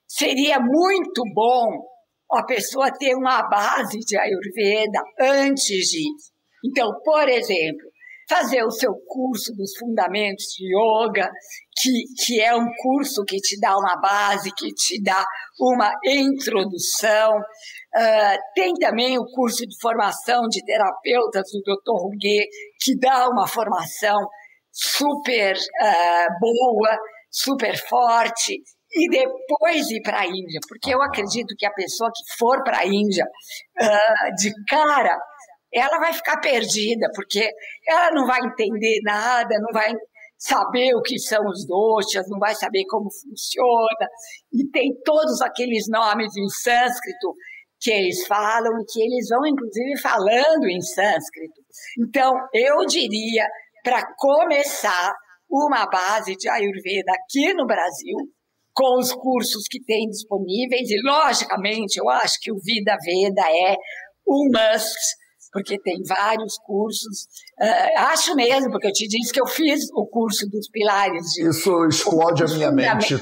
seria 0.08 0.60
muito 0.60 1.24
bom 1.34 1.82
a 2.32 2.44
pessoa 2.44 2.92
ter 2.92 3.16
uma 3.16 3.42
base 3.50 4.00
de 4.00 4.18
Ayurveda 4.18 5.02
antes 5.20 5.88
de. 5.90 6.04
Então, 6.64 6.92
por 7.04 7.28
exemplo, 7.28 7.90
fazer 8.30 8.64
o 8.64 8.72
seu 8.72 8.94
curso 9.08 9.54
dos 9.56 9.72
fundamentos 9.78 10.46
de 10.58 10.68
yoga, 10.68 11.30
que, 11.80 11.92
que 12.26 12.42
é 12.42 12.56
um 12.56 12.68
curso 12.82 13.24
que 13.24 13.38
te 13.38 13.60
dá 13.60 13.76
uma 13.78 13.96
base, 14.02 14.52
que 14.56 14.74
te 14.74 15.02
dá 15.02 15.24
uma 15.60 15.92
introdução. 16.06 17.38
Uh, 17.38 18.38
tem 18.54 18.74
também 18.74 19.18
o 19.18 19.26
curso 19.26 19.66
de 19.66 19.80
formação 19.82 20.48
de 20.50 20.64
terapeutas 20.66 21.44
do 21.52 21.62
Dr. 21.62 22.02
Ruguet, 22.02 22.48
que 22.82 22.98
dá 23.00 23.28
uma 23.30 23.48
formação 23.48 24.18
super 24.72 25.56
uh, 25.56 26.40
boa, 26.40 26.98
super 27.32 27.78
forte, 27.78 28.62
e 28.92 29.10
depois 29.10 29.90
ir 29.90 30.02
para 30.02 30.22
a 30.22 30.26
Índia, 30.26 30.60
porque 30.68 30.94
eu 30.94 31.02
acredito 31.02 31.56
que 31.58 31.66
a 31.66 31.74
pessoa 31.74 32.10
que 32.10 32.38
for 32.38 32.64
para 32.64 32.80
a 32.80 32.86
Índia 32.86 33.26
uh, 33.26 34.36
de 34.38 34.52
cara 34.70 35.18
ela 35.74 36.00
vai 36.00 36.14
ficar 36.14 36.40
perdida, 36.40 37.10
porque 37.14 37.50
ela 37.88 38.12
não 38.12 38.26
vai 38.26 38.40
entender 38.40 39.00
nada, 39.04 39.60
não 39.60 39.74
vai 39.74 39.94
saber 40.38 40.94
o 40.96 41.02
que 41.02 41.18
são 41.18 41.44
os 41.48 41.66
doshas, 41.66 42.30
não 42.30 42.38
vai 42.40 42.54
saber 42.54 42.86
como 42.88 43.10
funciona, 43.12 44.08
e 44.54 44.70
tem 44.70 44.94
todos 45.04 45.42
aqueles 45.42 45.88
nomes 45.90 46.36
em 46.38 46.48
sânscrito 46.48 47.34
que 47.80 47.92
eles 47.92 48.26
falam 48.28 48.72
e 48.80 48.86
que 48.86 49.02
eles 49.02 49.28
vão 49.30 49.46
inclusive 49.46 50.00
falando 50.00 50.66
em 50.68 50.82
sânscrito. 50.82 51.62
Então, 52.00 52.34
eu 52.54 52.86
diria 52.86 53.48
para 53.84 54.04
começar 54.18 55.14
uma 55.50 55.86
base 55.88 56.36
de 56.36 56.50
Ayurveda 56.50 57.12
aqui 57.14 57.54
no 57.54 57.66
Brasil, 57.66 58.18
com 58.74 59.00
os 59.00 59.12
cursos 59.12 59.64
que 59.70 59.84
tem 59.84 60.08
disponíveis, 60.08 60.90
e 60.90 61.02
logicamente 61.04 61.98
eu 61.98 62.10
acho 62.10 62.36
que 62.42 62.52
o 62.52 62.60
Vida 62.64 62.96
Veda 63.04 63.42
é 63.50 63.76
um 64.28 64.50
must 64.52 65.18
porque 65.52 65.80
tem 65.80 66.02
vários 66.08 66.56
cursos. 66.66 67.24
Uh, 67.60 68.00
acho 68.00 68.36
mesmo, 68.36 68.72
porque 68.72 68.88
eu 68.88 68.94
te 68.94 69.08
disse 69.08 69.32
que 69.32 69.42
eu 69.42 69.48
fiz 69.48 69.90
o 69.94 70.06
curso 70.06 70.48
dos 70.50 70.70
pilares. 70.70 71.24
De, 71.34 71.50
isso 71.50 71.86
explode 71.86 72.44
a 72.44 72.48
minha 72.48 72.72
mente. 72.72 73.18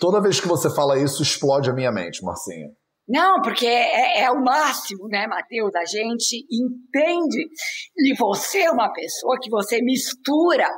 Toda 0.00 0.20
vez 0.20 0.40
que 0.40 0.48
você 0.48 0.68
fala 0.74 0.98
isso, 0.98 1.22
explode 1.22 1.70
a 1.70 1.72
minha 1.72 1.92
mente, 1.92 2.24
Marcinha. 2.24 2.68
Não, 3.08 3.40
porque 3.42 3.66
é, 3.66 4.20
é, 4.20 4.22
é, 4.22 4.30
o 4.30 4.42
máximo, 4.42 5.08
né, 5.08 5.26
Matheus? 5.26 5.74
A 5.74 5.84
gente 5.84 6.46
entende. 6.50 7.48
E 7.96 8.14
você 8.16 8.60
é 8.60 8.70
uma 8.70 8.92
pessoa 8.92 9.38
que 9.40 9.50
você 9.50 9.82
mistura, 9.82 10.68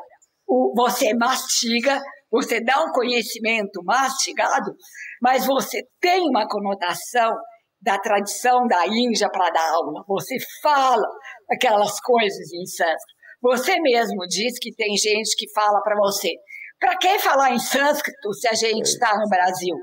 o, 0.47 0.73
você 0.77 1.15
mastiga, 1.15 2.01
você 2.31 2.61
dá 2.61 2.83
um 2.83 2.93
conhecimento 2.93 3.83
mastigado, 3.85 4.75
mas 5.23 5.47
você 5.47 5.83
tem 6.01 6.23
uma 6.29 6.49
conotação 6.49 7.33
da 7.85 7.99
tradição 7.99 8.67
da 8.67 8.87
Índia 8.87 9.29
para 9.31 9.51
dar 9.51 9.71
aula. 9.73 10.03
Você 10.09 10.37
fala 10.63 11.07
aquelas 11.51 12.01
coisas 12.01 12.53
em 12.53 12.65
sânscrito. 12.65 13.15
Você 13.43 13.79
mesmo 13.81 14.27
diz 14.27 14.59
que 14.59 14.75
tem 14.75 14.97
gente 14.97 15.37
que 15.37 15.53
fala 15.53 15.81
para 15.83 15.97
você. 15.97 16.31
Para 16.81 16.97
que 16.97 17.19
falar 17.19 17.53
em 17.53 17.59
sânscrito 17.59 18.33
se 18.33 18.49
a 18.49 18.55
gente 18.55 18.87
está 18.87 19.17
no 19.19 19.29
Brasil? 19.29 19.77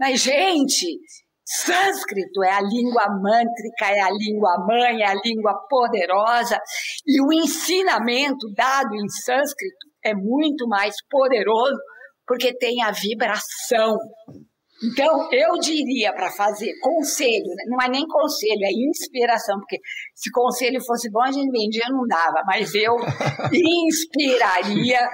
Mas, 0.00 0.20
gente, 0.20 0.98
sânscrito 1.44 2.42
é 2.42 2.52
a 2.52 2.60
língua 2.60 3.06
mântrica, 3.22 3.86
é 3.94 4.00
a 4.00 4.10
língua 4.10 4.64
mãe, 4.66 5.02
é 5.02 5.06
a 5.06 5.14
língua 5.14 5.54
poderosa. 5.68 6.58
E 7.06 7.20
o 7.22 7.32
ensinamento 7.32 8.50
dado 8.56 8.94
em 8.94 9.08
sânscrito 9.08 9.86
é 10.02 10.14
muito 10.14 10.66
mais 10.66 10.94
poderoso 11.10 11.78
porque 12.26 12.56
tem 12.56 12.82
a 12.82 12.90
vibração. 12.90 13.98
Então, 14.84 15.32
eu 15.32 15.52
diria 15.60 16.12
para 16.12 16.30
fazer 16.30 16.72
conselho, 16.80 17.46
né? 17.46 17.64
não 17.68 17.80
é 17.84 17.88
nem 17.88 18.06
conselho, 18.06 18.64
é 18.64 18.72
inspiração, 18.72 19.58
porque 19.60 19.78
se 20.14 20.30
conselho 20.30 20.82
fosse 20.84 21.10
bom, 21.10 21.22
a 21.22 21.30
gente 21.30 21.50
vendia, 21.50 21.84
não 21.88 22.04
dava, 22.06 22.42
mas 22.46 22.74
eu 22.74 22.96
inspiraria 23.86 25.08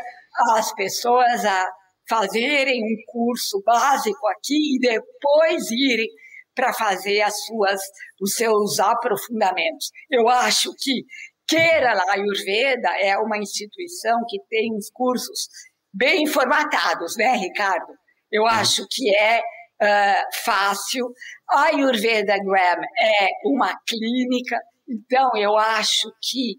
as 0.55 0.75
pessoas 0.75 1.45
a 1.45 1.65
fazerem 2.09 2.83
um 2.83 2.97
curso 3.07 3.63
básico 3.65 4.27
aqui 4.29 4.77
e 4.77 4.79
depois 4.81 5.71
irem 5.71 6.09
para 6.55 6.73
fazer 6.73 7.21
as 7.21 7.35
suas, 7.45 7.81
os 8.21 8.35
seus 8.35 8.81
aprofundamentos. 8.81 9.91
Eu 10.11 10.29
acho 10.29 10.73
que 10.79 11.05
Kerala 11.47 12.03
Ayurveda 12.11 12.89
é 13.01 13.17
uma 13.19 13.39
instituição 13.39 14.19
que 14.29 14.39
tem 14.49 14.75
uns 14.75 14.91
cursos 14.91 15.49
bem 15.93 16.27
formatados, 16.27 17.17
né, 17.17 17.37
Ricardo? 17.37 17.93
Eu 18.31 18.47
acho 18.47 18.87
que 18.91 19.15
é 19.15 19.43
uh, 19.83 20.45
fácil. 20.45 21.07
A 21.49 21.65
Ayurveda 21.65 22.37
Gram 22.45 22.81
é 23.01 23.29
uma 23.45 23.75
clínica, 23.87 24.59
então 24.89 25.31
eu 25.37 25.57
acho 25.57 26.09
que 26.23 26.53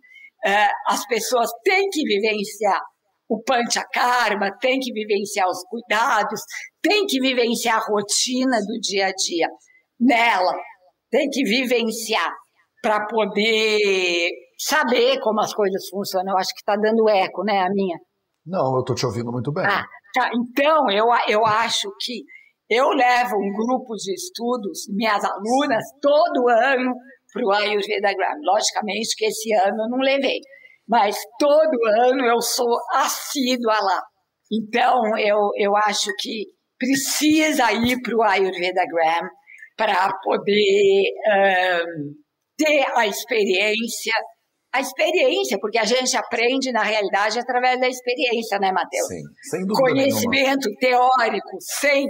uh, 0.45 0.71
as 0.87 1.05
pessoas 1.07 1.49
têm 1.63 1.89
que 1.89 2.03
vivenciar 2.03 2.81
o 3.29 3.41
Panchakarma, 3.43 4.57
têm 4.59 4.79
que 4.79 4.91
vivenciar 4.91 5.47
os 5.47 5.63
cuidados, 5.69 6.41
têm 6.81 7.05
que 7.05 7.19
vivenciar 7.21 7.77
a 7.77 7.85
rotina 7.85 8.59
do 8.59 8.79
dia 8.81 9.07
a 9.07 9.11
dia 9.11 9.47
nela, 9.99 10.53
tem 11.11 11.29
que 11.29 11.43
vivenciar 11.43 12.33
para 12.81 13.05
poder 13.05 14.31
saber 14.57 15.19
como 15.19 15.41
as 15.41 15.53
coisas 15.53 15.87
funcionam. 15.89 16.33
Eu 16.33 16.37
acho 16.37 16.53
que 16.53 16.61
está 16.61 16.75
dando 16.75 17.07
eco, 17.09 17.43
né, 17.43 17.59
a 17.59 17.69
minha? 17.69 17.97
Não, 18.45 18.75
eu 18.75 18.79
estou 18.79 18.95
te 18.95 19.05
ouvindo 19.05 19.31
muito 19.31 19.51
bem. 19.51 19.65
Ah, 19.65 19.85
tá. 20.13 20.31
Então, 20.33 20.89
eu, 20.89 21.05
eu 21.27 21.45
acho 21.45 21.89
que 22.01 22.23
Eu 22.69 22.89
levo 22.89 23.35
um 23.35 23.51
grupo 23.51 23.95
de 23.95 24.13
estudos, 24.13 24.85
minhas 24.89 25.23
alunas, 25.23 25.83
todo 25.99 26.47
ano 26.49 26.93
para 27.33 27.45
o 27.45 27.51
Ayurveda 27.51 28.13
Gram. 28.13 28.35
Logicamente 28.43 29.15
que 29.17 29.25
esse 29.25 29.51
ano 29.53 29.83
eu 29.83 29.89
não 29.89 29.97
levei, 29.97 30.39
mas 30.87 31.17
todo 31.39 31.77
ano 32.03 32.25
eu 32.25 32.39
sou 32.41 32.77
assídua 32.93 33.79
lá. 33.81 34.01
Então, 34.51 35.17
eu, 35.17 35.49
eu 35.57 35.75
acho 35.75 36.11
que 36.19 36.45
precisa 36.77 37.71
ir 37.73 38.01
para 38.01 38.15
o 38.15 38.23
Ayurveda 38.23 38.83
Gram 38.87 39.29
para 39.75 40.11
poder 40.23 41.03
um, 41.27 42.13
ter 42.57 42.85
a 42.95 43.07
experiência 43.07 44.13
a 44.71 44.79
experiência, 44.81 45.57
porque 45.59 45.79
a 45.79 45.83
gente 45.83 46.15
aprende 46.15 46.71
na 46.71 46.83
realidade 46.83 47.39
através 47.39 47.79
da 47.79 47.87
experiência, 47.87 48.59
né, 48.59 48.71
Matheus? 48.71 49.07
Sim, 49.07 49.23
sem 49.49 49.65
dúvida 49.65 49.81
Conhecimento 49.81 50.69
nenhuma. 50.69 50.79
teórico 51.17 51.57
sem 51.59 52.07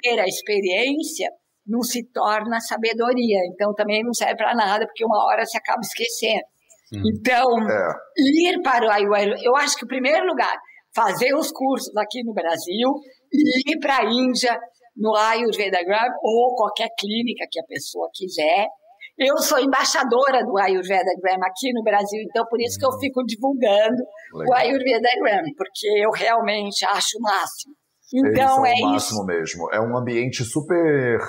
ter 0.00 0.18
a 0.18 0.26
experiência 0.26 1.28
não 1.66 1.82
se 1.82 2.04
torna 2.12 2.60
sabedoria. 2.60 3.38
Então 3.52 3.74
também 3.74 4.02
não 4.02 4.12
serve 4.12 4.36
para 4.36 4.54
nada, 4.54 4.86
porque 4.86 5.04
uma 5.04 5.24
hora 5.26 5.44
se 5.44 5.56
acaba 5.56 5.80
esquecendo. 5.80 6.44
Hum. 6.92 7.02
Então, 7.06 7.46
é. 7.70 7.92
ir 8.18 8.60
para 8.62 8.86
o 8.86 8.90
Ayurveda, 8.90 9.36
eu 9.42 9.56
acho 9.56 9.76
que, 9.76 9.84
em 9.84 9.88
primeiro 9.88 10.26
lugar, 10.26 10.54
fazer 10.94 11.34
os 11.34 11.50
cursos 11.50 11.96
aqui 11.96 12.22
no 12.22 12.34
Brasil 12.34 12.88
e 13.32 13.72
ir 13.72 13.78
para 13.78 13.98
a 13.98 14.04
Índia 14.04 14.58
no 14.94 15.16
Ayurveda 15.16 15.82
Gram 15.84 16.12
ou 16.22 16.54
qualquer 16.54 16.88
clínica 16.98 17.46
que 17.50 17.58
a 17.58 17.64
pessoa 17.64 18.10
quiser 18.12 18.66
eu 19.18 19.36
sou 19.38 19.58
embaixadora 19.58 20.44
do 20.44 20.58
Ayurveda 20.58 21.10
Gram 21.20 21.38
aqui 21.44 21.72
no 21.72 21.82
Brasil, 21.82 22.20
então 22.22 22.46
por 22.48 22.60
isso 22.60 22.78
que 22.78 22.84
eu 22.84 22.90
hum. 22.90 22.98
fico 22.98 23.24
divulgando 23.24 24.02
Legal. 24.34 24.48
o 24.48 24.54
Ayurveda 24.54 25.08
Gram, 25.20 25.42
porque 25.56 25.86
eu 26.02 26.10
realmente 26.10 26.84
acho 26.86 27.18
o 27.18 27.22
máximo. 27.22 27.74
Então 28.14 28.66
é 28.66 28.72
o 28.72 28.90
máximo 28.90 28.96
isso. 28.96 29.24
mesmo. 29.24 29.68
É 29.72 29.80
um 29.80 29.96
ambiente 29.96 30.44
super 30.44 31.20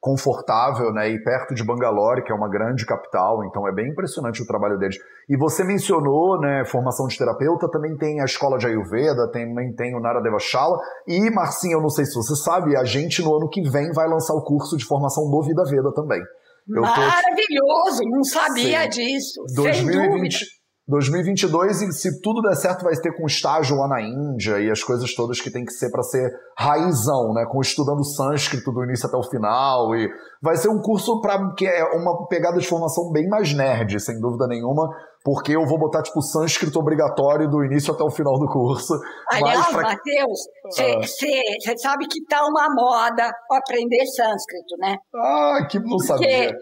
confortável, 0.00 0.92
né, 0.92 1.10
e 1.10 1.22
perto 1.22 1.54
de 1.54 1.64
Bangalore, 1.64 2.22
que 2.22 2.30
é 2.30 2.34
uma 2.34 2.48
grande 2.48 2.86
capital, 2.86 3.44
então 3.44 3.66
é 3.66 3.72
bem 3.72 3.88
impressionante 3.88 4.40
o 4.40 4.46
trabalho 4.46 4.78
deles. 4.78 4.96
E 5.28 5.36
você 5.36 5.64
mencionou, 5.64 6.40
né, 6.40 6.64
formação 6.64 7.08
de 7.08 7.18
terapeuta, 7.18 7.68
também 7.68 7.96
tem 7.96 8.20
a 8.20 8.24
escola 8.24 8.58
de 8.58 8.66
Ayurveda, 8.66 9.28
também 9.32 9.74
tem 9.74 9.96
o 9.96 10.00
Nara 10.00 10.20
Devashala, 10.20 10.78
e 11.06 11.28
Marcinha, 11.30 11.74
eu 11.74 11.82
não 11.82 11.90
sei 11.90 12.04
se 12.04 12.14
você 12.14 12.36
sabe, 12.36 12.76
a 12.76 12.84
gente 12.84 13.22
no 13.22 13.34
ano 13.34 13.48
que 13.48 13.60
vem 13.68 13.90
vai 13.92 14.08
lançar 14.08 14.34
o 14.34 14.44
curso 14.44 14.76
de 14.76 14.84
formação 14.84 15.28
do 15.28 15.42
Vida 15.42 15.64
Veda 15.64 15.92
também. 15.92 16.20
Maravilhoso, 16.68 18.02
não 18.04 18.22
sabia 18.22 18.82
Sim. 18.82 18.88
disso. 18.90 19.40
2020, 19.54 20.44
2022, 20.88 21.82
e 21.82 21.92
se 21.92 22.20
tudo 22.22 22.40
der 22.40 22.56
certo, 22.56 22.82
vai 22.82 22.94
ter 22.94 23.14
com 23.14 23.26
estágio 23.26 23.76
lá 23.76 23.86
na 23.86 24.00
Índia 24.00 24.58
e 24.58 24.70
as 24.70 24.82
coisas 24.82 25.14
todas 25.14 25.38
que 25.38 25.50
tem 25.50 25.62
que 25.62 25.72
ser 25.72 25.90
para 25.90 26.02
ser 26.02 26.32
raizão, 26.56 27.34
né? 27.34 27.44
Com 27.46 27.60
estudando 27.60 28.02
sânscrito 28.02 28.72
do 28.72 28.82
início 28.84 29.06
até 29.06 29.16
o 29.16 29.22
final. 29.22 29.94
E 29.94 30.08
vai 30.42 30.56
ser 30.56 30.70
um 30.70 30.80
curso 30.80 31.20
para 31.20 31.54
que 31.54 31.66
é 31.66 31.84
uma 31.94 32.26
pegada 32.26 32.58
de 32.58 32.66
formação 32.66 33.12
bem 33.12 33.28
mais 33.28 33.52
nerd, 33.52 34.00
sem 34.00 34.18
dúvida 34.18 34.46
nenhuma, 34.46 34.88
porque 35.22 35.54
eu 35.54 35.66
vou 35.66 35.78
botar, 35.78 36.02
tipo, 36.02 36.22
sânscrito 36.22 36.78
obrigatório 36.78 37.50
do 37.50 37.62
início 37.62 37.92
até 37.92 38.02
o 38.02 38.10
final 38.10 38.38
do 38.38 38.46
curso. 38.46 38.94
Aliás, 39.30 39.66
pra... 39.66 39.82
Matheus, 39.82 40.40
você 40.64 41.70
ah. 41.70 41.76
sabe 41.76 42.06
que 42.06 42.24
tá 42.24 42.40
uma 42.46 42.66
moda 42.74 43.30
aprender 43.52 44.06
sânscrito, 44.06 44.74
né? 44.78 44.96
Ah, 45.14 45.66
que 45.70 45.78
não 45.80 45.98
sabia. 45.98 46.56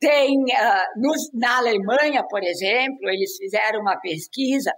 Tem, 0.00 0.34
uh, 0.34 1.00
nos, 1.00 1.30
na 1.34 1.58
Alemanha, 1.58 2.24
por 2.28 2.42
exemplo, 2.42 3.10
eles 3.10 3.36
fizeram 3.36 3.80
uma 3.80 4.00
pesquisa 4.00 4.72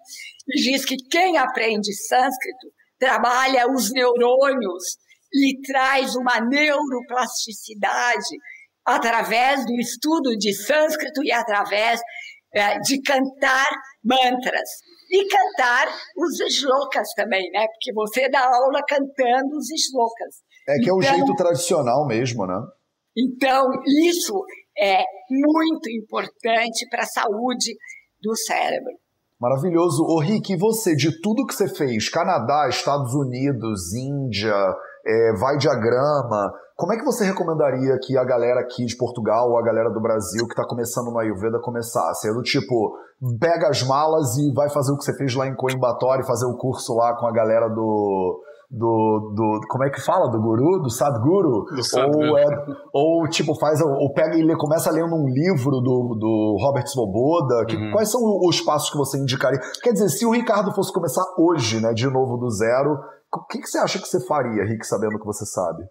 e 0.48 0.70
diz 0.70 0.84
que 0.84 0.96
quem 1.10 1.38
aprende 1.38 1.94
sânscrito 1.94 2.72
trabalha 2.98 3.70
os 3.70 3.92
neurônios 3.92 4.82
e 5.32 5.60
traz 5.62 6.14
uma 6.16 6.40
neuroplasticidade 6.40 8.36
através 8.84 9.64
do 9.64 9.74
estudo 9.74 10.36
de 10.36 10.52
sânscrito 10.52 11.22
e 11.24 11.32
através 11.32 12.00
é, 12.54 12.78
de 12.80 13.00
cantar 13.00 13.66
mantras. 14.04 14.68
E 15.10 15.28
cantar 15.28 15.88
os 16.16 16.54
shlokas 16.54 17.08
também, 17.14 17.50
né? 17.50 17.66
Porque 17.66 17.92
você 17.92 18.30
dá 18.30 18.44
aula 18.44 18.80
cantando 18.88 19.56
os 19.56 19.66
shlokas. 19.66 20.42
É 20.68 20.74
que 20.76 20.84
então, 20.84 20.94
é 20.94 20.98
o 20.98 21.02
então 21.02 21.16
jeito 21.16 21.34
tradicional 21.34 22.06
mesmo, 22.06 22.46
né? 22.46 22.58
Então, 23.14 23.66
isso 24.08 24.42
é 24.78 25.02
muito 25.30 25.90
importante 25.90 26.88
para 26.90 27.02
a 27.02 27.06
saúde 27.06 27.76
do 28.22 28.36
cérebro. 28.36 28.92
Maravilhoso. 29.40 30.04
Ô 30.04 30.20
Rick, 30.20 30.52
e 30.52 30.56
você, 30.56 30.94
de 30.94 31.20
tudo 31.20 31.46
que 31.46 31.54
você 31.54 31.68
fez, 31.68 32.08
Canadá, 32.08 32.68
Estados 32.68 33.12
Unidos, 33.14 33.92
Índia, 33.92 34.54
é, 35.04 35.32
vai 35.32 35.56
diagrama, 35.56 36.52
como 36.76 36.92
é 36.92 36.96
que 36.96 37.04
você 37.04 37.24
recomendaria 37.24 37.98
que 38.02 38.16
a 38.16 38.24
galera 38.24 38.60
aqui 38.60 38.84
de 38.84 38.96
Portugal 38.96 39.50
ou 39.50 39.58
a 39.58 39.62
galera 39.62 39.90
do 39.90 40.00
Brasil 40.00 40.46
que 40.46 40.52
está 40.52 40.66
começando 40.66 41.10
no 41.10 41.18
Ayurveda 41.18 41.60
começasse? 41.60 42.28
É 42.28 42.32
do 42.32 42.42
tipo, 42.42 42.96
pega 43.38 43.68
as 43.68 43.82
malas 43.82 44.36
e 44.36 44.52
vai 44.52 44.70
fazer 44.70 44.92
o 44.92 44.96
que 44.96 45.04
você 45.04 45.16
fez 45.16 45.34
lá 45.34 45.46
em 45.46 45.54
Coimbatore, 45.54 46.26
fazer 46.26 46.46
o 46.46 46.56
curso 46.56 46.94
lá 46.94 47.14
com 47.16 47.26
a 47.26 47.32
galera 47.32 47.68
do, 47.68 48.42
do, 48.72 49.34
do 49.36 49.60
como 49.68 49.84
é 49.84 49.90
que 49.90 50.00
fala 50.00 50.30
do 50.30 50.40
guru 50.40 50.80
do 50.80 50.88
Sadguru 50.88 51.64
do 51.64 51.84
Sadguru. 51.84 52.30
ou 52.30 52.38
é, 52.38 52.66
ou 52.90 53.28
tipo 53.28 53.54
faz 53.54 53.82
ou 53.82 54.10
pega 54.14 54.34
e 54.34 54.42
lê, 54.42 54.56
começa 54.56 54.90
lendo 54.90 55.14
um 55.14 55.28
livro 55.28 55.72
do, 55.82 56.16
do 56.18 56.56
Robert 56.58 56.86
Svoboda 56.86 57.66
que, 57.66 57.76
uhum. 57.76 57.90
quais 57.92 58.10
são 58.10 58.22
os 58.48 58.62
passos 58.62 58.88
que 58.88 58.96
você 58.96 59.18
indicaria 59.18 59.60
quer 59.82 59.92
dizer 59.92 60.08
se 60.08 60.24
o 60.24 60.30
Ricardo 60.30 60.74
fosse 60.74 60.90
começar 60.90 61.22
hoje 61.36 61.82
né 61.82 61.92
de 61.92 62.06
novo 62.06 62.38
do 62.38 62.48
zero 62.48 62.98
o 63.34 63.46
que, 63.46 63.58
que 63.58 63.68
você 63.68 63.76
acha 63.76 63.98
que 63.98 64.08
você 64.08 64.24
faria 64.26 64.64
Rick 64.64 64.86
sabendo 64.86 65.16
o 65.16 65.20
que 65.20 65.26
você 65.26 65.44
sabe 65.44 65.84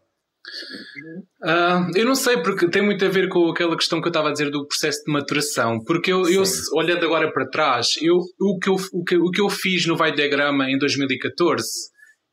Uh, 1.44 1.86
eu 1.96 2.04
não 2.04 2.16
sei, 2.16 2.42
porque 2.42 2.68
tem 2.68 2.84
muito 2.84 3.06
a 3.06 3.10
ver 3.10 3.30
com 3.30 3.52
aquela 3.52 3.78
questão 3.78 4.02
que 4.02 4.08
eu 4.08 4.10
estava 4.10 4.30
a 4.30 4.32
dizer 4.32 4.50
do 4.50 4.66
processo 4.66 5.04
de 5.06 5.14
maturação. 5.14 5.80
Porque 5.86 6.12
eu, 6.12 6.28
eu 6.28 6.42
olhando 6.74 7.06
agora 7.06 7.32
para 7.32 7.48
trás, 7.48 7.90
eu, 8.02 8.16
o, 8.18 8.58
que 8.58 8.68
eu, 8.68 8.76
o, 8.92 9.04
que, 9.04 9.18
o 9.18 9.30
que 9.30 9.40
eu 9.40 9.50
fiz 9.50 9.86
no 9.86 9.96
Vai 9.96 10.12
Diagrama 10.12 10.66
em 10.66 10.80
2014 10.80 11.62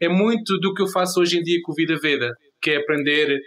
é 0.01 0.09
muito 0.09 0.59
do 0.59 0.73
que 0.75 0.83
eu 0.83 0.89
faço 0.89 1.21
hoje 1.21 1.39
em 1.39 1.43
dia 1.43 1.59
com 1.63 1.73
o 1.73 1.75
Vida 1.75 1.99
Veda, 2.01 2.33
que 2.61 2.71
é 2.71 2.77
aprender 2.77 3.39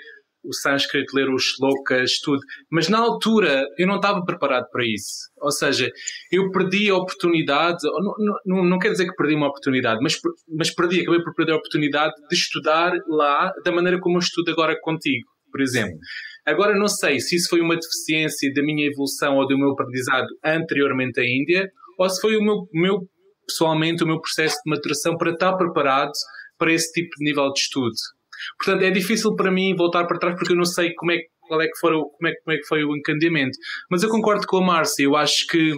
o 0.44 0.54
sânscrito, 0.54 1.16
ler 1.16 1.30
os 1.30 1.44
shlokas, 1.44 2.20
tudo. 2.24 2.42
Mas 2.72 2.90
na 2.90 2.98
altura 2.98 3.66
eu 3.78 3.88
não 3.88 3.98
estava 3.98 4.24
preparado 4.24 4.68
para 4.72 4.84
isso. 4.84 5.30
Ou 5.40 5.52
seja, 5.52 5.90
eu 6.32 6.50
perdi 6.52 6.90
a 6.90 6.96
oportunidade, 6.96 7.84
não, 7.84 8.36
não, 8.46 8.66
não 8.66 8.80
quer 8.80 8.92
dizer 8.92 9.06
que 9.06 9.16
perdi 9.16 9.36
uma 9.36 9.48
oportunidade, 9.48 10.00
mas, 10.02 10.20
mas 10.50 10.74
perdi, 10.74 11.02
acabei 11.02 11.22
por 11.22 11.34
perder 11.36 11.54
a 11.54 11.58
oportunidade 11.58 12.14
de 12.30 12.36
estudar 12.36 12.94
lá 13.08 13.52
da 13.64 13.72
maneira 13.72 14.00
como 14.00 14.18
eu 14.18 14.20
estudo 14.20 14.52
agora 14.52 14.76
contigo, 14.82 15.28
por 15.52 15.62
exemplo. 15.62 15.98
Agora 16.46 16.76
não 16.76 16.88
sei 16.88 17.20
se 17.20 17.36
isso 17.36 17.50
foi 17.50 17.62
uma 17.62 17.76
deficiência 17.76 18.52
da 18.54 18.64
minha 18.64 18.88
evolução 18.88 19.38
ou 19.38 19.48
do 19.48 19.58
meu 19.58 19.72
aprendizado 19.72 20.28
anteriormente 20.44 21.20
à 21.20 21.24
Índia, 21.24 21.70
ou 22.00 22.10
se 22.10 22.20
foi 22.20 22.36
o 22.36 22.42
meu, 22.42 22.68
meu 22.74 23.08
pessoalmente 23.46 24.04
o 24.04 24.08
meu 24.08 24.20
processo 24.20 24.56
de 24.66 24.72
maturação 24.72 25.16
para 25.18 25.32
estar 25.32 25.54
preparado 25.54 26.12
para 26.62 26.72
esse 26.72 26.92
tipo 26.92 27.10
de 27.18 27.26
nível 27.26 27.52
de 27.52 27.60
estudo. 27.60 27.96
Portanto, 28.60 28.84
é 28.84 28.92
difícil 28.92 29.36
para 29.36 29.50
mim 29.50 29.76
voltar 29.76 30.06
para 30.06 30.20
trás 30.20 30.36
porque 30.36 30.54
eu 30.54 30.58
não 30.58 30.64
sei 30.64 30.94
como 30.94 31.12
é, 31.12 31.18
qual 31.40 31.60
é 31.60 31.66
que 31.66 31.80
foi, 31.80 31.92
como 31.92 32.28
é, 32.28 32.36
como 32.36 32.56
é 32.56 32.58
que 32.60 32.68
foi 32.68 32.84
o 32.84 32.96
encandeamento. 32.96 33.58
Mas 33.90 34.04
eu 34.04 34.10
concordo 34.10 34.46
com 34.46 34.58
a 34.58 34.62
Márcia, 34.62 35.04
eu 35.04 35.16
acho 35.16 35.48
que 35.48 35.74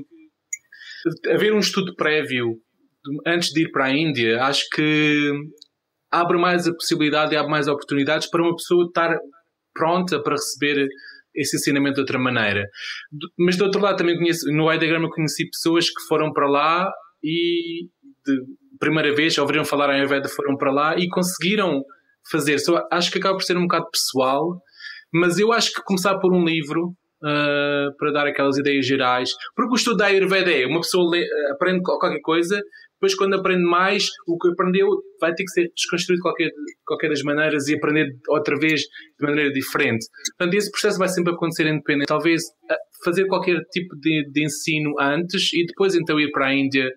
haver 1.29 1.53
um 1.53 1.59
estudo 1.59 1.95
prévio 1.95 2.57
antes 3.25 3.49
de 3.49 3.61
ir 3.61 3.71
para 3.71 3.85
a 3.85 3.95
Índia, 3.95 4.43
acho 4.43 4.65
que 4.73 5.31
abre 6.11 6.37
mais 6.37 6.67
a 6.67 6.73
possibilidade 6.73 7.33
e 7.33 7.37
abre 7.37 7.49
mais 7.49 7.69
oportunidades 7.69 8.29
para 8.29 8.43
uma 8.43 8.55
pessoa 8.55 8.85
estar 8.85 9.17
pronta 9.73 10.21
para 10.21 10.33
receber 10.33 10.85
esse 11.33 11.55
ensinamento 11.55 11.95
de 11.95 12.01
outra 12.01 12.19
maneira. 12.19 12.67
Mas 13.39 13.55
do 13.55 13.63
outro 13.63 13.81
lado 13.81 13.97
também 13.97 14.17
conheço, 14.17 14.51
no 14.51 14.71
Ideagram 14.71 15.03
eu 15.03 15.09
conheci 15.09 15.49
pessoas 15.49 15.87
que 15.87 16.05
foram 16.09 16.33
para 16.33 16.49
lá 16.49 16.91
e 17.23 17.87
de 18.25 18.62
primeira 18.83 19.15
vez 19.15 19.37
ouviram 19.37 19.63
falar 19.63 19.93
em 19.93 19.99
Ayurveda, 19.99 20.27
foram 20.27 20.57
para 20.57 20.71
lá 20.71 20.95
e 20.97 21.07
conseguiram 21.07 21.83
fazer. 22.29 22.59
Só 22.59 22.85
acho 22.91 23.11
que 23.11 23.17
acaba 23.17 23.35
por 23.35 23.43
ser 23.43 23.57
um 23.57 23.61
bocado 23.61 23.89
pessoal, 23.89 24.61
mas 25.13 25.39
eu 25.39 25.53
acho 25.53 25.73
que 25.73 25.81
começar 25.83 26.17
por 26.19 26.33
um 26.33 26.43
livro 26.43 26.87
uh, 27.23 27.95
para 27.97 28.11
dar 28.11 28.27
aquelas 28.27 28.57
ideias 28.57 28.85
gerais, 28.85 29.29
porque 29.55 29.71
o 29.71 29.75
estudo 29.75 29.97
da 29.97 30.07
Ayurveda 30.07 30.51
é 30.51 30.65
uma 30.65 30.81
pessoa 30.81 31.09
lê, 31.09 31.25
aprende 31.51 31.81
qualquer 31.81 32.19
coisa, 32.21 32.61
depois 33.03 33.15
quando 33.15 33.35
aprende 33.35 33.63
mais, 33.63 34.07
o 34.25 34.37
que 34.37 34.49
aprendeu 34.49 34.87
vai 35.19 35.33
ter 35.33 35.43
que 35.43 35.51
ser 35.51 35.69
desconstruído 35.75 36.19
de 36.19 36.21
qualquer, 36.21 36.49
qualquer 36.85 37.09
das 37.09 37.21
maneiras 37.21 37.67
e 37.67 37.75
aprender 37.75 38.07
outra 38.29 38.57
vez 38.57 38.81
de 38.81 39.27
maneira 39.27 39.51
diferente. 39.51 40.05
Portanto, 40.37 40.57
esse 40.57 40.71
processo 40.71 40.99
vai 40.99 41.09
sempre 41.09 41.33
acontecer 41.33 41.67
independente. 41.67 42.07
Talvez 42.07 42.41
ah, 42.71 42.77
fazer 43.03 43.25
qualquer 43.27 43.59
tipo 43.71 43.93
de, 43.99 44.29
de 44.31 44.45
ensino 44.45 44.93
antes 44.99 45.51
e 45.53 45.65
depois 45.65 45.95
então 45.95 46.17
ir 46.17 46.31
para 46.31 46.47
a 46.47 46.53
Índia 46.53 46.89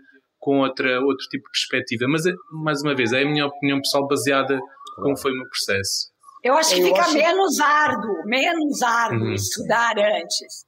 com 0.46 0.60
outra, 0.60 1.00
outro 1.00 1.26
tipo 1.28 1.42
de 1.42 1.50
perspectiva. 1.50 2.04
Mas, 2.08 2.22
mais 2.52 2.80
uma 2.80 2.94
vez, 2.94 3.12
é 3.12 3.22
a 3.22 3.26
minha 3.26 3.46
opinião 3.46 3.80
pessoal 3.80 4.06
baseada 4.06 4.60
como 4.94 5.18
foi 5.18 5.32
o 5.32 5.34
meu 5.34 5.48
processo. 5.48 6.08
Eu 6.44 6.54
acho 6.54 6.72
que 6.72 6.80
eu 6.82 6.86
fica 6.86 7.00
acho... 7.00 7.14
menos 7.14 7.58
árduo, 7.58 8.14
menos 8.26 8.80
árduo 8.80 9.26
uhum. 9.26 9.32
estudar 9.32 9.98
antes. 9.98 10.64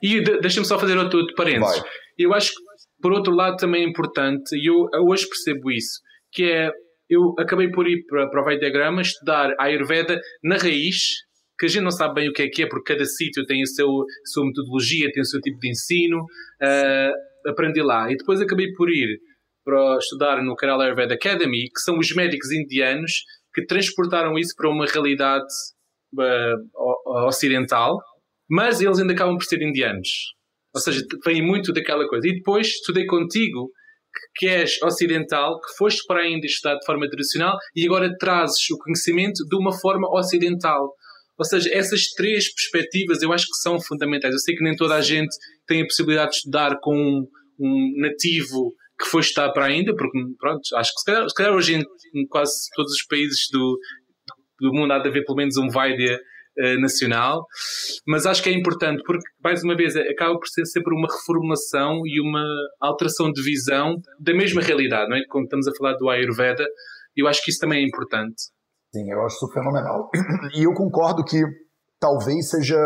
E 0.00 0.20
de, 0.22 0.40
deixa-me 0.40 0.64
só 0.64 0.78
fazer 0.78 0.96
outro, 0.96 1.18
outro 1.18 1.34
parênteses. 1.34 1.80
Vai. 1.80 1.90
Eu 2.16 2.32
acho 2.32 2.52
que, 2.52 2.62
por 3.02 3.12
outro 3.12 3.34
lado, 3.34 3.56
também 3.56 3.82
é 3.82 3.88
importante, 3.88 4.54
e 4.54 4.70
eu 4.70 4.88
hoje 5.08 5.28
percebo 5.28 5.72
isso, 5.72 6.00
que 6.30 6.44
é 6.44 6.70
eu 7.10 7.34
acabei 7.38 7.70
por 7.70 7.88
ir 7.88 8.04
para, 8.06 8.28
para 8.28 8.40
o 8.40 8.44
Vaidagrama 8.44 9.00
estudar 9.00 9.54
Ayurveda 9.60 10.20
na 10.42 10.56
raiz, 10.56 10.96
que 11.58 11.66
a 11.66 11.68
gente 11.68 11.82
não 11.82 11.90
sabe 11.90 12.14
bem 12.16 12.28
o 12.28 12.32
que 12.32 12.42
é 12.42 12.48
que 12.48 12.62
é, 12.62 12.68
porque 12.68 12.92
cada 12.92 13.04
sítio 13.04 13.44
tem 13.46 13.62
a, 13.62 13.66
seu, 13.66 13.88
a 13.88 14.26
sua 14.26 14.46
metodologia, 14.46 15.10
tem 15.12 15.22
o 15.22 15.26
seu 15.26 15.40
tipo 15.40 15.58
de 15.58 15.70
ensino. 15.70 16.18
Uh, 16.18 17.50
aprendi 17.50 17.82
lá. 17.82 18.10
E 18.10 18.16
depois 18.16 18.40
acabei 18.40 18.72
por 18.72 18.90
ir 18.90 19.18
para 19.64 19.98
estudar 19.98 20.42
no 20.42 20.54
Kerala 20.54 20.84
Ayurveda 20.84 21.14
Academy, 21.14 21.64
que 21.64 21.80
são 21.80 21.98
os 21.98 22.14
médicos 22.14 22.50
indianos 22.52 23.12
que 23.54 23.64
transportaram 23.64 24.38
isso 24.38 24.54
para 24.56 24.70
uma 24.70 24.86
realidade 24.86 25.46
uh, 26.14 27.26
ocidental, 27.26 27.98
mas 28.48 28.80
eles 28.80 28.98
ainda 28.98 29.12
acabam 29.12 29.36
por 29.36 29.44
ser 29.44 29.62
indianos. 29.62 30.08
Ou 30.74 30.80
seja, 30.80 31.02
vem 31.24 31.42
muito 31.42 31.72
daquela 31.72 32.06
coisa. 32.06 32.28
E 32.28 32.34
depois 32.34 32.66
estudei 32.66 33.06
contigo, 33.06 33.70
que 34.36 34.46
és 34.46 34.80
ocidental, 34.82 35.58
que 35.60 35.76
foste 35.76 36.06
para 36.06 36.20
a 36.20 36.28
Índia 36.28 36.46
estudar 36.46 36.76
de 36.76 36.84
forma 36.84 37.08
tradicional 37.08 37.56
e 37.74 37.86
agora 37.86 38.14
trazes 38.18 38.70
o 38.70 38.78
conhecimento 38.78 39.44
de 39.48 39.56
uma 39.56 39.72
forma 39.72 40.08
ocidental. 40.12 40.92
Ou 41.38 41.44
seja, 41.44 41.68
essas 41.72 42.08
três 42.10 42.52
perspectivas 42.52 43.22
eu 43.22 43.32
acho 43.32 43.46
que 43.46 43.56
são 43.56 43.80
fundamentais. 43.80 44.32
Eu 44.32 44.40
sei 44.40 44.54
que 44.54 44.64
nem 44.64 44.74
toda 44.74 44.94
a 44.94 45.00
gente 45.00 45.34
tem 45.66 45.82
a 45.82 45.84
possibilidade 45.84 46.30
de 46.30 46.36
estudar 46.36 46.78
com 46.80 46.96
um, 46.96 47.26
um 47.58 47.92
nativo 48.00 48.74
que 48.98 49.06
foi 49.06 49.20
estudar 49.20 49.52
para 49.52 49.66
a 49.66 49.72
Índia, 49.72 49.94
porque 49.94 50.18
pronto, 50.38 50.62
acho 50.74 50.92
que 50.94 51.00
se 51.00 51.04
calhar, 51.04 51.28
se 51.28 51.34
calhar 51.34 51.54
hoje 51.54 51.74
em, 51.74 51.84
em, 52.14 52.26
quase 52.26 52.52
todos 52.74 52.92
os 52.92 53.04
países 53.06 53.46
do, 53.52 53.78
do 54.60 54.72
mundo 54.72 54.92
há 54.92 54.98
de 54.98 55.08
haver 55.08 55.24
pelo 55.24 55.36
menos 55.36 55.56
um 55.58 55.68
Vaidya 55.68 56.18
uh, 56.58 56.80
nacional, 56.80 57.44
mas 58.06 58.24
acho 58.24 58.42
que 58.42 58.48
é 58.48 58.52
importante 58.52 59.02
porque, 59.04 59.26
mais 59.44 59.62
uma 59.62 59.76
vez, 59.76 59.94
acaba 59.96 60.38
por 60.38 60.48
ser 60.48 60.64
sempre 60.64 60.94
uma 60.94 61.08
reformulação 61.12 62.00
e 62.06 62.20
uma 62.20 62.46
alteração 62.80 63.30
de 63.30 63.42
visão 63.42 64.00
da 64.18 64.32
mesma 64.32 64.62
realidade, 64.62 65.10
não 65.10 65.16
é? 65.16 65.22
Quando 65.28 65.44
estamos 65.44 65.68
a 65.68 65.74
falar 65.74 65.94
do 65.94 66.08
Ayurveda, 66.08 66.66
eu 67.14 67.28
acho 67.28 67.42
que 67.44 67.50
isso 67.50 67.60
também 67.60 67.82
é 67.82 67.86
importante. 67.86 68.55
Sim, 68.94 69.10
eu 69.10 69.24
acho 69.24 69.36
isso 69.36 69.52
fenomenal. 69.52 70.10
E 70.54 70.64
eu 70.64 70.72
concordo 70.74 71.24
que 71.24 71.42
talvez 72.00 72.50
seja. 72.50 72.76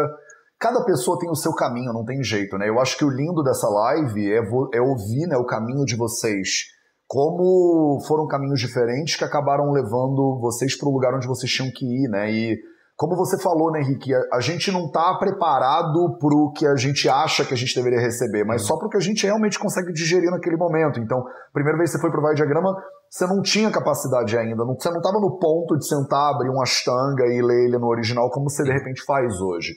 Cada 0.58 0.84
pessoa 0.84 1.18
tem 1.18 1.30
o 1.30 1.34
seu 1.34 1.54
caminho, 1.54 1.92
não 1.92 2.04
tem 2.04 2.22
jeito, 2.22 2.58
né? 2.58 2.68
Eu 2.68 2.78
acho 2.78 2.98
que 2.98 3.04
o 3.04 3.08
lindo 3.08 3.42
dessa 3.42 3.66
live 3.66 4.30
é, 4.30 4.42
é 4.74 4.80
ouvir 4.80 5.26
né, 5.26 5.36
o 5.36 5.46
caminho 5.46 5.86
de 5.86 5.96
vocês. 5.96 6.66
Como 7.08 7.98
foram 8.06 8.26
caminhos 8.26 8.60
diferentes 8.60 9.16
que 9.16 9.24
acabaram 9.24 9.70
levando 9.72 10.38
vocês 10.38 10.76
para 10.76 10.88
o 10.88 10.92
lugar 10.92 11.14
onde 11.14 11.26
vocês 11.26 11.50
tinham 11.50 11.72
que 11.72 11.86
ir, 11.86 12.08
né? 12.08 12.30
E 12.30 12.60
como 13.00 13.16
você 13.16 13.38
falou, 13.38 13.72
né, 13.72 13.80
Henrique, 13.80 14.12
a, 14.30 14.40
gente 14.40 14.70
não 14.70 14.84
está 14.84 15.14
preparado 15.14 16.18
para 16.18 16.36
o 16.36 16.52
que 16.52 16.66
a 16.66 16.76
gente 16.76 17.08
acha 17.08 17.46
que 17.46 17.54
a 17.54 17.56
gente 17.56 17.74
deveria 17.74 17.98
receber, 17.98 18.44
mas 18.44 18.60
uhum. 18.60 18.68
só 18.68 18.76
para 18.76 18.88
o 18.88 18.90
que 18.90 18.98
a 18.98 19.00
gente 19.00 19.24
realmente 19.24 19.58
consegue 19.58 19.90
digerir 19.90 20.30
naquele 20.30 20.58
momento. 20.58 21.00
Então, 21.00 21.24
primeira 21.50 21.78
vez 21.78 21.88
que 21.90 21.96
você 21.96 22.02
foi 22.02 22.10
para 22.10 22.20
o 22.20 22.34
Diagrama, 22.34 22.76
você 23.08 23.26
não 23.26 23.40
tinha 23.40 23.70
capacidade 23.70 24.36
ainda, 24.36 24.66
não, 24.66 24.78
você 24.78 24.90
não 24.90 24.98
estava 24.98 25.18
no 25.18 25.38
ponto 25.38 25.78
de 25.78 25.88
sentar, 25.88 26.34
abrir 26.34 26.50
uma 26.50 26.62
ashtanga 26.62 27.24
e 27.24 27.40
ler 27.40 27.68
ele 27.68 27.78
no 27.78 27.86
original 27.86 28.28
como 28.28 28.50
você 28.50 28.64
de 28.64 28.70
repente 28.70 29.02
faz 29.06 29.40
hoje. 29.40 29.72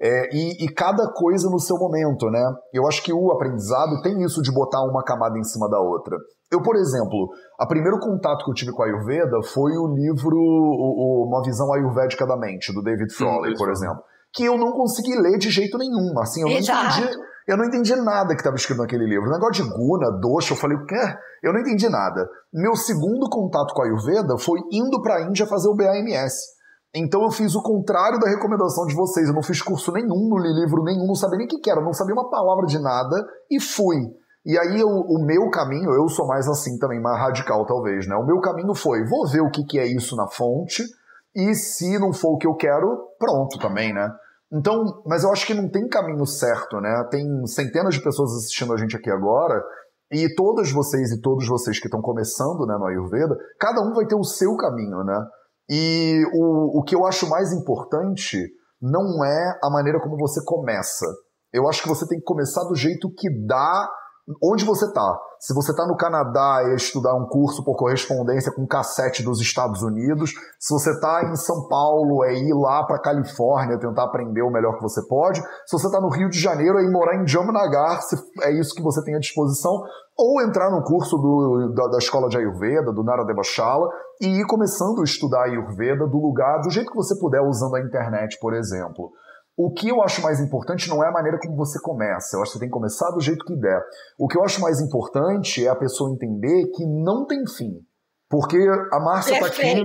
É, 0.00 0.28
e, 0.32 0.64
e, 0.64 0.68
cada 0.68 1.12
coisa 1.12 1.50
no 1.50 1.58
seu 1.58 1.76
momento, 1.76 2.30
né? 2.30 2.54
Eu 2.72 2.86
acho 2.86 3.02
que 3.02 3.12
o 3.12 3.32
aprendizado 3.32 4.00
tem 4.02 4.22
isso 4.22 4.40
de 4.40 4.54
botar 4.54 4.84
uma 4.84 5.02
camada 5.02 5.36
em 5.36 5.42
cima 5.42 5.68
da 5.68 5.80
outra. 5.80 6.16
Eu, 6.50 6.62
por 6.62 6.76
exemplo, 6.76 7.28
o 7.60 7.66
primeiro 7.66 7.98
contato 7.98 8.44
que 8.44 8.50
eu 8.50 8.54
tive 8.54 8.72
com 8.72 8.82
a 8.82 8.86
Ayurveda 8.86 9.42
foi 9.52 9.72
o 9.76 9.94
livro 9.94 10.36
o, 10.36 11.24
o, 11.24 11.28
Uma 11.28 11.42
Visão 11.42 11.72
Ayurvédica 11.72 12.26
da 12.26 12.36
Mente, 12.36 12.72
do 12.72 12.82
David 12.82 13.12
Frawley, 13.12 13.56
por 13.56 13.70
exemplo. 13.70 14.02
Que 14.32 14.44
eu 14.44 14.56
não 14.56 14.72
consegui 14.72 15.14
ler 15.16 15.38
de 15.38 15.50
jeito 15.50 15.76
nenhum. 15.76 16.18
Assim, 16.18 16.42
eu 16.42 16.48
não 16.48 16.56
entendi 16.56 17.28
eu 17.48 17.56
não 17.56 17.64
entendi 17.64 17.96
nada 17.96 18.34
que 18.34 18.42
estava 18.42 18.56
escrito 18.56 18.82
naquele 18.82 19.06
livro. 19.06 19.26
O 19.26 19.32
negócio 19.32 19.64
de 19.64 19.70
Guna, 19.70 20.10
Dosha, 20.20 20.52
eu 20.52 20.56
falei, 20.56 20.76
o 20.76 20.84
quê? 20.84 21.00
Eu 21.42 21.50
não 21.54 21.60
entendi 21.60 21.88
nada. 21.88 22.28
Meu 22.52 22.76
segundo 22.76 23.26
contato 23.30 23.72
com 23.72 23.80
a 23.80 23.86
Ayurveda 23.86 24.36
foi 24.36 24.60
indo 24.70 25.00
para 25.00 25.16
a 25.16 25.22
Índia 25.22 25.46
fazer 25.46 25.66
o 25.66 25.74
BAMS. 25.74 26.34
Então 26.94 27.22
eu 27.22 27.30
fiz 27.30 27.54
o 27.54 27.62
contrário 27.62 28.18
da 28.18 28.28
recomendação 28.28 28.84
de 28.84 28.94
vocês. 28.94 29.28
Eu 29.28 29.34
não 29.34 29.42
fiz 29.42 29.62
curso 29.62 29.90
nenhum, 29.92 30.28
não 30.28 30.36
li 30.36 30.52
livro 30.60 30.82
nenhum, 30.82 31.06
não 31.06 31.14
sabia 31.14 31.38
nem 31.38 31.46
o 31.46 31.50
que, 31.50 31.58
que 31.58 31.70
era, 31.70 31.80
não 31.80 31.94
sabia 31.94 32.12
uma 32.12 32.28
palavra 32.28 32.66
de 32.66 32.78
nada 32.78 33.16
e 33.50 33.58
fui. 33.58 33.96
E 34.44 34.58
aí 34.58 34.80
eu, 34.80 34.88
o 34.88 35.24
meu 35.24 35.50
caminho, 35.50 35.90
eu 35.90 36.08
sou 36.08 36.26
mais 36.26 36.48
assim 36.48 36.78
também, 36.78 37.00
mais 37.00 37.18
radical 37.18 37.66
talvez, 37.66 38.06
né? 38.06 38.16
O 38.16 38.26
meu 38.26 38.40
caminho 38.40 38.74
foi, 38.74 39.04
vou 39.04 39.26
ver 39.28 39.40
o 39.40 39.50
que, 39.50 39.64
que 39.64 39.78
é 39.78 39.86
isso 39.86 40.16
na 40.16 40.28
fonte 40.28 40.82
e 41.34 41.54
se 41.54 41.98
não 41.98 42.12
for 42.12 42.34
o 42.34 42.38
que 42.38 42.46
eu 42.46 42.54
quero, 42.54 43.10
pronto 43.18 43.58
também, 43.58 43.92
né? 43.92 44.10
Então, 44.52 45.02
mas 45.06 45.24
eu 45.24 45.30
acho 45.30 45.46
que 45.46 45.54
não 45.54 45.68
tem 45.68 45.86
caminho 45.88 46.24
certo, 46.24 46.80
né? 46.80 47.06
Tem 47.10 47.46
centenas 47.46 47.94
de 47.94 48.02
pessoas 48.02 48.32
assistindo 48.32 48.72
a 48.72 48.76
gente 48.76 48.96
aqui 48.96 49.10
agora, 49.10 49.62
e 50.10 50.34
todas 50.34 50.72
vocês 50.72 51.12
e 51.12 51.20
todos 51.20 51.46
vocês 51.46 51.78
que 51.78 51.86
estão 51.86 52.00
começando 52.00 52.66
né, 52.66 52.74
no 52.78 52.86
Ayurveda, 52.86 53.36
cada 53.60 53.82
um 53.82 53.92
vai 53.92 54.06
ter 54.06 54.14
o 54.14 54.24
seu 54.24 54.56
caminho, 54.56 55.04
né? 55.04 55.22
E 55.68 56.22
o, 56.32 56.78
o 56.78 56.82
que 56.82 56.96
eu 56.96 57.04
acho 57.04 57.28
mais 57.28 57.52
importante 57.52 58.42
não 58.80 59.22
é 59.22 59.58
a 59.62 59.68
maneira 59.68 60.00
como 60.00 60.16
você 60.16 60.42
começa. 60.44 61.06
Eu 61.52 61.68
acho 61.68 61.82
que 61.82 61.88
você 61.88 62.06
tem 62.06 62.18
que 62.18 62.24
começar 62.24 62.64
do 62.64 62.74
jeito 62.74 63.12
que 63.14 63.28
dá 63.46 63.88
onde 64.42 64.64
você 64.64 64.84
está. 64.84 65.18
Se 65.40 65.54
você 65.54 65.70
está 65.70 65.86
no 65.86 65.96
Canadá 65.96 66.62
e 66.66 66.74
estudar 66.74 67.14
um 67.14 67.26
curso 67.26 67.64
por 67.64 67.76
correspondência 67.76 68.52
com 68.52 68.66
cassete 68.66 69.22
dos 69.22 69.40
Estados 69.40 69.82
Unidos, 69.82 70.32
se 70.58 70.74
você 70.74 70.90
está 70.90 71.22
em 71.30 71.36
São 71.36 71.68
Paulo, 71.68 72.24
é 72.24 72.34
ir 72.34 72.52
lá 72.52 72.84
para 72.84 73.00
Califórnia 73.00 73.78
tentar 73.78 74.04
aprender 74.04 74.42
o 74.42 74.50
melhor 74.50 74.74
que 74.76 74.82
você 74.82 75.00
pode. 75.06 75.40
Se 75.64 75.72
você 75.72 75.86
está 75.86 76.00
no 76.00 76.08
Rio 76.08 76.28
de 76.28 76.40
Janeiro, 76.40 76.78
é 76.78 76.82
ir 76.82 76.90
morar 76.90 77.22
em 77.22 77.26
Jamnagar, 77.26 78.02
se 78.02 78.16
é 78.42 78.52
isso 78.52 78.74
que 78.74 78.82
você 78.82 79.02
tem 79.04 79.14
à 79.14 79.18
disposição. 79.20 79.82
Ou 80.16 80.42
entrar 80.42 80.70
no 80.70 80.82
curso 80.82 81.16
do, 81.16 81.72
da, 81.76 81.86
da, 81.86 81.98
escola 81.98 82.28
de 82.28 82.36
Ayurveda, 82.36 82.92
do 82.92 83.04
Nara 83.04 83.24
Devachala, 83.24 83.88
e 84.20 84.40
ir 84.40 84.46
começando 84.46 85.00
a 85.00 85.04
estudar 85.04 85.44
Ayurveda 85.44 86.08
do 86.08 86.18
lugar, 86.18 86.60
do 86.62 86.70
jeito 86.70 86.90
que 86.90 86.96
você 86.96 87.16
puder, 87.16 87.40
usando 87.40 87.76
a 87.76 87.80
internet, 87.80 88.36
por 88.40 88.52
exemplo. 88.52 89.12
O 89.58 89.72
que 89.72 89.88
eu 89.88 90.00
acho 90.02 90.22
mais 90.22 90.38
importante 90.38 90.88
não 90.88 91.02
é 91.02 91.08
a 91.08 91.10
maneira 91.10 91.36
como 91.36 91.56
você 91.56 91.80
começa. 91.82 92.36
Eu 92.36 92.42
acho 92.42 92.52
que 92.52 92.58
você 92.58 92.60
tem 92.60 92.68
que 92.68 92.72
começar 92.72 93.10
do 93.10 93.20
jeito 93.20 93.44
que 93.44 93.56
der. 93.56 93.82
O 94.16 94.28
que 94.28 94.38
eu 94.38 94.44
acho 94.44 94.60
mais 94.60 94.80
importante 94.80 95.66
é 95.66 95.68
a 95.68 95.74
pessoa 95.74 96.12
entender 96.12 96.68
que 96.76 96.86
não 96.86 97.26
tem 97.26 97.44
fim. 97.44 97.72
Porque 98.30 98.56
a 98.92 99.00
Márcia 99.00 99.34
está 99.34 99.46
aqui. 99.46 99.84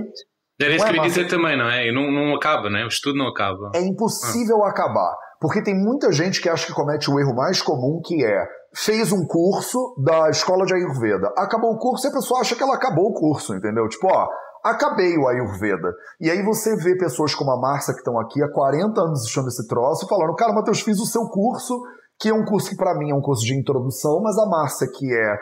Era 0.60 0.76
isso 0.76 0.84
que 0.84 0.92
eu 0.92 0.96
ia 0.96 1.02
dizer 1.02 1.26
também, 1.26 1.58
não 1.58 1.68
é? 1.68 1.90
Não, 1.90 2.08
não 2.12 2.36
acaba, 2.36 2.70
né? 2.70 2.84
O 2.84 2.86
estudo 2.86 3.18
não 3.18 3.26
acaba. 3.26 3.72
É 3.74 3.80
impossível 3.80 4.62
ah. 4.62 4.68
acabar. 4.68 5.16
Porque 5.40 5.60
tem 5.60 5.74
muita 5.74 6.12
gente 6.12 6.40
que 6.40 6.48
acha 6.48 6.68
que 6.68 6.72
comete 6.72 7.10
o 7.10 7.18
erro 7.18 7.34
mais 7.34 7.60
comum, 7.60 8.00
que 8.00 8.24
é 8.24 8.46
fez 8.76 9.10
um 9.10 9.26
curso 9.26 9.96
da 9.98 10.30
escola 10.30 10.64
de 10.66 10.74
Ayurveda. 10.74 11.32
Acabou 11.36 11.72
o 11.72 11.78
curso 11.78 12.06
e 12.06 12.10
a 12.10 12.12
pessoa 12.12 12.40
acha 12.40 12.54
que 12.54 12.62
ela 12.62 12.76
acabou 12.76 13.06
o 13.06 13.12
curso, 13.12 13.56
entendeu? 13.56 13.88
Tipo, 13.88 14.06
ó, 14.06 14.28
acabei 14.64 15.16
o 15.18 15.28
Ayurveda. 15.28 15.94
E 16.18 16.30
aí 16.30 16.42
você 16.42 16.74
vê 16.76 16.96
pessoas 16.96 17.34
como 17.34 17.50
a 17.50 17.60
Márcia 17.60 17.92
que 17.92 18.00
estão 18.00 18.18
aqui 18.18 18.42
há 18.42 18.50
40 18.50 19.00
anos 19.00 19.20
assistindo 19.20 19.48
esse 19.48 19.68
troço 19.68 20.06
e 20.06 20.08
falando, 20.08 20.34
cara, 20.34 20.54
Matheus, 20.54 20.80
fiz 20.80 20.98
o 20.98 21.06
seu 21.06 21.28
curso, 21.28 21.82
que 22.18 22.30
é 22.30 22.34
um 22.34 22.44
curso 22.44 22.70
que 22.70 22.76
para 22.76 22.96
mim 22.96 23.10
é 23.10 23.14
um 23.14 23.20
curso 23.20 23.44
de 23.44 23.54
introdução, 23.54 24.22
mas 24.22 24.38
a 24.38 24.46
Márcia, 24.46 24.88
que 24.88 25.12
é 25.12 25.36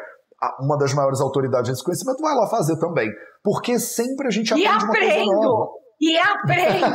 uma 0.61 0.77
das 0.77 0.93
maiores 0.93 1.21
autoridades 1.21 1.71
nesse 1.71 1.85
conhecimento, 1.85 2.21
vai 2.21 2.35
lá 2.35 2.49
fazer 2.49 2.77
também. 2.79 3.09
Porque 3.45 3.79
sempre 3.79 4.27
a 4.27 4.31
gente 4.31 4.53
aprende 4.53 4.69
e 4.69 4.73
uma 4.73 4.91
aprendo, 4.91 5.25
coisa 5.25 5.49
nova. 5.49 5.71
E 6.01 6.19
aprendo! 6.19 6.87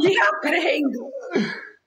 e 0.00 0.18
aprendo! 0.18 1.10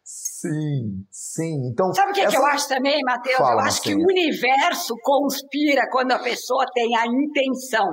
Sim, 0.03 1.03
sim. 1.11 1.69
Então, 1.71 1.91
Sabe 1.93 2.11
o 2.11 2.13
que, 2.13 2.21
essa... 2.21 2.29
que 2.29 2.37
eu 2.37 2.45
acho 2.45 2.69
também, 2.69 2.99
Matheus? 3.03 3.39
eu 3.39 3.59
acho 3.59 3.81
que 3.81 3.95
o 3.95 3.97
universo 3.97 4.93
conspira 5.01 5.89
quando 5.91 6.11
a 6.11 6.19
pessoa 6.19 6.63
tem 6.73 6.95
a 6.95 7.05
intenção. 7.07 7.89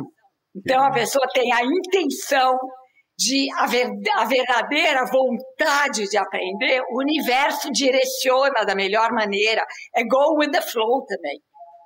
Então 0.57 0.85
a 0.85 0.91
pessoa 0.91 1.27
tem 1.33 1.53
a 1.53 1.61
intenção 1.65 2.57
de 3.17 3.49
a, 3.53 3.67
ver, 3.67 3.89
a 4.17 4.25
verdadeira 4.25 5.05
vontade 5.07 6.09
de 6.09 6.17
aprender, 6.17 6.81
o 6.91 7.01
universo 7.01 7.71
direciona 7.73 8.65
da 8.67 8.75
melhor 8.75 9.13
maneira. 9.13 9.65
É 9.95 10.03
go 10.05 10.39
with 10.39 10.51
the 10.51 10.61
flow 10.61 11.05
também. 11.07 11.41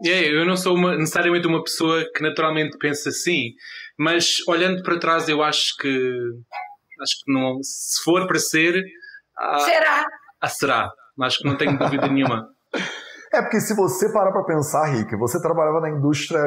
Yeah, 0.05 0.29
eu 0.29 0.47
não 0.47 0.57
sou 0.57 0.75
uma, 0.77 0.97
necessariamente 0.97 1.47
uma 1.47 1.63
pessoa 1.63 2.05
que 2.15 2.23
naturalmente 2.23 2.79
pensa 2.79 3.09
assim, 3.09 3.51
mas 3.99 4.37
olhando 4.47 4.81
para 4.83 4.99
trás 4.99 5.29
eu 5.29 5.43
acho 5.43 5.75
que 5.77 5.89
acho 5.89 7.15
que 7.25 7.33
não, 7.33 7.61
se 7.63 8.03
for 8.05 8.27
para 8.29 8.39
ser 8.39 8.81
ah, 9.37 9.59
será. 9.59 10.07
Ah, 10.41 10.49
será. 10.49 10.91
Acho 11.21 11.39
que 11.39 11.49
não 11.49 11.57
tenho 11.57 11.79
dúvida 11.79 12.09
nenhuma. 12.09 12.49
É 13.33 13.43
porque 13.43 13.61
se 13.61 13.75
você 13.75 14.11
parar 14.11 14.33
para 14.33 14.45
pensar, 14.45 14.85
Rick, 14.87 15.15
você 15.17 15.41
trabalhava 15.41 15.81
na 15.81 15.91
indústria 15.91 16.41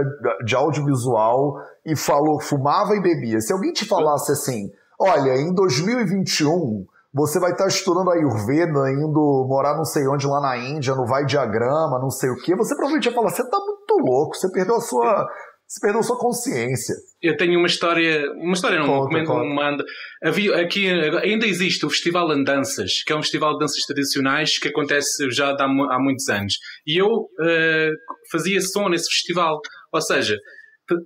de 0.43 0.55
audiovisual 0.55 1.57
e 1.85 1.95
falou, 1.95 2.39
fumava 2.41 2.95
e 2.95 3.01
bebia. 3.01 3.39
Se 3.39 3.53
alguém 3.53 3.71
te 3.71 3.87
falasse 3.87 4.31
assim, 4.31 4.71
olha, 4.99 5.35
em 5.35 5.53
2021 5.53 6.85
você 7.13 7.39
vai 7.39 7.51
estar 7.51 7.67
estudando 7.67 8.09
a 8.09 8.13
Ayurveda, 8.13 8.89
indo 8.89 9.45
morar 9.47 9.75
não 9.75 9.83
sei 9.83 10.07
onde 10.07 10.25
lá 10.25 10.39
na 10.39 10.57
Índia, 10.57 10.95
no 10.95 11.05
Vai 11.05 11.25
Diagrama, 11.25 11.99
não 11.99 12.09
sei 12.09 12.29
o 12.29 12.37
que, 12.37 12.55
você 12.55 12.73
provavelmente 12.73 13.09
ia 13.09 13.13
falar, 13.13 13.29
você 13.29 13.43
tá 13.49 13.57
muito 13.59 13.97
louco, 13.99 14.35
você 14.35 14.49
perdeu 14.49 14.77
a 14.77 14.81
sua 14.81 15.27
você 15.71 15.79
perdeu 15.79 16.03
sua 16.03 16.17
consciência. 16.17 16.93
Eu 17.21 17.37
tenho 17.37 17.57
uma 17.57 17.67
história, 17.67 18.29
uma 18.33 18.53
história 18.53 18.77
não, 18.77 18.87
conta, 18.87 18.99
um 18.99 19.23
documento 19.23 19.55
manda. 19.55 19.85
Havia 20.21 20.57
aqui 20.57 20.89
ainda 20.89 21.47
existe 21.47 21.85
o 21.85 21.89
Festival 21.89 22.27
de 22.27 22.43
Danças, 22.43 23.03
que 23.05 23.13
é 23.13 23.15
um 23.15 23.21
festival 23.21 23.53
de 23.53 23.59
danças 23.59 23.85
tradicionais 23.85 24.59
que 24.59 24.67
acontece 24.67 25.31
já 25.31 25.51
há, 25.51 25.63
há 25.63 25.99
muitos 25.99 26.27
anos. 26.27 26.55
E 26.85 27.01
eu 27.01 27.07
uh, 27.07 27.91
fazia 28.29 28.59
som 28.59 28.89
nesse 28.89 29.09
festival, 29.09 29.61
ou 29.93 30.01
seja, 30.01 30.35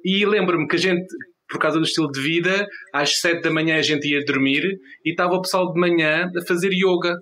e 0.03 0.25
lembro-me 0.25 0.67
que 0.67 0.77
a 0.77 0.79
gente 0.79 1.05
por 1.47 1.59
causa 1.59 1.77
do 1.77 1.85
estilo 1.85 2.09
de 2.09 2.19
vida, 2.19 2.65
às 2.91 3.19
7 3.19 3.43
da 3.43 3.51
manhã 3.51 3.77
a 3.77 3.81
gente 3.83 4.07
ia 4.07 4.25
dormir 4.25 4.63
e 5.05 5.11
estava 5.11 5.35
o 5.35 5.41
pessoal 5.43 5.71
de 5.71 5.79
manhã 5.79 6.27
a 6.35 6.47
fazer 6.47 6.71
yoga. 6.73 7.13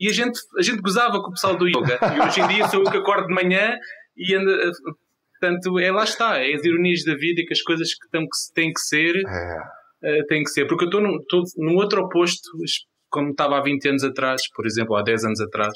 E 0.00 0.08
a 0.08 0.12
gente, 0.12 0.40
a 0.58 0.62
gente 0.62 0.82
gozava 0.82 1.20
com 1.22 1.28
o 1.28 1.32
pessoal 1.32 1.56
do 1.56 1.68
yoga. 1.68 1.96
E 2.02 2.20
hoje 2.20 2.40
em 2.40 2.48
dia 2.48 2.66
sou 2.66 2.82
eu 2.82 2.90
que 2.90 2.96
acordo 2.96 3.28
de 3.28 3.34
manhã 3.34 3.76
e 4.16 4.34
ando. 4.34 4.50
Portanto, 5.40 5.78
é 5.78 5.90
lá 5.92 6.04
está, 6.04 6.38
é 6.38 6.52
as 6.54 6.64
ironias 6.64 7.04
da 7.04 7.14
vida 7.14 7.40
e 7.40 7.46
que 7.46 7.52
as 7.52 7.62
coisas 7.62 7.94
que 7.94 8.08
têm 8.10 8.22
que, 8.22 8.54
têm 8.54 8.72
que 8.72 8.80
ser, 8.80 9.14
é. 9.16 10.20
uh, 10.20 10.26
têm 10.26 10.42
que 10.42 10.50
ser. 10.50 10.66
Porque 10.66 10.84
eu 10.84 10.88
estou 10.88 11.00
num, 11.00 11.16
estou 11.16 11.42
num 11.58 11.76
outro 11.76 12.02
oposto, 12.02 12.50
como 13.08 13.30
estava 13.30 13.58
há 13.58 13.62
20 13.62 13.88
anos 13.88 14.04
atrás, 14.04 14.42
por 14.54 14.66
exemplo, 14.66 14.96
há 14.96 15.02
10 15.02 15.24
anos 15.24 15.40
atrás. 15.40 15.74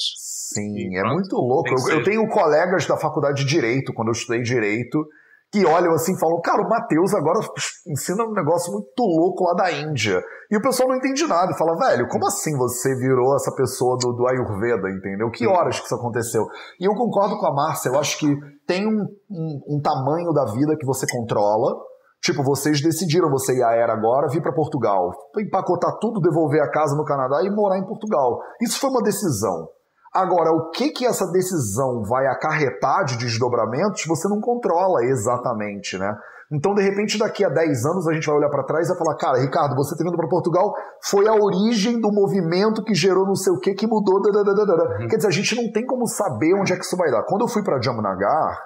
Sim, 0.52 0.74
e, 0.76 0.98
é 0.98 1.04
muito 1.04 1.36
louco. 1.36 1.68
Eu, 1.70 1.98
eu, 1.98 2.02
tenho 2.02 2.26
colegas 2.28 2.86
da 2.86 2.96
faculdade 2.96 3.44
de 3.44 3.48
Direito, 3.48 3.92
quando 3.92 4.08
eu 4.08 4.12
estudei 4.12 4.42
Direito, 4.42 5.06
que 5.52 5.66
olham 5.66 5.92
assim 5.92 6.14
e 6.14 6.18
falam, 6.18 6.40
cara, 6.40 6.62
o 6.62 6.68
Matheus 6.68 7.12
agora 7.14 7.38
ensina 7.86 8.24
um 8.24 8.32
negócio 8.32 8.72
muito 8.72 9.02
louco 9.02 9.44
lá 9.44 9.54
da 9.54 9.70
Índia. 9.70 10.22
E 10.50 10.56
o 10.56 10.62
pessoal 10.62 10.88
não 10.88 10.96
entende 10.96 11.26
nada 11.26 11.52
e 11.52 11.58
fala, 11.58 11.76
velho, 11.76 12.08
como 12.08 12.26
assim 12.26 12.56
você 12.56 12.94
virou 12.96 13.36
essa 13.36 13.54
pessoa 13.54 13.98
do, 14.00 14.12
do 14.14 14.26
Ayurveda, 14.26 14.88
entendeu? 14.90 15.30
Que 15.30 15.46
horas 15.46 15.78
que 15.78 15.84
isso 15.84 15.94
aconteceu? 15.94 16.46
E 16.80 16.86
eu 16.86 16.94
concordo 16.94 17.38
com 17.38 17.46
a 17.46 17.54
Márcia, 17.54 17.90
eu 17.90 17.98
acho 17.98 18.18
que 18.18 18.34
tem 18.66 18.86
um, 18.86 19.04
um, 19.30 19.76
um 19.76 19.80
tamanho 19.82 20.32
da 20.32 20.46
vida 20.46 20.74
que 20.78 20.86
você 20.86 21.06
controla, 21.06 21.92
Tipo, 22.22 22.44
vocês 22.44 22.80
decidiram 22.80 23.28
você 23.28 23.52
ir 23.52 23.64
à 23.64 23.74
era 23.74 23.92
agora, 23.92 24.28
vir 24.28 24.40
para 24.40 24.54
Portugal, 24.54 25.10
empacotar 25.38 25.98
tudo, 26.00 26.20
devolver 26.20 26.62
a 26.62 26.70
casa 26.70 26.94
no 26.94 27.04
Canadá 27.04 27.42
e 27.42 27.50
morar 27.50 27.78
em 27.78 27.84
Portugal. 27.84 28.38
Isso 28.60 28.78
foi 28.78 28.90
uma 28.90 29.02
decisão. 29.02 29.66
Agora, 30.12 30.52
o 30.52 30.70
que 30.70 30.90
que 30.90 31.06
essa 31.06 31.26
decisão 31.32 32.02
vai 32.02 32.26
acarretar 32.26 33.04
de 33.04 33.16
desdobramentos, 33.16 34.04
você 34.06 34.28
não 34.28 34.40
controla 34.40 35.04
exatamente, 35.04 35.96
né? 35.96 36.14
Então, 36.52 36.74
de 36.74 36.82
repente, 36.82 37.18
daqui 37.18 37.42
a 37.42 37.48
10 37.48 37.86
anos, 37.86 38.06
a 38.06 38.12
gente 38.12 38.26
vai 38.26 38.36
olhar 38.36 38.50
para 38.50 38.62
trás 38.62 38.86
e 38.86 38.90
vai 38.90 38.98
falar: 38.98 39.16
cara, 39.16 39.38
Ricardo, 39.38 39.74
você 39.74 39.96
ter 39.96 40.04
vindo 40.04 40.18
para 40.18 40.28
Portugal 40.28 40.74
foi 41.02 41.26
a 41.26 41.32
origem 41.32 41.98
do 41.98 42.12
movimento 42.12 42.84
que 42.84 42.94
gerou 42.94 43.24
não 43.24 43.34
sei 43.34 43.54
o 43.54 43.58
que, 43.58 43.72
que 43.72 43.86
mudou. 43.86 44.16
Uhum. 44.16 45.08
Quer 45.08 45.16
dizer, 45.16 45.28
a 45.28 45.32
gente 45.32 45.56
não 45.56 45.72
tem 45.72 45.86
como 45.86 46.06
saber 46.06 46.52
onde 46.54 46.74
é 46.74 46.76
que 46.76 46.84
isso 46.84 46.96
vai 46.96 47.10
dar. 47.10 47.22
Quando 47.22 47.40
eu 47.40 47.48
fui 47.48 47.62
para 47.64 47.80
Jamnagar, 47.80 48.60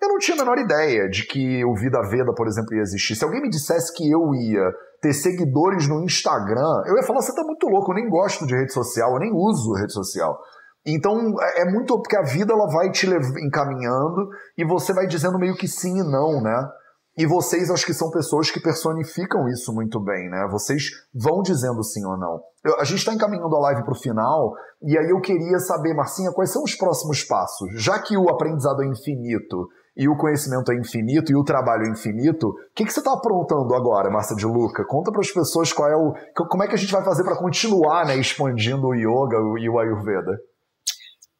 eu 0.00 0.08
não 0.08 0.18
tinha 0.18 0.36
a 0.36 0.38
menor 0.38 0.56
ideia 0.56 1.08
de 1.08 1.26
que 1.26 1.64
o 1.64 1.74
Vida 1.74 2.00
Veda, 2.08 2.32
por 2.32 2.46
exemplo, 2.46 2.76
ia 2.76 2.82
existir. 2.82 3.16
Se 3.16 3.24
alguém 3.24 3.42
me 3.42 3.50
dissesse 3.50 3.92
que 3.92 4.08
eu 4.08 4.32
ia 4.36 4.72
ter 5.00 5.12
seguidores 5.12 5.88
no 5.88 6.04
Instagram, 6.04 6.84
eu 6.86 6.96
ia 6.96 7.02
falar: 7.02 7.22
você 7.22 7.34
tá 7.34 7.42
muito 7.42 7.66
louco, 7.66 7.90
eu 7.90 7.96
nem 7.96 8.08
gosto 8.08 8.46
de 8.46 8.54
rede 8.54 8.72
social, 8.72 9.14
eu 9.14 9.18
nem 9.18 9.32
uso 9.32 9.74
rede 9.74 9.92
social. 9.92 10.38
Então 10.84 11.34
é, 11.40 11.62
é 11.62 11.64
muito 11.64 11.96
porque 12.00 12.16
a 12.16 12.22
vida 12.22 12.52
ela 12.52 12.66
vai 12.66 12.90
te 12.90 13.06
encaminhando 13.06 14.28
e 14.56 14.64
você 14.64 14.92
vai 14.92 15.06
dizendo 15.06 15.38
meio 15.38 15.56
que 15.56 15.68
sim 15.68 15.98
e 15.98 16.02
não, 16.02 16.42
né? 16.42 16.68
E 17.16 17.26
vocês 17.26 17.70
acho 17.70 17.84
que 17.84 17.92
são 17.92 18.10
pessoas 18.10 18.50
que 18.50 18.58
personificam 18.58 19.46
isso 19.48 19.72
muito 19.72 20.00
bem, 20.00 20.30
né? 20.30 20.48
Vocês 20.50 20.84
vão 21.14 21.42
dizendo 21.42 21.82
sim 21.84 22.04
ou 22.06 22.16
não. 22.16 22.40
Eu, 22.64 22.80
a 22.80 22.84
gente 22.84 23.00
está 23.00 23.12
encaminhando 23.12 23.54
a 23.54 23.60
live 23.60 23.84
para 23.84 23.92
o 23.92 23.98
final 23.98 24.54
e 24.82 24.96
aí 24.96 25.10
eu 25.10 25.20
queria 25.20 25.58
saber, 25.58 25.94
Marcinha, 25.94 26.32
quais 26.32 26.50
são 26.50 26.62
os 26.62 26.74
próximos 26.74 27.22
passos? 27.22 27.68
Já 27.74 27.98
que 27.98 28.16
o 28.16 28.30
aprendizado 28.30 28.82
é 28.82 28.86
infinito 28.86 29.68
e 29.94 30.08
o 30.08 30.16
conhecimento 30.16 30.72
é 30.72 30.74
infinito 30.74 31.30
e 31.30 31.36
o 31.36 31.44
trabalho 31.44 31.84
é 31.84 31.90
infinito, 31.90 32.48
o 32.48 32.54
que, 32.74 32.84
que 32.84 32.92
você 32.92 33.00
está 33.00 33.12
aprontando 33.12 33.74
agora, 33.74 34.10
Márcia 34.10 34.34
de 34.34 34.46
Luca? 34.46 34.82
Conta 34.86 35.12
para 35.12 35.20
as 35.20 35.30
pessoas 35.30 35.70
qual 35.70 35.88
é 35.90 35.96
o, 35.96 36.14
como 36.48 36.62
é 36.62 36.66
que 36.66 36.74
a 36.74 36.78
gente 36.78 36.92
vai 36.92 37.04
fazer 37.04 37.24
para 37.24 37.36
continuar, 37.36 38.06
né, 38.06 38.16
expandindo 38.16 38.86
o 38.86 38.94
yoga 38.94 39.36
e 39.60 39.68
o 39.68 39.78
ayurveda. 39.78 40.40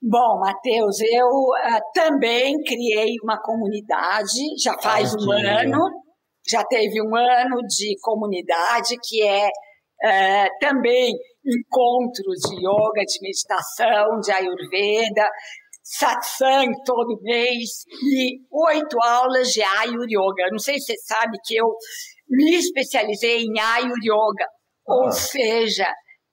Bom, 0.05 0.41
Matheus, 0.41 0.97
eu 1.01 1.29
uh, 1.29 1.81
também 1.95 2.61
criei 2.65 3.15
uma 3.23 3.41
comunidade, 3.41 4.41
já 4.61 4.77
faz 4.83 5.15
um 5.15 5.31
ano, 5.31 5.79
já 6.45 6.65
teve 6.65 7.01
um 7.01 7.15
ano 7.15 7.61
de 7.69 7.97
comunidade, 8.01 8.97
que 9.01 9.23
é 9.23 9.47
uh, 9.47 10.49
também 10.59 11.15
encontros 11.47 12.41
de 12.51 12.57
yoga, 12.57 13.05
de 13.07 13.21
meditação, 13.23 14.19
de 14.19 14.33
ayurveda, 14.33 15.31
satsang 15.85 16.73
todo 16.85 17.21
mês 17.23 17.85
e 18.03 18.41
oito 18.51 18.97
aulas 19.05 19.51
de 19.51 19.63
Ayur 19.63 20.07
Yoga. 20.09 20.51
Não 20.51 20.59
sei 20.59 20.81
se 20.81 20.87
você 20.87 20.99
sabe 20.99 21.39
que 21.45 21.55
eu 21.55 21.67
me 22.29 22.57
especializei 22.57 23.45
em 23.45 23.61
Ayur 23.61 23.99
Yoga, 24.03 24.47
ah. 24.89 24.95
ou 24.95 25.13
seja, 25.13 25.87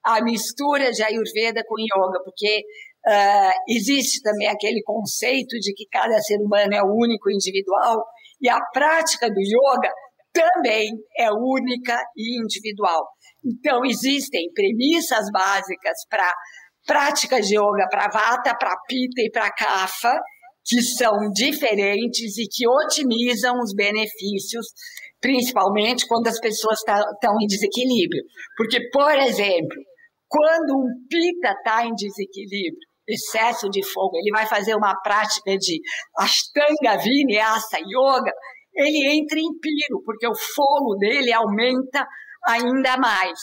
a 0.03 0.23
mistura 0.23 0.91
de 0.91 1.03
Ayurveda 1.03 1.61
com 1.67 1.75
Yoga, 1.79 2.19
porque 2.23 2.63
Uh, 3.09 3.53
existe 3.67 4.21
também 4.21 4.47
aquele 4.47 4.83
conceito 4.83 5.57
de 5.59 5.73
que 5.73 5.87
cada 5.91 6.19
ser 6.19 6.37
humano 6.37 6.75
é 6.75 6.83
único, 6.83 7.31
individual, 7.31 8.05
e 8.39 8.47
a 8.47 8.59
prática 8.71 9.27
do 9.27 9.39
yoga 9.41 9.89
também 10.31 10.91
é 11.17 11.31
única 11.31 11.97
e 12.15 12.39
individual. 12.39 13.07
Então, 13.43 13.83
existem 13.83 14.51
premissas 14.53 15.25
básicas 15.31 16.05
para 16.07 16.31
práticas 16.85 17.47
de 17.47 17.55
yoga 17.55 17.87
para 17.89 18.09
vata, 18.09 18.55
para 18.57 18.77
pita 18.87 19.21
e 19.21 19.31
para 19.31 19.51
kapha, 19.51 20.19
que 20.65 20.81
são 20.81 21.31
diferentes 21.33 22.37
e 22.37 22.47
que 22.47 22.67
otimizam 22.67 23.57
os 23.59 23.73
benefícios, 23.73 24.67
principalmente 25.19 26.07
quando 26.07 26.27
as 26.27 26.39
pessoas 26.39 26.79
estão 26.79 27.33
em 27.41 27.47
desequilíbrio. 27.47 28.23
Porque, 28.55 28.89
por 28.91 29.17
exemplo, 29.17 29.77
quando 30.27 30.77
um 30.77 31.07
pita 31.09 31.53
está 31.53 31.85
em 31.85 31.93
desequilíbrio, 31.95 32.88
excesso 33.09 33.69
de 33.69 33.85
fogo, 33.91 34.17
ele 34.17 34.31
vai 34.31 34.45
fazer 34.45 34.75
uma 34.75 34.95
prática 35.01 35.57
de 35.57 35.79
Ashtanga 36.17 36.97
Vinyasa 36.97 37.77
Yoga, 37.79 38.31
ele 38.73 39.19
entra 39.19 39.39
em 39.39 39.59
piro, 39.59 40.01
porque 40.05 40.27
o 40.27 40.35
fogo 40.35 40.95
dele 40.97 41.33
aumenta 41.33 42.05
ainda 42.47 42.97
mais. 42.97 43.39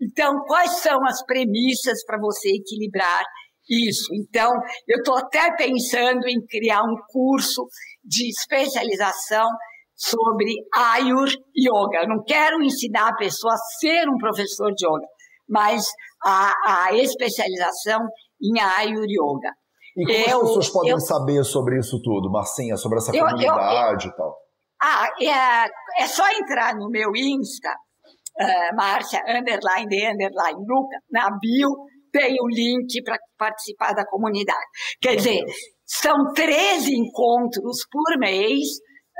Então, 0.00 0.32
quais 0.46 0.78
são 0.80 0.98
as 1.06 1.24
premissas 1.24 2.04
para 2.04 2.18
você 2.20 2.50
equilibrar 2.50 3.24
isso? 3.68 4.06
Então, 4.14 4.52
eu 4.86 4.98
estou 4.98 5.16
até 5.16 5.54
pensando 5.56 6.26
em 6.28 6.44
criar 6.46 6.82
um 6.82 6.96
curso 7.10 7.66
de 8.04 8.28
especialização 8.28 9.48
sobre 9.96 10.54
Ayur 10.72 11.28
Yoga. 11.56 12.02
Eu 12.02 12.08
não 12.08 12.22
quero 12.24 12.62
ensinar 12.62 13.08
a 13.08 13.16
pessoa 13.16 13.52
a 13.52 13.80
ser 13.80 14.08
um 14.08 14.16
professor 14.16 14.72
de 14.72 14.86
yoga, 14.86 15.06
mas 15.48 15.84
a, 16.24 16.52
a 16.86 16.94
especialização 16.94 18.00
em 18.40 18.60
Ayur 18.60 19.04
Yoga. 19.04 19.52
E 19.96 20.04
como 20.04 20.18
eu, 20.18 20.42
as 20.42 20.48
pessoas 20.48 20.70
podem 20.70 20.90
eu, 20.92 21.00
saber 21.00 21.44
sobre 21.44 21.78
isso 21.78 22.00
tudo, 22.02 22.30
Marcinha, 22.30 22.76
sobre 22.76 22.98
essa 22.98 23.14
eu, 23.14 23.24
comunidade 23.24 24.08
e 24.08 24.16
tal? 24.16 24.36
Ah, 24.80 25.08
é, 25.20 26.02
é 26.04 26.06
só 26.06 26.24
entrar 26.30 26.74
no 26.76 26.88
meu 26.88 27.10
Insta, 27.16 27.70
uh, 27.70 28.76
Márcia, 28.76 29.20
underline, 29.26 29.88
de, 29.88 30.06
underline, 30.06 30.64
Luca, 30.68 30.98
na 31.10 31.28
bio, 31.40 31.68
tem 32.12 32.36
o 32.40 32.48
link 32.48 33.02
para 33.02 33.18
participar 33.36 33.92
da 33.92 34.06
comunidade. 34.06 34.66
Quer 35.00 35.16
dizer, 35.16 35.40
são 35.84 36.32
13 36.32 36.92
encontros 36.96 37.78
por 37.90 38.18
mês, 38.18 38.62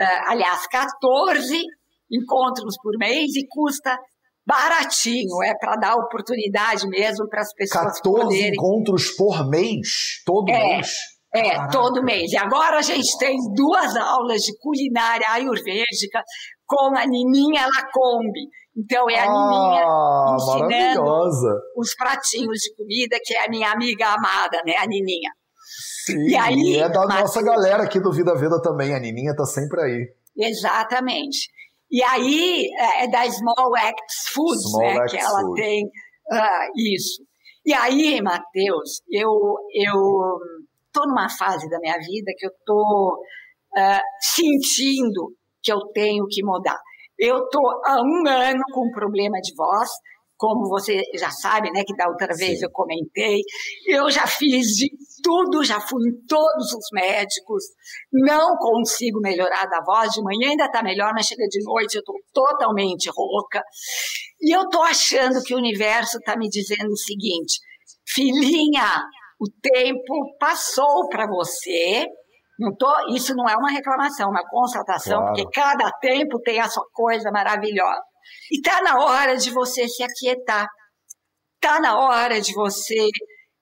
uh, 0.00 0.30
aliás, 0.30 0.66
14 0.68 1.60
encontros 2.10 2.76
por 2.80 2.96
mês 2.98 3.34
e 3.34 3.46
custa 3.48 3.98
baratinho, 4.48 5.42
é 5.44 5.52
para 5.60 5.76
dar 5.76 5.94
oportunidade 5.96 6.88
mesmo 6.88 7.28
para 7.28 7.42
as 7.42 7.52
pessoas 7.52 8.00
14 8.00 8.02
poderem... 8.02 8.48
encontros 8.48 9.10
por 9.10 9.46
mês? 9.46 10.22
Todo 10.24 10.50
é, 10.50 10.76
mês? 10.76 10.94
É, 11.34 11.50
Caraca. 11.50 11.70
todo 11.70 12.02
mês. 12.02 12.32
E 12.32 12.38
agora 12.38 12.78
a 12.78 12.82
gente 12.82 13.18
tem 13.18 13.36
duas 13.54 13.94
aulas 13.94 14.40
de 14.40 14.56
culinária 14.58 15.28
ayurvédica 15.28 16.22
com 16.66 16.96
a 16.96 17.06
Nininha 17.06 17.66
Lacombe. 17.66 18.48
Então 18.74 19.10
é 19.10 19.18
a 19.18 19.24
ah, 19.24 20.36
Nininha 20.38 20.66
ensinando 20.70 21.60
os 21.76 21.94
pratinhos 21.94 22.58
de 22.60 22.74
comida, 22.74 23.18
que 23.22 23.34
é 23.34 23.44
a 23.44 23.50
minha 23.50 23.70
amiga 23.70 24.06
amada, 24.06 24.62
né, 24.64 24.74
a 24.78 24.86
Nininha. 24.86 25.30
Sim, 26.06 26.26
e 26.26 26.34
aí, 26.34 26.76
é 26.78 26.88
da 26.88 27.04
mas... 27.04 27.20
nossa 27.20 27.42
galera 27.42 27.82
aqui 27.82 28.00
do 28.00 28.10
Vida 28.10 28.34
Veda 28.34 28.62
também, 28.62 28.94
a 28.94 28.98
Nininha 28.98 29.36
tá 29.36 29.44
sempre 29.44 29.82
aí. 29.82 30.06
Exatamente. 30.38 31.50
E 31.90 32.02
aí 32.02 32.68
é, 32.78 33.04
é 33.04 33.08
da 33.08 33.28
Small 33.30 33.74
Acts 33.76 34.28
Foods, 34.32 34.70
Small 34.70 34.82
né, 34.82 34.98
Acts 34.98 35.12
que 35.12 35.18
ela 35.18 35.40
Food. 35.40 35.60
tem 35.60 35.84
uh, 35.84 36.94
isso. 36.94 37.22
E 37.64 37.72
aí, 37.74 38.20
Matheus, 38.22 39.02
eu 39.10 39.30
eu 39.74 40.38
tô 40.92 41.06
numa 41.06 41.28
fase 41.28 41.68
da 41.68 41.78
minha 41.78 41.96
vida 41.98 42.32
que 42.36 42.46
eu 42.46 42.50
tô 42.64 43.22
uh, 43.76 44.00
sentindo 44.20 45.34
que 45.62 45.72
eu 45.72 45.80
tenho 45.92 46.26
que 46.30 46.42
mudar. 46.44 46.78
Eu 47.18 47.48
tô 47.48 47.60
há 47.84 48.00
um 48.00 48.28
ano 48.28 48.62
com 48.72 48.86
um 48.86 48.90
problema 48.92 49.38
de 49.40 49.54
voz, 49.54 49.88
como 50.36 50.68
você 50.68 51.02
já 51.14 51.30
sabe, 51.30 51.70
né, 51.72 51.82
que 51.84 51.96
da 51.96 52.08
outra 52.08 52.28
vez 52.36 52.60
Sim. 52.60 52.64
eu 52.64 52.70
comentei, 52.70 53.40
eu 53.86 54.08
já 54.08 54.26
fiz 54.26 54.68
de 54.68 54.88
tudo, 55.22 55.64
já 55.64 55.80
fui 55.80 56.08
em 56.08 56.26
todos 56.26 56.72
os 56.72 56.86
médicos, 56.92 57.64
não 58.12 58.56
consigo 58.56 59.20
melhorar 59.20 59.66
da 59.66 59.80
voz, 59.82 60.12
de 60.12 60.22
manhã 60.22 60.50
ainda 60.50 60.66
está 60.66 60.82
melhor, 60.82 61.12
mas 61.14 61.26
chega 61.26 61.46
de 61.48 61.62
noite 61.64 61.94
eu 61.94 62.00
estou 62.00 62.16
totalmente 62.32 63.10
rouca. 63.14 63.62
E 64.40 64.54
eu 64.54 64.62
estou 64.62 64.82
achando 64.82 65.42
que 65.42 65.54
o 65.54 65.58
universo 65.58 66.18
está 66.18 66.36
me 66.36 66.48
dizendo 66.48 66.90
o 66.90 66.96
seguinte, 66.96 67.58
filhinha, 68.06 69.02
o 69.40 69.46
tempo 69.60 70.36
passou 70.38 71.08
para 71.08 71.26
você, 71.26 72.06
Não 72.58 72.74
tô, 72.74 72.92
isso 73.14 73.34
não 73.34 73.48
é 73.48 73.54
uma 73.56 73.70
reclamação, 73.70 74.26
é 74.26 74.30
uma 74.30 74.48
constatação, 74.48 75.20
claro. 75.20 75.34
porque 75.34 75.60
cada 75.60 75.90
tempo 76.00 76.40
tem 76.40 76.58
a 76.60 76.68
sua 76.68 76.84
coisa 76.92 77.30
maravilhosa. 77.30 78.02
E 78.50 78.56
está 78.56 78.82
na 78.82 78.98
hora 79.04 79.36
de 79.36 79.50
você 79.50 79.86
se 79.88 80.02
aquietar. 80.02 80.66
Está 81.54 81.80
na 81.80 81.98
hora 81.98 82.40
de 82.40 82.52
você 82.52 83.08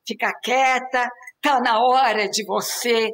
ficar 0.07 0.33
quieta. 0.43 1.09
Está 1.47 1.61
na 1.61 1.79
hora 1.79 2.29
de 2.29 2.45
você 2.45 3.09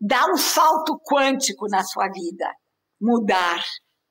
dar 0.00 0.24
um 0.30 0.36
salto 0.36 0.96
quântico 1.04 1.66
na 1.68 1.82
sua 1.82 2.04
vida. 2.14 2.46
Mudar. 3.00 3.60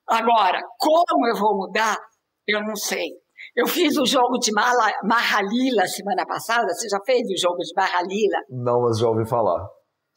Agora, 0.09 0.59
como 0.78 1.26
eu 1.26 1.39
vou 1.39 1.55
mudar? 1.55 1.95
Eu 2.45 2.61
não 2.65 2.76
sei. 2.76 3.07
Eu 3.55 3.65
fiz 3.65 3.97
o 3.97 4.05
jogo 4.05 4.38
de 4.39 4.51
Mahalila 4.51 5.88
semana 5.88 6.26
passada. 6.26 6.67
Você 6.74 6.89
já 6.89 6.99
fez 7.05 7.22
o 7.22 7.41
jogo 7.41 7.59
de 7.59 7.74
Mahalila? 7.74 8.39
Não, 8.49 8.82
mas 8.82 8.99
já 8.99 9.07
ouvi 9.07 9.26
falar. 9.26 9.65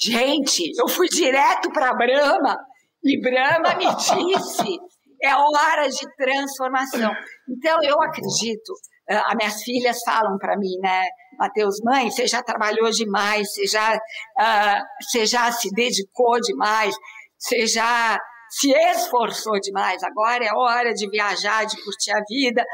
Gente, 0.02 0.72
eu 0.76 0.88
fui 0.88 1.06
direto 1.06 1.70
para 1.72 1.94
Brahma 1.94 2.58
e 3.04 3.20
Brahma 3.20 3.76
me 3.76 3.86
disse: 3.94 4.80
é 5.24 5.34
hora 5.36 5.88
de 5.88 6.16
transformação. 6.16 7.12
Então, 7.48 7.82
eu 7.82 8.00
acredito, 8.00 8.72
uh, 9.10 9.22
as 9.26 9.34
minhas 9.36 9.62
filhas 9.62 9.98
falam 10.04 10.36
para 10.38 10.56
mim, 10.56 10.76
né, 10.80 11.04
Mateus, 11.38 11.76
mãe, 11.84 12.10
você 12.10 12.26
já 12.26 12.42
trabalhou 12.42 12.90
demais, 12.90 13.52
você 13.52 13.66
já, 13.66 13.94
uh, 13.94 14.82
você 15.02 15.26
já 15.26 15.50
se 15.50 15.70
dedicou 15.70 16.40
demais, 16.40 16.94
você 17.38 17.66
já 17.66 18.18
se 18.50 18.70
esforçou 18.70 19.58
demais, 19.60 20.02
agora 20.02 20.44
é 20.44 20.54
hora 20.54 20.92
de 20.92 21.08
viajar, 21.10 21.64
de 21.64 21.82
curtir 21.82 22.12
a 22.12 22.22
vida 22.28 22.64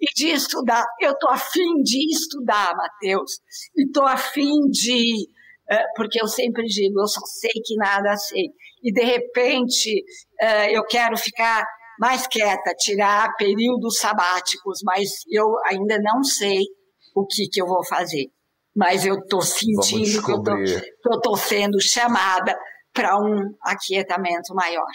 e 0.00 0.06
de 0.14 0.28
estudar. 0.28 0.84
Eu 1.00 1.12
estou 1.12 1.30
afim 1.30 1.82
de 1.82 2.12
estudar, 2.12 2.72
Mateus, 2.74 3.32
e 3.76 3.86
estou 3.86 4.06
afim 4.06 4.54
de 4.70 5.28
é, 5.70 5.84
porque 5.94 6.20
eu 6.20 6.26
sempre 6.26 6.64
digo, 6.64 6.98
eu 6.98 7.06
só 7.06 7.20
sei 7.26 7.50
que 7.62 7.76
nada 7.76 8.16
sei. 8.16 8.46
E, 8.82 8.90
de 8.90 9.04
repente, 9.04 10.02
é, 10.40 10.74
eu 10.74 10.82
quero 10.84 11.16
ficar 11.16 11.62
mais 11.98 12.26
quieta, 12.26 12.74
tirar 12.78 13.28
períodos 13.36 13.98
sabáticos, 13.98 14.80
mas 14.84 15.08
eu 15.30 15.46
ainda 15.66 15.98
não 16.00 16.22
sei 16.22 16.62
o 17.14 17.26
que, 17.26 17.48
que 17.48 17.60
eu 17.60 17.66
vou 17.66 17.84
fazer. 17.86 18.26
Mas 18.76 19.04
eu 19.04 19.16
estou 19.16 19.42
sentindo 19.42 20.22
que 20.24 20.30
eu 20.30 21.16
estou 21.16 21.36
sendo 21.36 21.80
chamada 21.80 22.56
para 22.92 23.18
um 23.18 23.54
aquietamento 23.62 24.54
maior. 24.54 24.86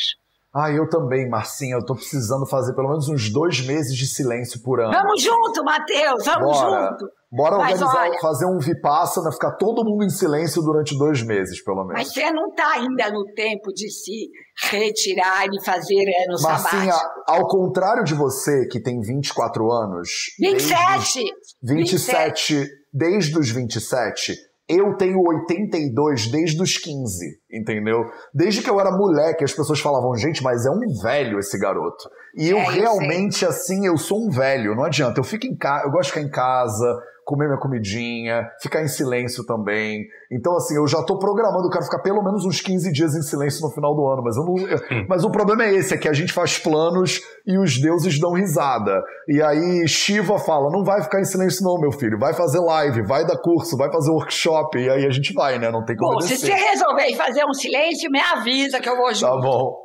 Ah, 0.55 0.71
eu 0.71 0.87
também, 0.87 1.27
Marcinha. 1.27 1.75
Eu 1.75 1.85
tô 1.85 1.95
precisando 1.95 2.45
fazer 2.45 2.75
pelo 2.75 2.89
menos 2.89 3.09
uns 3.09 3.31
dois 3.31 3.59
meses 3.65 3.97
de 3.97 4.05
silêncio 4.05 4.61
por 4.61 4.79
ano. 4.79 4.93
Vamos 4.93 5.21
junto, 5.21 5.63
Matheus, 5.63 6.23
vamos 6.25 6.57
Bora. 6.57 6.89
junto. 6.91 7.05
Bora 7.31 7.57
Mas 7.57 7.81
organizar, 7.81 8.09
olha, 8.09 8.19
fazer 8.19 8.45
um 8.45 8.59
Vipassana, 8.59 9.31
ficar 9.31 9.53
todo 9.53 9.83
mundo 9.83 10.03
em 10.03 10.09
silêncio 10.11 10.61
durante 10.61 10.95
dois 10.95 11.23
meses, 11.23 11.63
pelo 11.63 11.83
menos. 11.83 11.93
Mas 11.93 12.13
você 12.13 12.29
não 12.29 12.49
está 12.49 12.73
ainda 12.73 13.09
no 13.09 13.25
tempo 13.33 13.73
de 13.73 13.89
se 13.89 14.29
retirar 14.69 15.47
e 15.51 15.65
fazer 15.65 16.05
anos 16.27 16.43
Marcinha, 16.43 16.93
sabático. 16.93 17.23
ao 17.27 17.47
contrário 17.47 18.03
de 18.03 18.13
você, 18.13 18.67
que 18.67 18.79
tem 18.79 19.01
24 19.01 19.71
anos... 19.71 20.35
27! 20.39 21.23
27, 21.63 22.53
27. 22.53 22.69
desde 22.93 23.39
os 23.39 23.49
27 23.49 24.52
eu 24.67 24.95
tenho 24.95 25.19
82 25.19 26.31
desde 26.31 26.61
os 26.61 26.77
15, 26.77 27.25
entendeu? 27.51 28.05
Desde 28.33 28.61
que 28.61 28.69
eu 28.69 28.79
era 28.79 28.91
moleque, 28.91 29.43
as 29.43 29.53
pessoas 29.53 29.79
falavam, 29.79 30.15
gente, 30.15 30.41
mas 30.41 30.65
é 30.65 30.69
um 30.69 31.01
velho 31.01 31.37
esse 31.37 31.59
garoto. 31.59 32.09
E 32.35 32.49
eu 32.49 32.57
é, 32.57 32.69
realmente, 32.69 33.45
assim, 33.45 33.85
eu 33.85 33.97
sou 33.97 34.25
um 34.25 34.29
velho, 34.29 34.75
não 34.75 34.85
adianta. 34.85 35.19
Eu 35.19 35.23
fico 35.23 35.45
em 35.45 35.55
casa, 35.55 35.85
eu 35.85 35.91
gosto 35.91 36.07
de 36.07 36.13
ficar 36.13 36.25
em 36.25 36.31
casa, 36.31 36.99
comer 37.25 37.47
minha 37.47 37.59
comidinha, 37.59 38.47
ficar 38.61 38.81
em 38.81 38.87
silêncio 38.87 39.45
também. 39.45 40.05
Então, 40.31 40.55
assim, 40.55 40.75
eu 40.75 40.87
já 40.87 41.01
tô 41.03 41.17
programando, 41.17 41.65
eu 41.65 41.69
quero 41.69 41.85
ficar 41.85 41.99
pelo 41.99 42.23
menos 42.23 42.45
uns 42.45 42.59
15 42.61 42.91
dias 42.91 43.15
em 43.15 43.21
silêncio 43.21 43.61
no 43.61 43.73
final 43.73 43.95
do 43.95 44.07
ano, 44.07 44.23
mas 44.23 44.35
eu 44.35 44.43
não. 44.43 44.57
Eu, 44.57 44.77
hum. 44.77 45.05
mas 45.07 45.23
o 45.23 45.31
problema 45.31 45.63
é 45.63 45.73
esse, 45.73 45.93
é 45.93 45.97
que 45.97 46.09
a 46.09 46.13
gente 46.13 46.33
faz 46.33 46.57
planos 46.57 47.21
e 47.45 47.57
os 47.57 47.79
deuses 47.79 48.19
dão 48.19 48.33
risada. 48.33 49.01
E 49.27 49.41
aí 49.41 49.87
Shiva 49.87 50.37
fala: 50.39 50.71
não 50.71 50.83
vai 50.83 51.01
ficar 51.01 51.19
em 51.19 51.25
silêncio, 51.25 51.63
não, 51.63 51.79
meu 51.79 51.91
filho. 51.91 52.17
Vai 52.17 52.33
fazer 52.33 52.59
live, 52.59 53.03
vai 53.03 53.25
dar 53.25 53.37
curso, 53.37 53.77
vai 53.77 53.91
fazer 53.91 54.11
workshop. 54.11 54.77
E 54.77 54.89
aí 54.89 55.05
a 55.05 55.09
gente 55.09 55.33
vai, 55.33 55.59
né? 55.59 55.71
Não 55.71 55.83
tem 55.83 55.95
como. 55.95 56.13
Bom, 56.13 56.21
se 56.21 56.37
você 56.37 56.53
resolver 56.53 57.15
fazer 57.15 57.45
um 57.45 57.53
silêncio, 57.53 58.09
me 58.09 58.19
avisa 58.19 58.79
que 58.79 58.89
eu 58.89 58.95
vou 58.95 59.13
junto. 59.13 59.33
Tá 59.33 59.41
bom. 59.41 59.83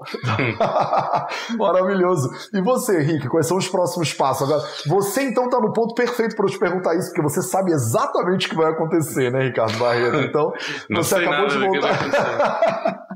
Maravilhoso. 1.58 2.28
E 2.54 2.62
você, 2.62 2.98
Rick, 3.00 3.28
quais 3.28 3.46
são 3.46 3.56
os 3.56 3.68
próximos 3.68 4.12
passos? 4.12 4.50
Agora, 4.50 4.66
você 4.86 5.22
então 5.22 5.48
tá 5.48 5.60
no 5.60 5.72
ponto 5.72 5.94
perfeito 5.94 6.34
para 6.34 6.46
eu 6.46 6.50
te 6.50 6.58
perguntar 6.58 6.94
isso, 6.96 7.08
porque 7.08 7.22
você 7.28 7.42
sabe 7.42 7.72
exatamente 7.72 8.46
o 8.46 8.50
que 8.50 8.56
vai 8.56 8.72
acontecer, 8.72 9.30
né, 9.30 9.44
Ricardo 9.44 9.78
Barreto? 9.78 10.16
Então, 10.20 10.52
Não 10.88 11.02
você 11.02 11.16
acabou 11.16 11.48
de 11.48 11.58
voltar. 11.58 13.06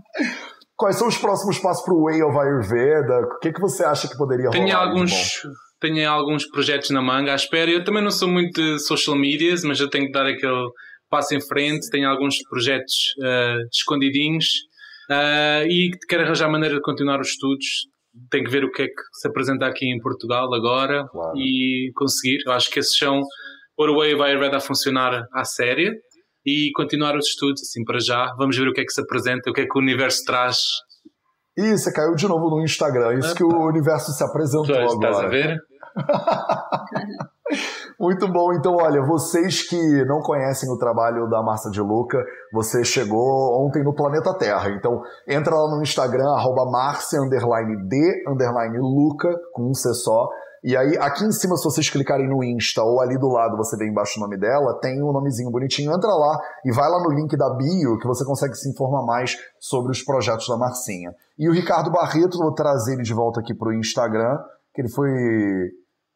Quais 0.77 0.97
são 0.97 1.07
os 1.07 1.17
próximos 1.17 1.59
passos 1.59 1.85
para 1.85 1.95
o 1.95 2.05
Way 2.05 2.23
of 2.23 2.37
Ayurveda? 2.37 3.21
O 3.21 3.39
que, 3.39 3.53
que 3.53 3.61
você 3.61 3.85
acha 3.85 4.09
que 4.09 4.17
poderia 4.17 4.51
tenho 4.51 4.67
rolar? 4.67 4.89
Alguns, 4.89 5.43
tenho 5.81 6.11
alguns 6.11 6.45
projetos 6.47 6.91
na 6.91 7.01
manga 7.01 7.33
à 7.33 7.37
espera. 7.37 7.71
Eu 7.71 7.85
também 7.85 8.03
não 8.03 8.11
sou 8.11 8.29
muito 8.29 8.61
de 8.61 8.81
social 8.81 9.17
medias, 9.17 9.63
mas 9.63 9.79
eu 9.79 9.89
tenho 9.89 10.07
que 10.07 10.13
dar 10.13 10.27
aquele 10.27 10.71
passo 11.09 11.35
em 11.37 11.41
frente. 11.41 11.89
Tenho 11.89 12.09
alguns 12.09 12.43
projetos 12.49 13.15
uh, 13.19 13.65
escondidinhos 13.71 14.47
uh, 15.09 15.65
e 15.69 15.91
quero 16.09 16.25
arranjar 16.25 16.51
maneira 16.51 16.75
de 16.75 16.83
continuar 16.83 17.21
os 17.21 17.29
estudos. 17.29 17.87
Tenho 18.29 18.45
que 18.45 18.51
ver 18.51 18.65
o 18.65 18.73
que 18.73 18.83
é 18.83 18.87
que 18.87 19.03
se 19.21 19.29
apresenta 19.29 19.67
aqui 19.67 19.87
em 19.87 20.01
Portugal 20.01 20.53
agora 20.53 21.07
claro. 21.07 21.37
e 21.37 21.93
conseguir. 21.95 22.39
Eu 22.45 22.53
acho 22.53 22.71
que 22.71 22.81
esses 22.81 22.97
são 22.97 23.23
pôr 23.77 23.91
o 23.91 23.99
Way 23.99 24.15
of 24.15 24.23
Ayurveda 24.23 24.57
a 24.57 24.61
funcionar 24.61 25.27
à 25.33 25.45
séria 25.45 25.93
e 26.45 26.71
continuar 26.75 27.17
os 27.17 27.27
estudos, 27.27 27.63
assim, 27.63 27.85
para 27.85 27.99
já. 28.01 28.35
Vamos 28.37 28.57
ver 28.57 28.69
o 28.69 28.73
que 28.73 28.81
é 28.81 28.85
que 28.85 28.93
se 28.93 29.01
apresenta, 29.01 29.51
o 29.51 29.53
que 29.53 29.61
é 29.61 29.67
que 29.67 29.79
o 29.79 29.81
universo 29.81 30.25
traz. 30.25 30.59
Ih, 31.57 31.77
você 31.77 31.93
caiu 31.93 32.15
de 32.15 32.27
novo 32.27 32.49
no 32.51 32.63
Instagram, 32.63 33.19
isso 33.19 33.35
que 33.35 33.45
o 33.45 33.67
universo 33.67 34.11
se 34.13 34.25
apresentou 34.25 34.75
pois, 34.75 34.93
agora. 34.93 35.11
Estás 35.11 35.25
a 35.25 35.29
ver? 35.29 35.59
Muito 38.01 38.27
bom. 38.33 38.53
Então, 38.55 38.75
olha, 38.77 39.03
vocês 39.03 39.69
que 39.69 40.05
não 40.07 40.21
conhecem 40.21 40.71
o 40.71 40.79
trabalho 40.79 41.29
da 41.29 41.43
Márcia 41.43 41.71
de 41.71 41.81
Luca, 41.81 42.19
você 42.53 42.83
chegou 42.85 43.65
ontem 43.65 43.85
no 43.85 43.95
Planeta 43.95 44.37
Terra. 44.37 44.71
Então, 44.71 45.03
entra 45.29 45.55
lá 45.55 45.77
no 45.77 45.83
Instagram, 45.83 46.31
arroba 46.31 46.65
Marcia, 46.71 47.21
underline 47.21 47.89
D, 47.89 48.25
underline 48.27 48.79
Luca, 48.79 49.29
com 49.53 49.71
um 49.71 49.75
C 49.75 49.93
só. 49.95 50.29
E 50.65 50.77
aí, 50.77 50.97
aqui 50.99 51.25
em 51.25 51.33
cima, 51.33 51.57
se 51.57 51.65
vocês 51.65 51.91
clicarem 51.91 52.29
no 52.29 52.43
Insta 52.45 52.85
ou 52.85 53.01
ali 53.01 53.19
do 53.19 53.29
lado 53.29 53.57
você 53.57 53.77
vê 53.77 53.89
embaixo 53.89 54.19
o 54.19 54.23
nome 54.23 54.39
dela, 54.39 54.79
tem 54.81 55.03
um 55.03 55.13
nomezinho 55.13 55.51
bonitinho. 55.51 55.93
Entra 55.93 56.11
lá 56.11 56.39
e 56.65 56.71
vai 56.71 56.89
lá 56.89 57.03
no 57.03 57.11
link 57.11 57.37
da 57.37 57.53
bio 57.57 57.99
que 57.99 58.07
você 58.07 58.25
consegue 58.25 58.55
se 58.55 58.71
informar 58.71 59.05
mais 59.05 59.37
sobre 59.59 59.91
os 59.91 60.03
projetos 60.05 60.47
da 60.47 60.57
Marcinha. 60.57 61.13
E 61.37 61.49
o 61.49 61.53
Ricardo 61.53 61.91
Barreto, 61.91 62.39
vou 62.39 62.55
trazer 62.55 62.95
ele 62.95 63.03
de 63.03 63.13
volta 63.13 63.41
aqui 63.41 63.53
pro 63.53 63.73
Instagram, 63.73 64.39
que 64.73 64.83
ele 64.83 64.89
foi 64.89 65.11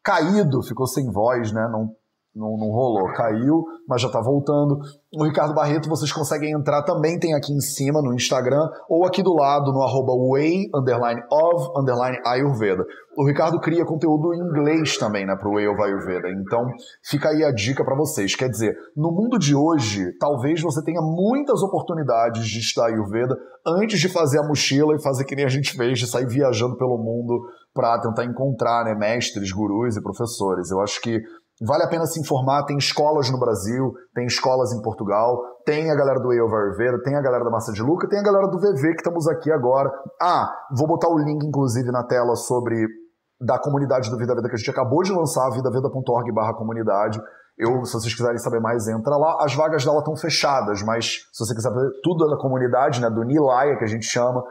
caído, 0.01 0.63
ficou 0.63 0.87
sem 0.87 1.11
voz, 1.11 1.51
né? 1.51 1.67
Não 1.69 1.93
não, 2.37 2.55
não 2.55 2.69
rolou, 2.69 3.11
caiu, 3.13 3.65
mas 3.87 4.01
já 4.01 4.07
está 4.07 4.21
voltando. 4.21 4.79
O 5.13 5.23
Ricardo 5.23 5.55
Barreto, 5.55 5.89
vocês 5.89 6.11
conseguem 6.11 6.51
entrar 6.51 6.83
também, 6.83 7.19
tem 7.19 7.33
aqui 7.33 7.51
em 7.51 7.59
cima 7.59 8.01
no 8.01 8.13
Instagram, 8.13 8.69
ou 8.87 9.05
aqui 9.05 9.23
do 9.23 9.33
lado 9.33 9.71
no 9.71 9.81
arroba 9.81 10.13
way, 10.31 10.69
underline 10.75 11.21
of, 11.31 11.71
underline 11.79 12.17
Ayurveda. 12.25 12.85
O 13.17 13.25
Ricardo 13.25 13.59
cria 13.59 13.83
conteúdo 13.83 14.33
em 14.33 14.39
inglês 14.39 14.97
também, 14.97 15.25
né, 15.25 15.35
pro 15.35 15.53
Way 15.53 15.67
of 15.67 15.81
Ayurveda. 15.81 16.29
Então, 16.29 16.67
fica 17.03 17.29
aí 17.29 17.43
a 17.43 17.51
dica 17.51 17.83
para 17.83 17.95
vocês. 17.95 18.35
Quer 18.35 18.49
dizer, 18.49 18.77
no 18.95 19.11
mundo 19.11 19.39
de 19.39 19.55
hoje, 19.55 20.11
talvez 20.19 20.61
você 20.61 20.83
tenha 20.83 21.01
muitas 21.01 21.63
oportunidades 21.63 22.45
de 22.45 22.59
estudar 22.59 22.87
Ayurveda 22.87 23.35
antes 23.65 23.99
de 23.99 24.07
fazer 24.07 24.39
a 24.39 24.47
mochila 24.47 24.95
e 24.95 25.01
fazer 25.01 25.25
que 25.25 25.35
nem 25.35 25.45
a 25.45 25.49
gente 25.49 25.75
fez, 25.75 25.97
de 25.97 26.05
sair 26.05 26.27
viajando 26.27 26.77
pelo 26.77 26.97
mundo 26.97 27.41
para 27.73 27.99
tentar 27.99 28.25
encontrar, 28.25 28.85
né, 28.85 28.93
mestres, 28.93 29.51
gurus 29.51 29.97
e 29.97 30.01
professores. 30.01 30.69
Eu 30.69 30.79
acho 30.79 31.01
que 31.01 31.19
Vale 31.59 31.83
a 31.83 31.87
pena 31.87 32.05
se 32.05 32.19
informar, 32.19 32.65
tem 32.65 32.77
escolas 32.77 33.31
no 33.31 33.39
Brasil, 33.39 33.91
tem 34.13 34.27
escolas 34.27 34.71
em 34.73 34.81
Portugal, 34.81 35.41
tem 35.65 35.89
a 35.89 35.95
galera 35.95 36.19
do 36.19 36.31
Eio 36.31 36.45
Ayurveda, 36.45 37.01
tem 37.01 37.15
a 37.15 37.21
galera 37.21 37.43
da 37.43 37.49
Massa 37.49 37.73
de 37.73 37.81
Luca, 37.81 38.07
tem 38.07 38.19
a 38.19 38.23
galera 38.23 38.47
do 38.47 38.59
VV 38.59 38.93
que 38.93 39.01
estamos 39.01 39.27
aqui 39.27 39.51
agora. 39.51 39.91
Ah, 40.21 40.53
vou 40.75 40.87
botar 40.87 41.09
o 41.09 41.17
link, 41.17 41.43
inclusive, 41.43 41.91
na 41.91 42.03
tela 42.03 42.35
sobre 42.35 42.87
da 43.39 43.57
comunidade 43.59 44.09
do 44.09 44.17
Vida 44.17 44.35
Veda 44.35 44.49
que 44.49 44.55
a 44.55 44.57
gente 44.57 44.69
acabou 44.69 45.01
de 45.03 45.11
lançar, 45.11 45.49
vidaveda.org 45.49 46.31
barra 46.31 46.53
comunidade. 46.53 47.19
Eu, 47.57 47.83
se 47.85 47.93
vocês 47.93 48.13
quiserem 48.13 48.37
saber 48.37 48.59
mais, 48.59 48.87
entra 48.87 49.17
lá. 49.17 49.43
As 49.43 49.55
vagas 49.55 49.83
dela 49.83 49.99
estão 49.99 50.15
fechadas, 50.15 50.83
mas 50.83 51.27
se 51.33 51.43
você 51.43 51.55
quiser 51.55 51.69
saber 51.69 51.89
tudo 52.03 52.29
da 52.29 52.37
comunidade, 52.37 53.01
né, 53.01 53.09
do 53.09 53.23
Nilaya, 53.23 53.77
que 53.77 53.83
a 53.83 53.87
gente 53.87 54.05
chama, 54.05 54.43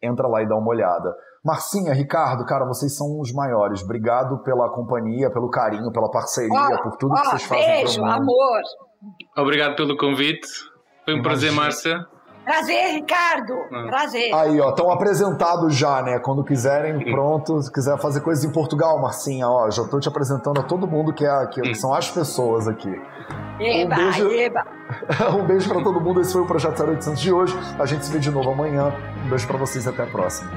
entra 0.00 0.28
lá 0.28 0.42
e 0.42 0.48
dá 0.48 0.56
uma 0.56 0.68
olhada. 0.68 1.12
Marcinha, 1.44 1.92
Ricardo, 1.92 2.44
cara, 2.44 2.64
vocês 2.64 2.96
são 2.96 3.18
os 3.18 3.32
maiores. 3.32 3.82
Obrigado 3.82 4.38
pela 4.44 4.70
companhia, 4.70 5.28
pelo 5.28 5.50
carinho, 5.50 5.90
pela 5.90 6.08
parceria, 6.08 6.78
por 6.82 6.96
tudo 6.96 7.14
que 7.14 7.26
vocês 7.26 7.42
fazem. 7.42 7.66
Beijo, 7.66 8.04
amor. 8.04 8.60
Obrigado 9.36 9.74
pelo 9.74 9.96
convite. 9.96 10.46
Foi 11.04 11.14
um 11.14 11.18
Imagina. 11.18 11.22
prazer, 11.22 11.52
Márcia. 11.52 12.06
Prazer, 12.44 12.94
Ricardo. 12.94 13.54
Ah. 13.72 13.86
Prazer. 13.88 14.34
Aí, 14.34 14.60
ó, 14.60 14.70
estão 14.70 14.90
apresentados 14.90 15.74
já, 15.74 16.00
né? 16.02 16.20
Quando 16.20 16.44
quiserem, 16.44 17.10
pronto. 17.10 17.60
Se 17.60 17.72
quiser 17.72 17.98
fazer 17.98 18.20
coisas 18.20 18.44
em 18.44 18.52
Portugal, 18.52 19.00
Marcinha, 19.00 19.48
ó, 19.48 19.68
já 19.68 19.82
estou 19.82 19.98
te 19.98 20.08
apresentando 20.08 20.60
a 20.60 20.62
todo 20.62 20.86
mundo 20.86 21.12
que, 21.12 21.24
é, 21.26 21.46
que 21.46 21.74
são 21.74 21.92
as 21.92 22.08
pessoas 22.08 22.68
aqui. 22.68 22.90
Eba, 23.58 23.94
um 23.98 23.98
beijo, 23.98 24.30
eba. 24.30 24.66
um 25.40 25.44
beijo 25.44 25.68
para 25.68 25.82
todo 25.82 26.00
mundo. 26.00 26.20
Esse 26.20 26.32
foi 26.32 26.42
o 26.42 26.46
Projeto 26.46 26.82
0800 26.84 27.20
de 27.20 27.32
hoje. 27.32 27.56
A 27.80 27.86
gente 27.86 28.04
se 28.04 28.12
vê 28.12 28.20
de 28.20 28.30
novo 28.30 28.50
amanhã. 28.50 28.92
Um 29.24 29.28
beijo 29.28 29.46
para 29.48 29.58
vocês 29.58 29.86
e 29.86 29.88
até 29.88 30.04
a 30.04 30.06
próxima. 30.06 30.50